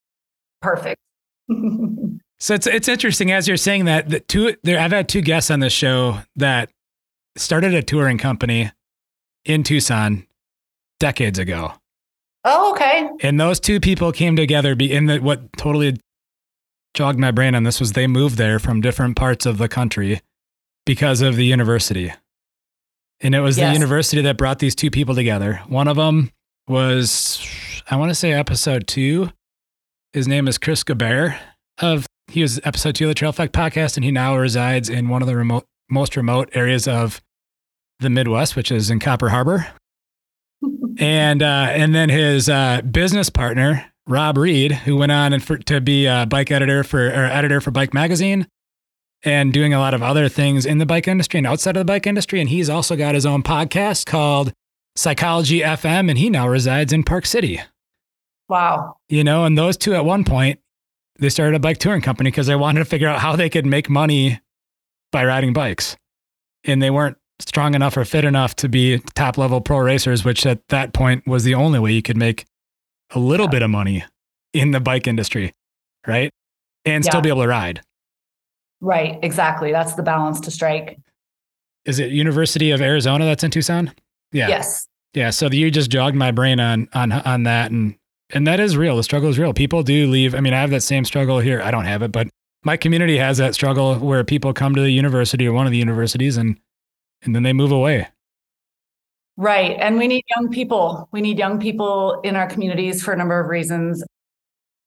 Perfect. 0.60 1.00
so 2.40 2.54
it's 2.54 2.66
it's 2.66 2.88
interesting 2.88 3.30
as 3.30 3.46
you're 3.46 3.56
saying 3.56 3.84
that 3.86 4.08
the 4.08 4.20
two 4.20 4.56
there 4.62 4.78
I've 4.78 4.92
had 4.92 5.08
two 5.08 5.20
guests 5.22 5.50
on 5.50 5.60
this 5.60 5.72
show 5.72 6.18
that 6.36 6.70
started 7.36 7.72
a 7.74 7.82
touring 7.82 8.18
company 8.18 8.70
in 9.44 9.62
Tucson 9.62 10.26
decades 10.98 11.38
ago. 11.38 11.74
Oh, 12.44 12.72
okay. 12.72 13.08
And 13.20 13.38
those 13.40 13.60
two 13.60 13.78
people 13.78 14.10
came 14.10 14.34
together. 14.34 14.74
Be 14.74 14.92
in 14.92 15.06
the 15.06 15.18
what 15.20 15.52
totally 15.56 15.98
jogged 16.94 17.18
my 17.18 17.30
brain 17.30 17.54
on 17.54 17.62
this 17.62 17.78
was 17.80 17.92
they 17.92 18.08
moved 18.08 18.36
there 18.36 18.58
from 18.58 18.80
different 18.80 19.16
parts 19.16 19.46
of 19.46 19.58
the 19.58 19.68
country 19.68 20.20
because 20.86 21.20
of 21.20 21.36
the 21.36 21.44
university. 21.44 22.12
And 23.20 23.34
it 23.34 23.40
was 23.40 23.56
yes. 23.56 23.68
the 23.68 23.74
university 23.74 24.22
that 24.22 24.36
brought 24.36 24.58
these 24.58 24.74
two 24.74 24.90
people 24.90 25.14
together. 25.14 25.62
One 25.68 25.86
of 25.86 25.96
them 25.96 26.30
was, 26.66 27.46
I 27.90 27.96
want 27.96 28.10
to 28.10 28.14
say, 28.14 28.32
episode 28.32 28.86
two. 28.86 29.30
His 30.12 30.26
name 30.26 30.48
is 30.48 30.58
Chris 30.58 30.82
Gabert 30.82 31.38
of 31.78 32.06
he 32.28 32.42
was 32.42 32.60
episode 32.64 32.94
two 32.94 33.04
of 33.04 33.08
the 33.08 33.14
Trail 33.14 33.30
Effect 33.30 33.52
podcast, 33.52 33.96
and 33.96 34.04
he 34.04 34.10
now 34.10 34.36
resides 34.36 34.88
in 34.88 35.08
one 35.08 35.22
of 35.22 35.28
the 35.28 35.36
remote, 35.36 35.66
most 35.90 36.16
remote 36.16 36.50
areas 36.54 36.88
of 36.88 37.20
the 38.00 38.10
Midwest, 38.10 38.56
which 38.56 38.72
is 38.72 38.90
in 38.90 38.98
Copper 39.00 39.28
Harbor. 39.28 39.66
and 40.98 41.42
uh, 41.42 41.68
and 41.70 41.94
then 41.94 42.08
his 42.08 42.48
uh, 42.48 42.80
business 42.82 43.30
partner 43.30 43.92
Rob 44.06 44.36
Reed, 44.36 44.72
who 44.72 44.96
went 44.96 45.12
on 45.12 45.32
and 45.32 45.42
for, 45.42 45.58
to 45.58 45.80
be 45.80 46.06
a 46.06 46.26
bike 46.26 46.50
editor 46.50 46.82
for 46.84 47.06
or 47.06 47.24
editor 47.26 47.60
for 47.60 47.70
Bike 47.70 47.94
Magazine, 47.94 48.46
and 49.24 49.52
doing 49.52 49.72
a 49.72 49.78
lot 49.78 49.94
of 49.94 50.02
other 50.02 50.28
things 50.28 50.66
in 50.66 50.78
the 50.78 50.86
bike 50.86 51.06
industry 51.06 51.38
and 51.38 51.46
outside 51.46 51.76
of 51.76 51.80
the 51.80 51.84
bike 51.84 52.06
industry. 52.06 52.40
And 52.40 52.48
he's 52.48 52.68
also 52.68 52.96
got 52.96 53.14
his 53.14 53.26
own 53.26 53.42
podcast 53.42 54.06
called 54.06 54.52
Psychology 54.96 55.60
FM, 55.60 56.08
and 56.08 56.18
he 56.18 56.28
now 56.28 56.48
resides 56.48 56.92
in 56.92 57.02
Park 57.04 57.26
City. 57.26 57.60
Wow. 58.48 58.96
You 59.08 59.24
know, 59.24 59.44
and 59.44 59.56
those 59.56 59.76
two 59.76 59.94
at 59.94 60.04
one 60.04 60.24
point, 60.24 60.60
they 61.18 61.28
started 61.28 61.56
a 61.56 61.60
bike 61.60 61.78
touring 61.78 62.02
company 62.02 62.30
because 62.30 62.46
they 62.46 62.56
wanted 62.56 62.80
to 62.80 62.84
figure 62.84 63.08
out 63.08 63.20
how 63.20 63.36
they 63.36 63.48
could 63.48 63.64
make 63.64 63.88
money 63.88 64.40
by 65.10 65.24
riding 65.24 65.52
bikes. 65.52 65.96
And 66.64 66.82
they 66.82 66.90
weren't 66.90 67.16
strong 67.38 67.74
enough 67.74 67.96
or 67.96 68.04
fit 68.04 68.24
enough 68.24 68.54
to 68.56 68.68
be 68.68 68.98
top 69.14 69.38
level 69.38 69.60
pro 69.60 69.78
racers, 69.78 70.24
which 70.24 70.44
at 70.46 70.66
that 70.68 70.92
point 70.92 71.26
was 71.26 71.44
the 71.44 71.54
only 71.54 71.78
way 71.78 71.92
you 71.92 72.02
could 72.02 72.16
make 72.16 72.44
a 73.14 73.18
little 73.18 73.46
yeah. 73.46 73.52
bit 73.52 73.62
of 73.62 73.70
money 73.70 74.04
in 74.52 74.70
the 74.70 74.80
bike 74.80 75.06
industry, 75.06 75.52
right? 76.06 76.30
And 76.84 77.04
yeah. 77.04 77.10
still 77.10 77.20
be 77.20 77.28
able 77.28 77.42
to 77.42 77.48
ride. 77.48 77.80
Right, 78.82 79.18
exactly. 79.22 79.70
That's 79.70 79.94
the 79.94 80.02
balance 80.02 80.40
to 80.40 80.50
strike. 80.50 80.98
Is 81.84 81.98
it 81.98 82.10
University 82.10 82.72
of 82.72 82.82
Arizona 82.82 83.24
that's 83.24 83.44
in 83.44 83.50
Tucson? 83.50 83.92
Yeah. 84.32 84.48
Yes. 84.48 84.88
Yeah. 85.14 85.30
So 85.30 85.46
you 85.46 85.70
just 85.70 85.90
jogged 85.90 86.16
my 86.16 86.32
brain 86.32 86.60
on 86.60 86.88
on 86.92 87.12
on 87.12 87.44
that, 87.44 87.70
and 87.70 87.94
and 88.30 88.46
that 88.46 88.58
is 88.60 88.76
real. 88.76 88.96
The 88.96 89.04
struggle 89.04 89.30
is 89.30 89.38
real. 89.38 89.54
People 89.54 89.84
do 89.84 90.08
leave. 90.08 90.34
I 90.34 90.40
mean, 90.40 90.52
I 90.52 90.60
have 90.60 90.70
that 90.70 90.82
same 90.82 91.04
struggle 91.04 91.38
here. 91.38 91.62
I 91.62 91.70
don't 91.70 91.84
have 91.84 92.02
it, 92.02 92.10
but 92.10 92.28
my 92.64 92.76
community 92.76 93.16
has 93.18 93.38
that 93.38 93.54
struggle 93.54 93.96
where 93.96 94.24
people 94.24 94.52
come 94.52 94.74
to 94.74 94.80
the 94.80 94.90
university 94.90 95.46
or 95.46 95.52
one 95.52 95.66
of 95.66 95.72
the 95.72 95.78
universities 95.78 96.36
and 96.36 96.58
and 97.22 97.36
then 97.36 97.44
they 97.44 97.52
move 97.52 97.70
away. 97.70 98.08
Right. 99.36 99.76
And 99.78 99.96
we 99.96 100.08
need 100.08 100.24
young 100.36 100.50
people. 100.50 101.08
We 101.12 101.20
need 101.20 101.38
young 101.38 101.60
people 101.60 102.20
in 102.22 102.34
our 102.34 102.48
communities 102.48 103.02
for 103.02 103.12
a 103.12 103.16
number 103.16 103.38
of 103.38 103.48
reasons. 103.48 104.04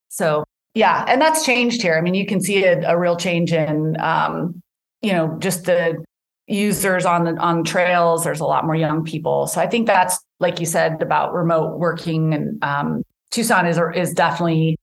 So, 0.09 0.43
yeah, 0.75 1.05
and 1.07 1.21
that's 1.21 1.43
changed 1.43 1.81
here. 1.81 1.97
I 1.97 2.01
mean, 2.01 2.13
you 2.13 2.25
can 2.25 2.39
see 2.41 2.63
a, 2.63 2.87
a 2.87 2.97
real 2.97 3.15
change 3.15 3.51
in, 3.51 3.99
um, 3.99 4.61
you 5.01 5.11
know, 5.11 5.37
just 5.39 5.65
the 5.65 6.03
users 6.47 7.05
on 7.05 7.23
the 7.23 7.35
on 7.37 7.63
trails. 7.63 8.23
There's 8.23 8.39
a 8.39 8.45
lot 8.45 8.65
more 8.65 8.75
young 8.75 9.03
people. 9.03 9.47
So 9.47 9.59
I 9.59 9.67
think 9.67 9.87
that's 9.87 10.19
like 10.39 10.59
you 10.59 10.67
said 10.67 11.01
about 11.01 11.33
remote 11.33 11.79
working 11.79 12.33
and 12.33 12.63
um, 12.63 13.01
Tucson 13.31 13.65
is 13.65 13.79
is 13.95 14.13
definitely 14.13 14.77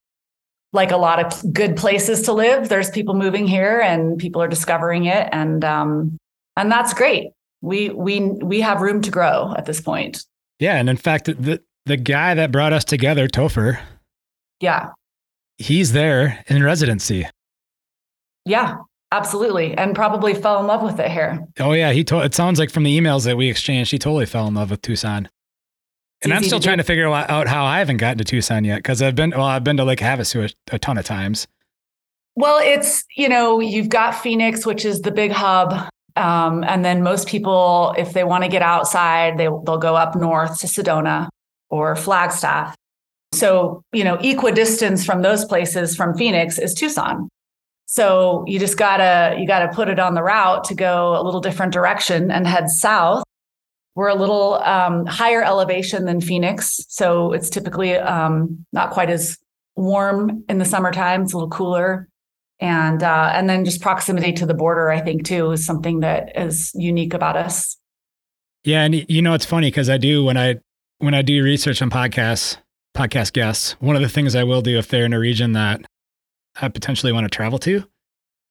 like 0.72 0.90
a 0.90 0.96
lot 0.96 1.24
of 1.24 1.52
good 1.52 1.76
places 1.76 2.22
to 2.22 2.32
live. 2.32 2.68
There's 2.68 2.90
people 2.90 3.14
moving 3.14 3.46
here 3.46 3.78
and 3.80 4.18
people 4.18 4.42
are 4.42 4.48
discovering 4.48 5.04
it, 5.04 5.28
and 5.30 5.64
um, 5.64 6.18
and 6.56 6.72
that's 6.72 6.92
great 6.92 7.30
we 7.62 7.90
we 7.90 8.20
we 8.20 8.60
have 8.60 8.82
room 8.82 9.00
to 9.00 9.10
grow 9.10 9.54
at 9.56 9.64
this 9.64 9.80
point. 9.80 10.26
Yeah, 10.58 10.76
and 10.76 10.90
in 10.90 10.96
fact, 10.96 11.24
the 11.26 11.62
the 11.86 11.96
guy 11.96 12.34
that 12.34 12.52
brought 12.52 12.72
us 12.72 12.84
together, 12.84 13.26
Topher. 13.28 13.80
Yeah. 14.60 14.90
He's 15.62 15.92
there 15.92 16.44
in 16.48 16.62
residency. 16.62 17.26
Yeah, 18.44 18.78
absolutely, 19.12 19.76
and 19.76 19.94
probably 19.94 20.34
fell 20.34 20.58
in 20.58 20.66
love 20.66 20.82
with 20.82 20.98
it 20.98 21.10
here. 21.10 21.46
Oh 21.60 21.72
yeah, 21.72 21.92
he 21.92 22.02
told. 22.02 22.24
It 22.24 22.34
sounds 22.34 22.58
like 22.58 22.70
from 22.70 22.82
the 22.82 22.98
emails 22.98 23.24
that 23.26 23.36
we 23.36 23.48
exchanged, 23.48 23.92
he 23.92 23.98
totally 23.98 24.26
fell 24.26 24.48
in 24.48 24.54
love 24.54 24.70
with 24.70 24.82
Tucson. 24.82 25.28
And 26.22 26.34
I'm 26.34 26.42
still 26.42 26.58
to 26.58 26.64
trying 26.64 26.78
do. 26.78 26.82
to 26.82 26.86
figure 26.86 27.08
out 27.08 27.46
how 27.46 27.64
I 27.64 27.78
haven't 27.78 27.96
gotten 27.98 28.18
to 28.18 28.24
Tucson 28.24 28.64
yet 28.64 28.76
because 28.76 29.02
I've 29.02 29.14
been 29.14 29.30
well, 29.30 29.42
I've 29.42 29.64
been 29.64 29.76
to 29.76 29.84
Lake 29.84 30.00
Havasu 30.00 30.50
a, 30.50 30.74
a 30.74 30.78
ton 30.78 30.98
of 30.98 31.04
times. 31.04 31.46
Well, 32.34 32.60
it's, 32.62 33.04
you 33.16 33.28
know, 33.28 33.60
you've 33.60 33.88
got 33.88 34.12
Phoenix, 34.12 34.64
which 34.64 34.84
is 34.84 35.02
the 35.02 35.10
big 35.10 35.32
hub. 35.32 35.88
Um, 36.16 36.64
and 36.64 36.84
then 36.84 37.02
most 37.02 37.28
people, 37.28 37.94
if 37.98 38.12
they 38.14 38.24
want 38.24 38.44
to 38.44 38.48
get 38.48 38.62
outside, 38.62 39.38
they, 39.38 39.44
they'll 39.44 39.78
go 39.78 39.96
up 39.96 40.16
north 40.16 40.60
to 40.60 40.66
Sedona 40.66 41.28
or 41.68 41.94
Flagstaff. 41.94 42.74
So, 43.32 43.82
you 43.92 44.04
know, 44.04 44.16
equidistance 44.16 45.04
from 45.04 45.22
those 45.22 45.44
places 45.44 45.96
from 45.96 46.14
Phoenix 46.14 46.58
is 46.58 46.74
Tucson. 46.74 47.28
So 47.86 48.44
you 48.46 48.58
just 48.58 48.78
gotta, 48.78 49.36
you 49.38 49.46
gotta 49.46 49.68
put 49.72 49.88
it 49.88 49.98
on 49.98 50.14
the 50.14 50.22
route 50.22 50.64
to 50.64 50.74
go 50.74 51.20
a 51.20 51.22
little 51.22 51.40
different 51.40 51.72
direction 51.72 52.30
and 52.30 52.46
head 52.46 52.70
south. 52.70 53.24
We're 53.94 54.08
a 54.08 54.14
little 54.14 54.54
um, 54.54 55.04
higher 55.06 55.42
elevation 55.42 56.06
than 56.06 56.20
Phoenix. 56.20 56.80
So 56.88 57.32
it's 57.32 57.50
typically 57.50 57.96
um, 57.96 58.64
not 58.72 58.90
quite 58.90 59.10
as 59.10 59.38
warm 59.76 60.44
in 60.48 60.58
the 60.58 60.64
summertime. 60.64 61.22
It's 61.22 61.32
a 61.32 61.36
little 61.36 61.50
cooler 61.50 62.08
and 62.60 63.02
uh, 63.02 63.30
and 63.34 63.50
then 63.50 63.64
just 63.64 63.82
proximity 63.82 64.32
to 64.32 64.46
the 64.46 64.54
border 64.54 64.88
i 64.88 65.00
think 65.00 65.24
too 65.24 65.50
is 65.50 65.66
something 65.66 65.98
that 65.98 66.30
is 66.36 66.70
unique 66.76 67.12
about 67.12 67.36
us 67.36 67.76
Yeah, 68.64 68.84
and 68.84 69.10
you 69.10 69.22
know 69.22 69.34
it's 69.34 69.44
funny 69.44 69.68
because 69.68 69.90
I 69.90 69.98
do 69.98 70.24
when 70.24 70.36
I 70.36 70.60
when 70.98 71.14
I 71.14 71.22
do 71.22 71.42
research 71.42 71.82
on 71.82 71.90
podcasts, 71.90 72.58
podcast 72.94 73.32
guests. 73.32 73.72
One 73.80 73.96
of 73.96 74.02
the 74.02 74.08
things 74.08 74.34
I 74.34 74.44
will 74.44 74.62
do 74.62 74.78
if 74.78 74.88
they're 74.88 75.04
in 75.04 75.12
a 75.12 75.18
region 75.18 75.52
that 75.52 75.82
I 76.60 76.68
potentially 76.68 77.12
want 77.12 77.24
to 77.24 77.34
travel 77.34 77.58
to 77.60 77.84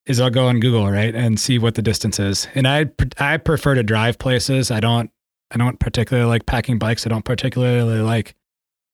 is 0.05 0.19
I'll 0.19 0.29
go 0.29 0.47
on 0.47 0.59
Google 0.59 0.89
right 0.89 1.13
and 1.13 1.39
see 1.39 1.59
what 1.59 1.75
the 1.75 1.81
distance 1.81 2.19
is. 2.19 2.47
And 2.55 2.67
I 2.67 2.87
I 3.19 3.37
prefer 3.37 3.75
to 3.75 3.83
drive 3.83 4.17
places. 4.17 4.71
I 4.71 4.79
don't 4.79 5.11
I 5.51 5.57
don't 5.57 5.79
particularly 5.79 6.27
like 6.27 6.45
packing 6.45 6.79
bikes. 6.79 7.05
I 7.05 7.09
don't 7.09 7.25
particularly 7.25 7.99
like 7.99 8.35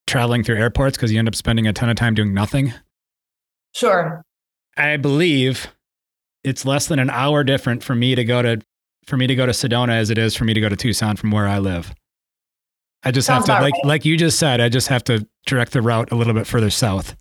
traveling 0.06 0.44
through 0.44 0.58
airports 0.58 0.98
because 0.98 1.12
you 1.12 1.20
end 1.20 1.28
up 1.28 1.36
spending 1.36 1.68
a 1.68 1.74
ton 1.74 1.90
of 1.90 1.96
time 1.96 2.14
doing 2.14 2.34
nothing. 2.34 2.74
sure 3.74 4.24
I 4.76 4.98
believe 4.98 5.68
it's 6.44 6.66
less 6.66 6.88
than 6.88 7.00
an 7.00 7.10
hour 7.10 7.44
different 7.44 7.84
for 7.84 7.96
me 7.96 8.16
to 8.16 8.24
go 8.24 8.42
to 8.42 8.62
for 9.06 9.18
me 9.18 9.28
to 9.28 9.36
go 9.36 9.46
to 9.46 9.52
Sedona 9.54 9.94
as 9.94 10.10
it 10.10 10.18
is 10.18 10.36
for 10.36 10.44
me 10.44 10.54
to 10.54 10.62
go 10.62 10.70
to 10.70 10.76
Tucson 10.76 11.16
from 11.16 11.32
where 11.32 11.48
I 11.48 11.60
live. 11.60 11.94
I 13.08 13.12
just 13.12 13.28
Sounds 13.28 13.48
have 13.48 13.58
to 13.58 13.64
like 13.64 13.74
right. 13.74 13.86
like 13.86 14.06
you 14.06 14.18
just 14.18 14.38
said, 14.40 14.60
I 14.62 14.70
just 14.70 14.88
have 14.90 15.04
to 15.06 15.28
direct 15.46 15.72
the 15.74 15.82
route 15.82 16.12
a 16.12 16.16
little 16.16 16.34
bit 16.34 16.46
further 16.48 16.70
south. 16.70 17.16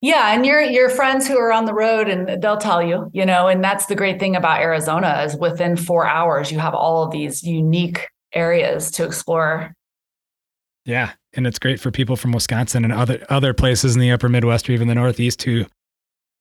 yeah 0.00 0.32
and 0.32 0.46
your 0.46 0.60
your 0.60 0.88
friends 0.88 1.26
who 1.26 1.36
are 1.36 1.52
on 1.52 1.64
the 1.64 1.74
road 1.74 2.08
and 2.08 2.40
they'll 2.40 2.56
tell 2.56 2.80
you 2.82 3.10
you 3.12 3.26
know 3.26 3.48
and 3.48 3.64
that's 3.64 3.86
the 3.86 3.96
great 3.96 4.20
thing 4.20 4.36
about 4.36 4.60
arizona 4.60 5.22
is 5.24 5.34
within 5.36 5.76
four 5.76 6.06
hours 6.06 6.52
you 6.52 6.58
have 6.60 6.72
all 6.74 7.02
of 7.02 7.10
these 7.10 7.42
unique 7.42 8.06
areas 8.32 8.92
to 8.92 9.04
explore 9.04 9.72
Yeah. 10.84 11.10
And 11.34 11.46
it's 11.46 11.58
great 11.58 11.78
for 11.80 11.90
people 11.90 12.16
from 12.16 12.32
Wisconsin 12.32 12.84
and 12.84 12.92
other 12.92 13.18
other 13.28 13.52
places 13.54 13.94
in 13.94 14.00
the 14.00 14.10
upper 14.12 14.28
Midwest 14.28 14.68
or 14.68 14.72
even 14.72 14.88
the 14.88 14.94
Northeast 14.94 15.42
who 15.42 15.66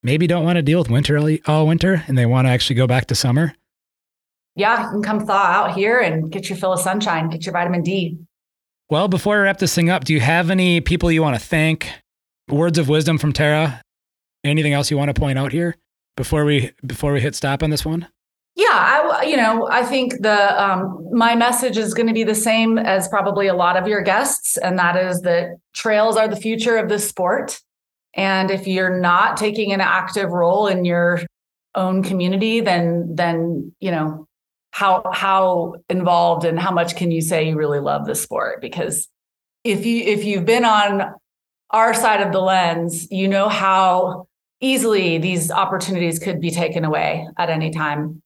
maybe 0.04 0.28
don't 0.28 0.44
want 0.46 0.56
to 0.58 0.62
deal 0.62 0.80
with 0.80 0.90
winter 0.90 1.18
all 1.48 1.66
winter 1.68 2.04
and 2.08 2.18
they 2.18 2.26
want 2.28 2.46
to 2.48 2.52
actually 2.52 2.76
go 2.76 2.88
back 2.88 3.08
to 3.08 3.16
summer. 3.16 3.54
yeah 4.56 4.86
you 4.86 4.92
can 4.92 5.04
come 5.04 5.26
thaw 5.26 5.34
out 5.58 5.74
here 5.76 6.00
and 6.00 6.32
get 6.32 6.48
your 6.50 6.58
fill 6.58 6.74
of 6.74 6.80
sunshine 6.80 7.30
get 7.30 7.46
your 7.46 7.54
vitamin 7.54 7.82
d 7.84 8.18
Well, 8.90 9.10
before 9.10 9.36
we 9.36 9.44
wrap 9.44 9.58
this 9.58 9.76
thing 9.76 9.90
up, 9.90 10.06
do 10.06 10.14
you 10.14 10.22
have 10.22 10.50
any 10.50 10.80
people 10.80 11.12
you 11.12 11.22
want 11.22 11.38
to 11.38 11.46
thank? 11.46 11.92
Words 12.50 12.78
of 12.78 12.88
wisdom 12.88 13.18
from 13.18 13.34
Tara? 13.34 13.82
Anything 14.46 14.72
else 14.72 14.90
you 14.90 14.98
want 14.98 15.14
to 15.14 15.20
point 15.20 15.38
out 15.38 15.52
here 15.52 15.76
before 16.16 16.46
we 16.46 16.72
before 16.86 17.12
we 17.12 17.20
hit 17.20 17.36
stop 17.36 17.64
on 17.64 17.70
this 17.70 17.86
one? 17.86 18.08
Yeah, 18.56 18.68
I 18.72 19.24
you 19.24 19.36
know 19.36 19.68
I 19.70 19.84
think 19.84 20.22
the 20.22 20.64
um, 20.64 21.06
my 21.12 21.36
message 21.36 21.78
is 21.78 21.94
going 21.94 22.08
to 22.08 22.14
be 22.14 22.24
the 22.24 22.34
same 22.34 22.78
as 22.78 23.10
probably 23.10 23.48
a 23.48 23.54
lot 23.54 23.76
of 23.76 23.90
your 23.90 24.02
guests, 24.02 24.56
and 24.58 24.80
that 24.80 24.96
is 24.96 25.20
that 25.22 25.58
trails 25.74 26.16
are 26.16 26.30
the 26.30 26.38
future 26.38 26.78
of 26.78 26.88
this 26.88 27.08
sport. 27.08 27.60
And 28.14 28.50
if 28.50 28.68
you're 28.68 28.98
not 28.98 29.36
taking 29.36 29.74
an 29.74 29.82
active 29.82 30.30
role 30.32 30.68
in 30.68 30.86
your 30.86 31.20
own 31.76 32.04
community, 32.04 32.62
then 32.62 33.16
then 33.16 33.74
you 33.82 33.92
know 33.92 34.27
how 34.78 35.02
how 35.12 35.74
involved 35.90 36.46
and 36.46 36.60
how 36.60 36.70
much 36.70 36.96
can 36.96 37.10
you 37.10 37.20
say 37.20 37.50
you 37.50 37.58
really 37.58 37.80
love 37.80 38.06
the 38.06 38.14
sport? 38.14 38.62
Because 38.62 39.08
if 39.64 39.88
you 39.88 40.04
if 40.04 40.24
you've 40.24 40.46
been 40.46 40.66
on 40.66 41.16
our 41.72 41.96
side 41.96 42.22
of 42.22 42.32
the 42.32 42.40
lens, 42.40 43.10
you 43.10 43.28
know 43.28 43.50
how 43.50 44.28
easily 44.62 45.18
these 45.18 45.50
opportunities 45.50 46.20
could 46.20 46.40
be 46.40 46.52
taken 46.52 46.86
away 46.86 47.28
at 47.40 47.50
any 47.50 47.72
time. 47.72 48.22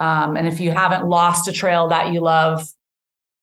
Um, 0.00 0.36
and 0.36 0.48
if 0.48 0.58
you 0.58 0.72
haven't 0.72 1.06
lost 1.06 1.46
a 1.46 1.52
trail 1.52 1.86
that 1.88 2.12
you 2.12 2.20
love, 2.20 2.68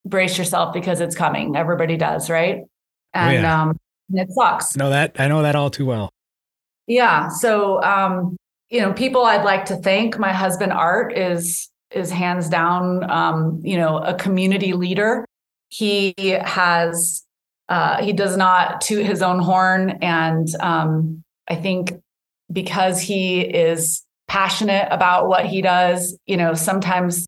brace 0.06 0.38
yourself 0.38 0.74
because 0.74 1.00
it's 1.00 1.16
coming. 1.16 1.56
Everybody 1.56 1.96
does, 1.96 2.30
right? 2.30 2.66
And 3.14 3.44
yeah. 3.44 3.62
um, 3.62 3.78
it 4.14 4.30
sucks. 4.32 4.76
know 4.76 4.90
that 4.90 5.16
I 5.18 5.30
know 5.30 5.42
that 5.44 5.56
all 5.56 5.70
too 5.70 5.86
well. 5.86 6.10
Yeah. 6.86 7.30
So 7.30 7.82
um, 7.82 8.36
you 8.70 8.82
know, 8.82 8.92
people 8.92 9.24
I'd 9.24 9.46
like 9.46 9.64
to 9.66 9.78
thank. 9.78 10.20
My 10.20 10.34
husband 10.34 10.74
Art 10.74 11.18
is 11.18 11.71
is 11.94 12.12
hands 12.12 12.50
down 12.50 13.10
um, 13.10 13.60
you 13.64 13.78
know, 13.78 13.98
a 13.98 14.14
community 14.14 14.74
leader. 14.74 15.26
He 15.70 16.14
has 16.18 17.24
uh 17.70 18.04
he 18.04 18.14
does 18.14 18.36
not 18.36 18.82
toot 18.82 19.06
his 19.06 19.22
own 19.22 19.40
horn. 19.40 19.92
And 20.02 20.48
um, 20.60 21.24
I 21.48 21.56
think 21.56 21.94
because 22.52 23.00
he 23.00 23.42
is 23.42 24.04
passionate 24.28 24.88
about 24.92 25.28
what 25.28 25.46
he 25.46 25.62
does, 25.62 26.18
you 26.26 26.38
know, 26.38 26.54
sometimes 26.54 27.26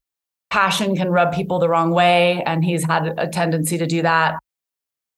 passion 0.50 0.96
can 0.96 1.10
rub 1.10 1.34
people 1.34 1.60
the 1.60 1.68
wrong 1.68 1.92
way, 1.92 2.44
and 2.46 2.64
he's 2.64 2.84
had 2.84 3.14
a 3.18 3.28
tendency 3.28 3.78
to 3.78 3.88
do 3.88 4.02
that. 4.04 4.36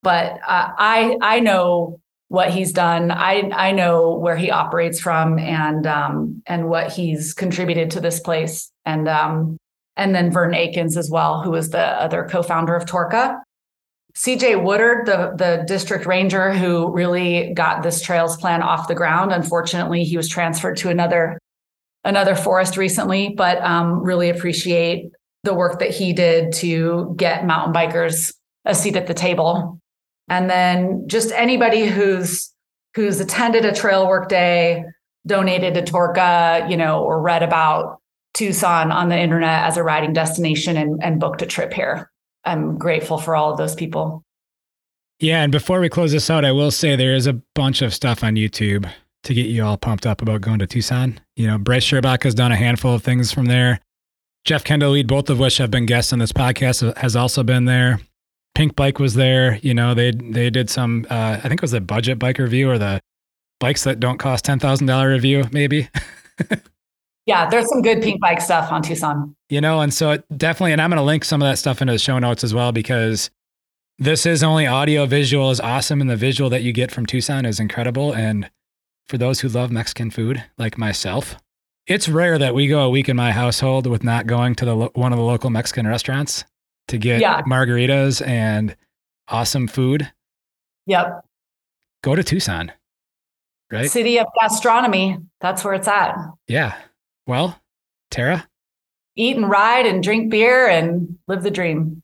But 0.02 0.34
uh, 0.48 0.70
I 0.78 1.18
I 1.22 1.40
know 1.40 2.00
what 2.30 2.52
he's 2.52 2.72
done. 2.72 3.12
I 3.12 3.50
I 3.54 3.72
know 3.72 4.16
where 4.16 4.36
he 4.36 4.52
operates 4.52 5.00
from 5.00 5.40
and 5.40 5.86
um 5.86 6.42
and 6.46 6.70
what 6.70 6.92
he's 6.92 7.34
contributed 7.34 7.92
to 7.92 8.02
this 8.02 8.20
place. 8.20 8.72
And 8.86 9.08
um 9.08 9.58
and 9.98 10.14
then 10.14 10.32
Vern 10.32 10.54
Akins 10.54 10.98
as 10.98 11.10
well, 11.10 11.42
who 11.42 11.56
is 11.56 11.70
the 11.70 11.80
other 11.80 12.28
co-founder 12.30 12.76
of 12.76 12.86
Torca. 12.86 13.40
CJ 14.16 14.64
Woodard, 14.64 15.06
the, 15.06 15.34
the 15.38 15.64
district 15.68 16.06
ranger 16.06 16.54
who 16.54 16.92
really 16.94 17.54
got 17.54 17.84
this 17.84 18.02
trails 18.02 18.38
plan 18.38 18.62
off 18.62 18.88
the 18.88 18.96
ground. 18.96 19.34
Unfortunately, 19.34 20.04
he 20.06 20.16
was 20.16 20.30
transferred 20.30 20.78
to 20.78 20.90
another 20.90 21.38
another 22.06 22.36
forest 22.36 22.78
recently, 22.78 23.30
but 23.30 23.62
um, 23.62 24.02
really 24.02 24.30
appreciate 24.30 25.12
the 25.44 25.54
work 25.54 25.80
that 25.80 25.92
he 25.92 26.14
did 26.14 26.54
to 26.54 27.14
get 27.18 27.46
mountain 27.46 27.74
bikers 27.74 28.34
a 28.64 28.74
seat 28.74 28.96
at 28.96 29.08
the 29.08 29.14
table. 29.14 29.80
And 30.28 30.50
then 30.50 31.04
just 31.08 31.32
anybody 31.32 31.86
who's 31.86 32.52
who's 32.96 33.20
attended 33.20 33.66
a 33.66 33.74
trail 33.74 34.08
work 34.08 34.30
day, 34.30 34.86
donated 35.28 35.74
to 35.74 35.82
Torca, 35.82 36.70
you 36.70 36.78
know, 36.78 37.04
or 37.04 37.22
read 37.22 37.44
about 37.44 38.00
Tucson 38.34 38.92
on 38.92 39.10
the 39.10 39.20
internet 39.20 39.66
as 39.66 39.78
a 39.78 39.84
riding 39.84 40.14
destination 40.14 40.78
and, 40.78 41.04
and 41.04 41.20
booked 41.20 41.42
a 41.42 41.46
trip 41.46 41.74
here. 41.74 42.10
I'm 42.44 42.78
grateful 42.78 43.18
for 43.18 43.36
all 43.36 43.52
of 43.52 43.58
those 43.58 43.76
people. 43.76 44.24
Yeah, 45.20 45.44
and 45.44 45.52
before 45.52 45.80
we 45.80 45.90
close 45.90 46.12
this 46.12 46.30
out, 46.30 46.46
I 46.46 46.52
will 46.52 46.72
say 46.72 46.96
there 46.96 47.16
is 47.16 47.28
a 47.28 47.42
bunch 47.54 47.82
of 47.82 47.94
stuff 47.94 48.24
on 48.24 48.36
YouTube 48.36 48.90
to 49.24 49.34
get 49.34 49.48
you 49.48 49.64
all 49.64 49.78
pumped 49.78 50.06
up 50.06 50.22
about 50.22 50.42
going 50.42 50.60
to 50.60 50.68
Tucson. 50.68 51.20
You 51.36 51.48
know, 51.48 51.58
Brice 51.58 51.86
Shirbach 51.86 52.24
has 52.24 52.36
done 52.36 52.52
a 52.52 52.56
handful 52.56 52.94
of 52.94 53.04
things 53.04 53.32
from 53.32 53.46
there. 53.46 53.80
Jeff 54.44 54.64
Kendall 54.64 54.92
Weed, 54.92 55.08
both 55.08 55.30
of 55.30 55.40
which 55.40 55.58
have 55.58 55.72
been 55.72 55.86
guests 55.86 56.14
on 56.14 56.20
this 56.20 56.32
podcast, 56.32 56.96
has 56.98 57.16
also 57.16 57.44
been 57.44 57.66
there. 57.66 58.00
Pinkbike 58.56 59.00
was 59.00 59.14
there. 59.14 59.58
You 59.62 59.74
know, 59.74 59.94
they 59.94 60.12
they 60.12 60.50
did 60.50 60.70
some. 60.70 61.06
Uh, 61.10 61.40
I 61.44 61.48
think 61.48 61.60
it 61.60 61.62
was 61.62 61.72
the 61.72 61.82
budget 61.82 62.18
bike 62.20 62.38
review 62.40 62.70
or 62.70 62.78
the 62.78 63.02
bikes 63.60 63.84
that 63.84 64.00
don't 64.00 64.18
cost 64.18 64.46
ten 64.46 64.60
thousand 64.60 64.88
dollar 64.88 65.10
review, 65.10 65.46
maybe. 65.52 65.90
Yeah, 67.26 67.50
there's 67.50 67.68
some 67.70 67.82
good 67.82 68.04
Pinkbike 68.04 68.40
stuff 68.40 68.72
on 68.72 68.84
Tucson. 68.84 69.36
you 69.50 69.60
know, 69.60 69.82
and 69.82 69.92
so 69.92 70.12
it 70.12 70.24
definitely, 70.38 70.74
and 70.74 70.82
I'm 70.82 70.92
going 70.92 70.98
to 71.00 71.04
link 71.04 71.26
some 71.26 71.42
of 71.42 71.48
that 71.48 71.58
stuff 71.58 71.82
into 71.82 71.94
the 71.94 72.00
show 72.00 72.20
notes 72.20 72.44
as 72.44 72.54
well 72.54 72.72
because 72.72 73.32
this 73.98 74.28
is 74.28 74.44
only 74.44 74.68
audio. 74.68 75.08
Visual 75.08 75.50
is 75.50 75.60
awesome, 75.60 76.02
and 76.02 76.10
the 76.10 76.16
visual 76.16 76.52
that 76.52 76.62
you 76.62 76.72
get 76.72 76.92
from 76.92 77.08
Tucson 77.08 77.46
is 77.46 77.60
incredible. 77.60 78.14
And 78.14 78.52
for 79.08 79.18
those 79.18 79.40
who 79.40 79.48
love 79.48 79.72
Mexican 79.72 80.12
food, 80.12 80.44
like 80.60 80.78
myself, 80.78 81.36
it's 81.88 82.08
rare 82.08 82.38
that 82.38 82.54
we 82.54 82.68
go 82.68 82.82
a 82.82 82.90
week 82.92 83.10
in 83.10 83.16
my 83.16 83.32
household 83.32 83.88
with 83.88 84.04
not 84.04 84.28
going 84.28 84.54
to 84.56 84.66
the 84.66 84.76
one 84.94 85.12
of 85.12 85.18
the 85.18 85.26
local 85.26 85.50
Mexican 85.50 85.88
restaurants 85.88 86.46
to 86.88 86.98
get 86.98 87.22
Yeah. 87.22 87.42
margaritas 87.44 88.26
and 88.26 88.76
awesome 89.28 89.68
food. 89.68 90.12
Yep. 90.88 91.26
Go 92.04 92.16
to 92.16 92.24
Tucson, 92.24 92.72
right? 93.72 93.90
City 93.90 94.20
of 94.20 94.28
gastronomy. 94.40 95.18
That's 95.42 95.64
where 95.64 95.74
it's 95.74 95.88
at. 95.88 96.16
Yeah. 96.48 96.76
Well, 97.28 97.60
Tara, 98.12 98.48
Eat 99.18 99.38
and 99.38 99.50
ride 99.50 99.86
and 99.86 100.04
drink 100.04 100.30
beer 100.30 100.68
and 100.68 101.18
live 101.28 101.42
the 101.42 101.50
dream. 101.52 102.02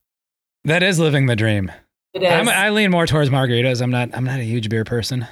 that 0.64 0.82
is 0.82 0.98
living 0.98 1.26
the 1.26 1.36
dream. 1.36 1.70
It 2.14 2.22
is. 2.22 2.30
I'm, 2.32 2.48
I 2.48 2.70
lean 2.70 2.90
more 2.90 3.06
towards 3.06 3.30
margaritas. 3.30 3.80
I'm 3.82 3.90
not. 3.90 4.10
I'm 4.14 4.24
not 4.24 4.40
a 4.40 4.44
huge 4.44 4.68
beer 4.68 4.84
person, 4.84 5.26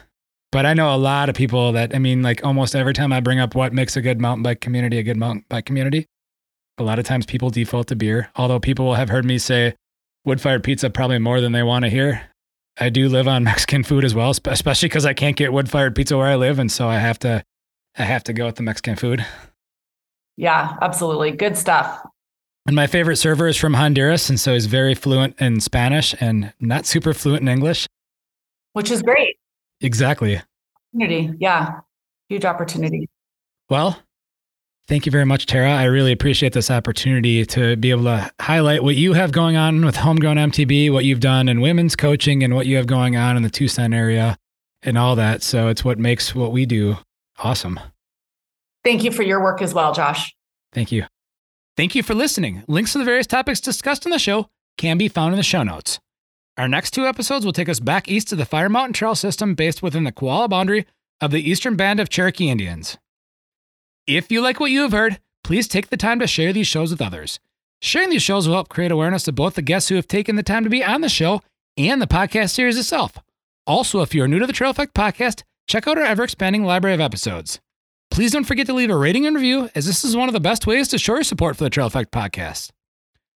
but 0.53 0.65
I 0.67 0.75
know 0.75 0.95
a 0.95 0.97
lot 0.99 1.29
of 1.29 1.35
people 1.35 1.73
that. 1.73 1.95
I 1.95 1.99
mean, 1.99 2.23
like 2.23 2.45
almost 2.45 2.75
every 2.77 2.93
time 2.95 3.13
I 3.13 3.21
bring 3.21 3.39
up 3.41 3.55
what 3.55 3.73
makes 3.73 3.97
a 3.97 4.01
good 4.03 4.21
mountain 4.21 4.43
bike 4.43 4.61
community 4.61 4.99
a 4.99 5.03
good 5.03 5.17
mountain 5.17 5.45
bike 5.49 5.65
community, 5.67 6.07
a 6.79 6.83
lot 6.83 6.99
of 6.99 7.05
times 7.05 7.27
people 7.27 7.51
default 7.51 7.89
to 7.89 7.97
beer. 7.97 8.31
Although 8.37 8.61
people 8.61 8.87
will 8.87 8.95
have 8.95 9.09
heard 9.09 9.25
me 9.25 9.39
say 9.39 9.75
wood 10.25 10.41
fired 10.41 10.65
pizza 10.65 10.91
probably 10.91 11.19
more 11.19 11.41
than 11.41 11.53
they 11.53 11.63
want 11.63 11.85
to 11.85 11.91
hear. 11.91 12.23
I 12.79 12.89
do 12.89 13.09
live 13.09 13.29
on 13.29 13.45
Mexican 13.45 13.83
food 13.83 14.05
as 14.05 14.15
well, 14.15 14.31
especially 14.31 14.89
because 14.89 15.07
I 15.07 15.15
can't 15.15 15.37
get 15.37 15.53
wood 15.53 15.71
fired 15.71 15.95
pizza 15.95 16.17
where 16.17 16.29
I 16.29 16.37
live, 16.37 16.59
and 16.59 16.71
so 16.71 16.89
I 16.89 16.99
have 16.99 17.19
to 17.21 17.45
I 17.99 18.03
have 18.05 18.25
to 18.25 18.33
go 18.33 18.47
with 18.47 18.57
the 18.57 18.63
Mexican 18.63 18.97
food. 18.97 19.25
Yeah, 20.37 20.77
absolutely. 20.81 21.33
Good 21.33 21.57
stuff. 21.57 22.07
And 22.67 22.77
my 22.77 22.87
favorite 22.87 23.17
server 23.17 23.49
is 23.49 23.57
from 23.57 23.75
Honduras, 23.75 24.31
and 24.31 24.39
so 24.39 24.55
he's 24.55 24.67
very 24.67 24.95
fluent 24.95 25.41
in 25.41 25.61
Spanish 25.61 26.15
and 26.21 26.53
not 26.61 26.87
super 26.87 27.13
fluent 27.13 27.43
in 27.43 27.49
English. 27.49 27.87
Which 28.73 28.91
is 28.91 29.03
great. 29.03 29.37
Exactly. 29.81 30.41
Opportunity. 30.95 31.37
Yeah. 31.41 31.81
Huge 32.29 32.45
opportunity. 32.45 33.09
Well, 33.69 34.01
thank 34.91 35.07
you 35.07 35.13
very 35.13 35.25
much, 35.25 35.47
Tara. 35.47 35.73
I 35.73 35.85
really 35.85 36.11
appreciate 36.11 36.53
this 36.53 36.69
opportunity 36.69 37.47
to 37.47 37.77
be 37.77 37.91
able 37.93 38.05
to 38.05 38.29
highlight 38.41 38.83
what 38.83 38.97
you 38.97 39.13
have 39.13 39.31
going 39.31 39.57
on 39.57 39.85
with 39.85 39.95
Homegrown 39.95 40.37
MTB, 40.37 40.93
what 40.93 41.05
you've 41.05 41.21
done 41.21 41.49
in 41.49 41.61
women's 41.61 41.95
coaching, 41.95 42.43
and 42.43 42.57
what 42.57 42.67
you 42.67 42.77
have 42.77 42.89
going 42.89 43.17
on 43.17 43.37
in 43.37 43.45
the 43.45 43.51
Tucson 43.51 43.95
area 43.95 44.37
and 44.83 44.99
all 44.99 45.15
that. 45.15 45.45
So 45.45 45.69
it's 45.69 45.85
what 45.85 46.01
makes 46.01 46.35
what 46.35 46.51
we 46.51 46.67
do 46.67 46.97
awesome. 47.39 47.79
Thank 48.83 49.05
you 49.05 49.13
for 49.13 49.23
your 49.23 49.41
work 49.41 49.63
as 49.63 49.73
well, 49.73 49.95
Josh. 49.95 50.35
Thank 50.73 50.91
you. 50.91 51.05
Thank 51.77 51.95
you 51.95 52.03
for 52.03 52.15
listening. 52.15 52.65
Links 52.67 52.93
to 52.93 52.99
the 52.99 53.05
various 53.05 53.29
topics 53.29 53.61
discussed 53.61 54.05
in 54.05 54.11
the 54.11 54.19
show 54.19 54.51
can 54.77 54.99
be 54.99 55.07
found 55.07 55.33
in 55.33 55.37
the 55.37 55.45
show 55.45 55.63
notes. 55.63 56.01
Our 56.59 56.67
next 56.67 56.91
two 56.91 57.07
episodes 57.07 57.45
will 57.45 57.53
take 57.53 57.69
us 57.69 57.79
back 57.79 58.09
east 58.09 58.29
to 58.29 58.37
the 58.37 58.45
Fire 58.45 58.69
Mountain 58.69 58.95
Trail 58.95 59.15
system 59.15 59.55
based 59.55 59.85
within 59.85 60.03
the 60.03 60.13
Qualla 60.13 60.49
Boundary 60.49 60.85
of 61.21 61.31
the 61.31 61.49
Eastern 61.49 61.77
Band 61.77 62.01
of 62.01 62.09
Cherokee 62.09 62.51
Indians. 62.51 62.99
If 64.17 64.33
you 64.33 64.41
like 64.41 64.59
what 64.59 64.73
you 64.73 64.83
have 64.83 64.91
heard, 64.91 65.21
please 65.45 65.69
take 65.69 65.89
the 65.89 65.97
time 65.97 66.19
to 66.19 66.27
share 66.27 66.53
these 66.53 66.67
shows 66.67 66.91
with 66.91 67.01
others. 67.01 67.39
Sharing 67.81 68.11
these 68.11 68.25
shows 68.25 68.49
will 68.49 68.57
help 68.57 68.69
create 68.69 68.91
awareness 68.91 69.29
of 69.29 69.37
both 69.37 69.55
the 69.55 69.63
guests 69.63 69.89
who 69.89 69.95
have 69.95 70.09
taken 70.09 70.35
the 70.35 70.43
time 70.43 70.65
to 70.65 70.71
be 70.71 70.83
on 70.83 71.01
the 71.01 71.09
show 71.09 71.43
and 71.77 72.03
the 72.03 72.09
podcast 72.09 72.51
series 72.51 72.77
itself. 72.77 73.19
Also, 73.69 74.01
if 74.01 74.13
you 74.13 74.25
are 74.25 74.27
new 74.27 74.41
to 74.41 74.49
the 74.49 74.53
Trail 74.53 74.73
Effect 74.73 74.95
podcast, 74.95 75.45
check 75.69 75.87
out 75.87 75.97
our 75.97 76.03
ever 76.03 76.25
expanding 76.25 76.65
library 76.65 76.95
of 76.95 77.01
episodes. 77.01 77.61
Please 78.11 78.33
don't 78.33 78.43
forget 78.43 78.67
to 78.67 78.73
leave 78.73 78.91
a 78.91 78.97
rating 78.97 79.27
and 79.27 79.37
review, 79.37 79.71
as 79.77 79.87
this 79.87 80.05
is 80.05 80.17
one 80.17 80.29
of 80.29 80.33
the 80.33 80.41
best 80.41 80.67
ways 80.67 80.89
to 80.89 80.99
show 80.99 81.15
your 81.15 81.23
support 81.23 81.57
for 81.57 81.63
the 81.63 81.71
Trail 81.71 81.87
Effect 81.87 82.11
podcast. 82.11 82.71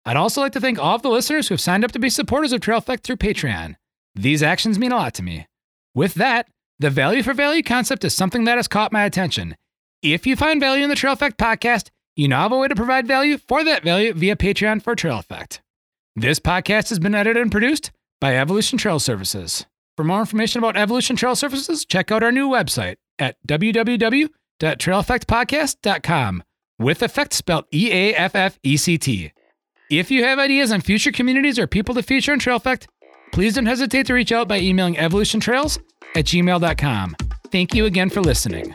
I'd 0.07 0.16
also 0.16 0.41
like 0.41 0.53
to 0.53 0.61
thank 0.61 0.79
all 0.79 0.95
of 0.95 1.03
the 1.03 1.11
listeners 1.11 1.49
who 1.49 1.53
have 1.53 1.61
signed 1.61 1.85
up 1.85 1.93
to 1.93 1.99
be 1.99 2.09
supporters 2.09 2.55
of 2.55 2.62
Trail 2.62 2.79
Effect 2.79 3.05
through 3.05 3.16
Patreon. 3.16 3.77
These 4.14 4.43
actions 4.43 4.79
mean 4.79 4.93
a 4.93 4.97
lot 4.97 5.12
to 5.14 5.23
me. 5.23 5.47
With 5.95 6.14
that, 6.14 6.49
the 6.79 6.89
value 6.89 7.23
for 7.23 7.35
value 7.35 7.62
concept 7.62 8.05
is 8.05 8.14
something 8.14 8.45
that 8.45 8.57
has 8.57 8.68
caught 8.68 8.91
my 8.91 9.05
attention. 9.05 9.55
If 10.03 10.26
you 10.26 10.34
find 10.34 10.59
value 10.61 10.82
in 10.82 10.90
the 10.90 10.96
Trail 10.96 11.12
Effect 11.12 11.38
podcast, 11.38 11.90
you 12.16 12.26
now 12.26 12.42
have 12.42 12.50
a 12.53 12.59
way 12.59 12.66
to 12.66 12.74
provide 12.74 13.07
value 13.07 13.38
for 13.38 13.62
that 13.62 13.84
value 13.84 14.12
via 14.12 14.34
Patreon 14.34 14.82
for 14.82 14.96
Trail 14.96 15.20
Effect. 15.20 15.62
This 16.16 16.40
podcast 16.40 16.88
has 16.88 16.98
been 16.98 17.14
edited 17.14 17.40
and 17.40 17.53
produced 17.53 17.92
by 18.20 18.36
Evolution 18.36 18.78
Trail 18.78 18.98
Services. 18.98 19.64
For 19.96 20.05
more 20.05 20.18
information 20.18 20.59
about 20.59 20.76
Evolution 20.76 21.14
Trail 21.14 21.36
Services, 21.36 21.84
check 21.84 22.11
out 22.11 22.24
our 22.24 22.32
new 22.32 22.48
website 22.48 22.96
at 23.18 23.36
www.traileffectpodcast.com 23.46 26.42
with 26.78 27.03
effect 27.03 27.32
spelled 27.32 27.64
E 27.72 27.92
A 27.92 28.14
F 28.14 28.34
F 28.34 28.59
E 28.64 28.76
C 28.76 28.98
T. 28.98 29.32
If 29.88 30.11
you 30.11 30.24
have 30.24 30.40
ideas 30.40 30.72
on 30.72 30.80
future 30.80 31.12
communities 31.12 31.61
or 31.61 31.68
people 31.68 31.94
to 31.94 32.03
feature 32.03 32.32
in 32.32 32.40
Trail 32.40 32.57
Effect, 32.57 32.88
please 33.30 33.55
don't 33.55 33.66
hesitate 33.66 34.07
to 34.07 34.14
reach 34.14 34.32
out 34.32 34.48
by 34.48 34.59
emailing 34.59 34.96
evolutiontrails 34.96 35.78
at 36.16 36.24
gmail.com. 36.24 37.14
Thank 37.53 37.74
you 37.74 37.84
again 37.84 38.11
for 38.11 38.20
listening. 38.20 38.74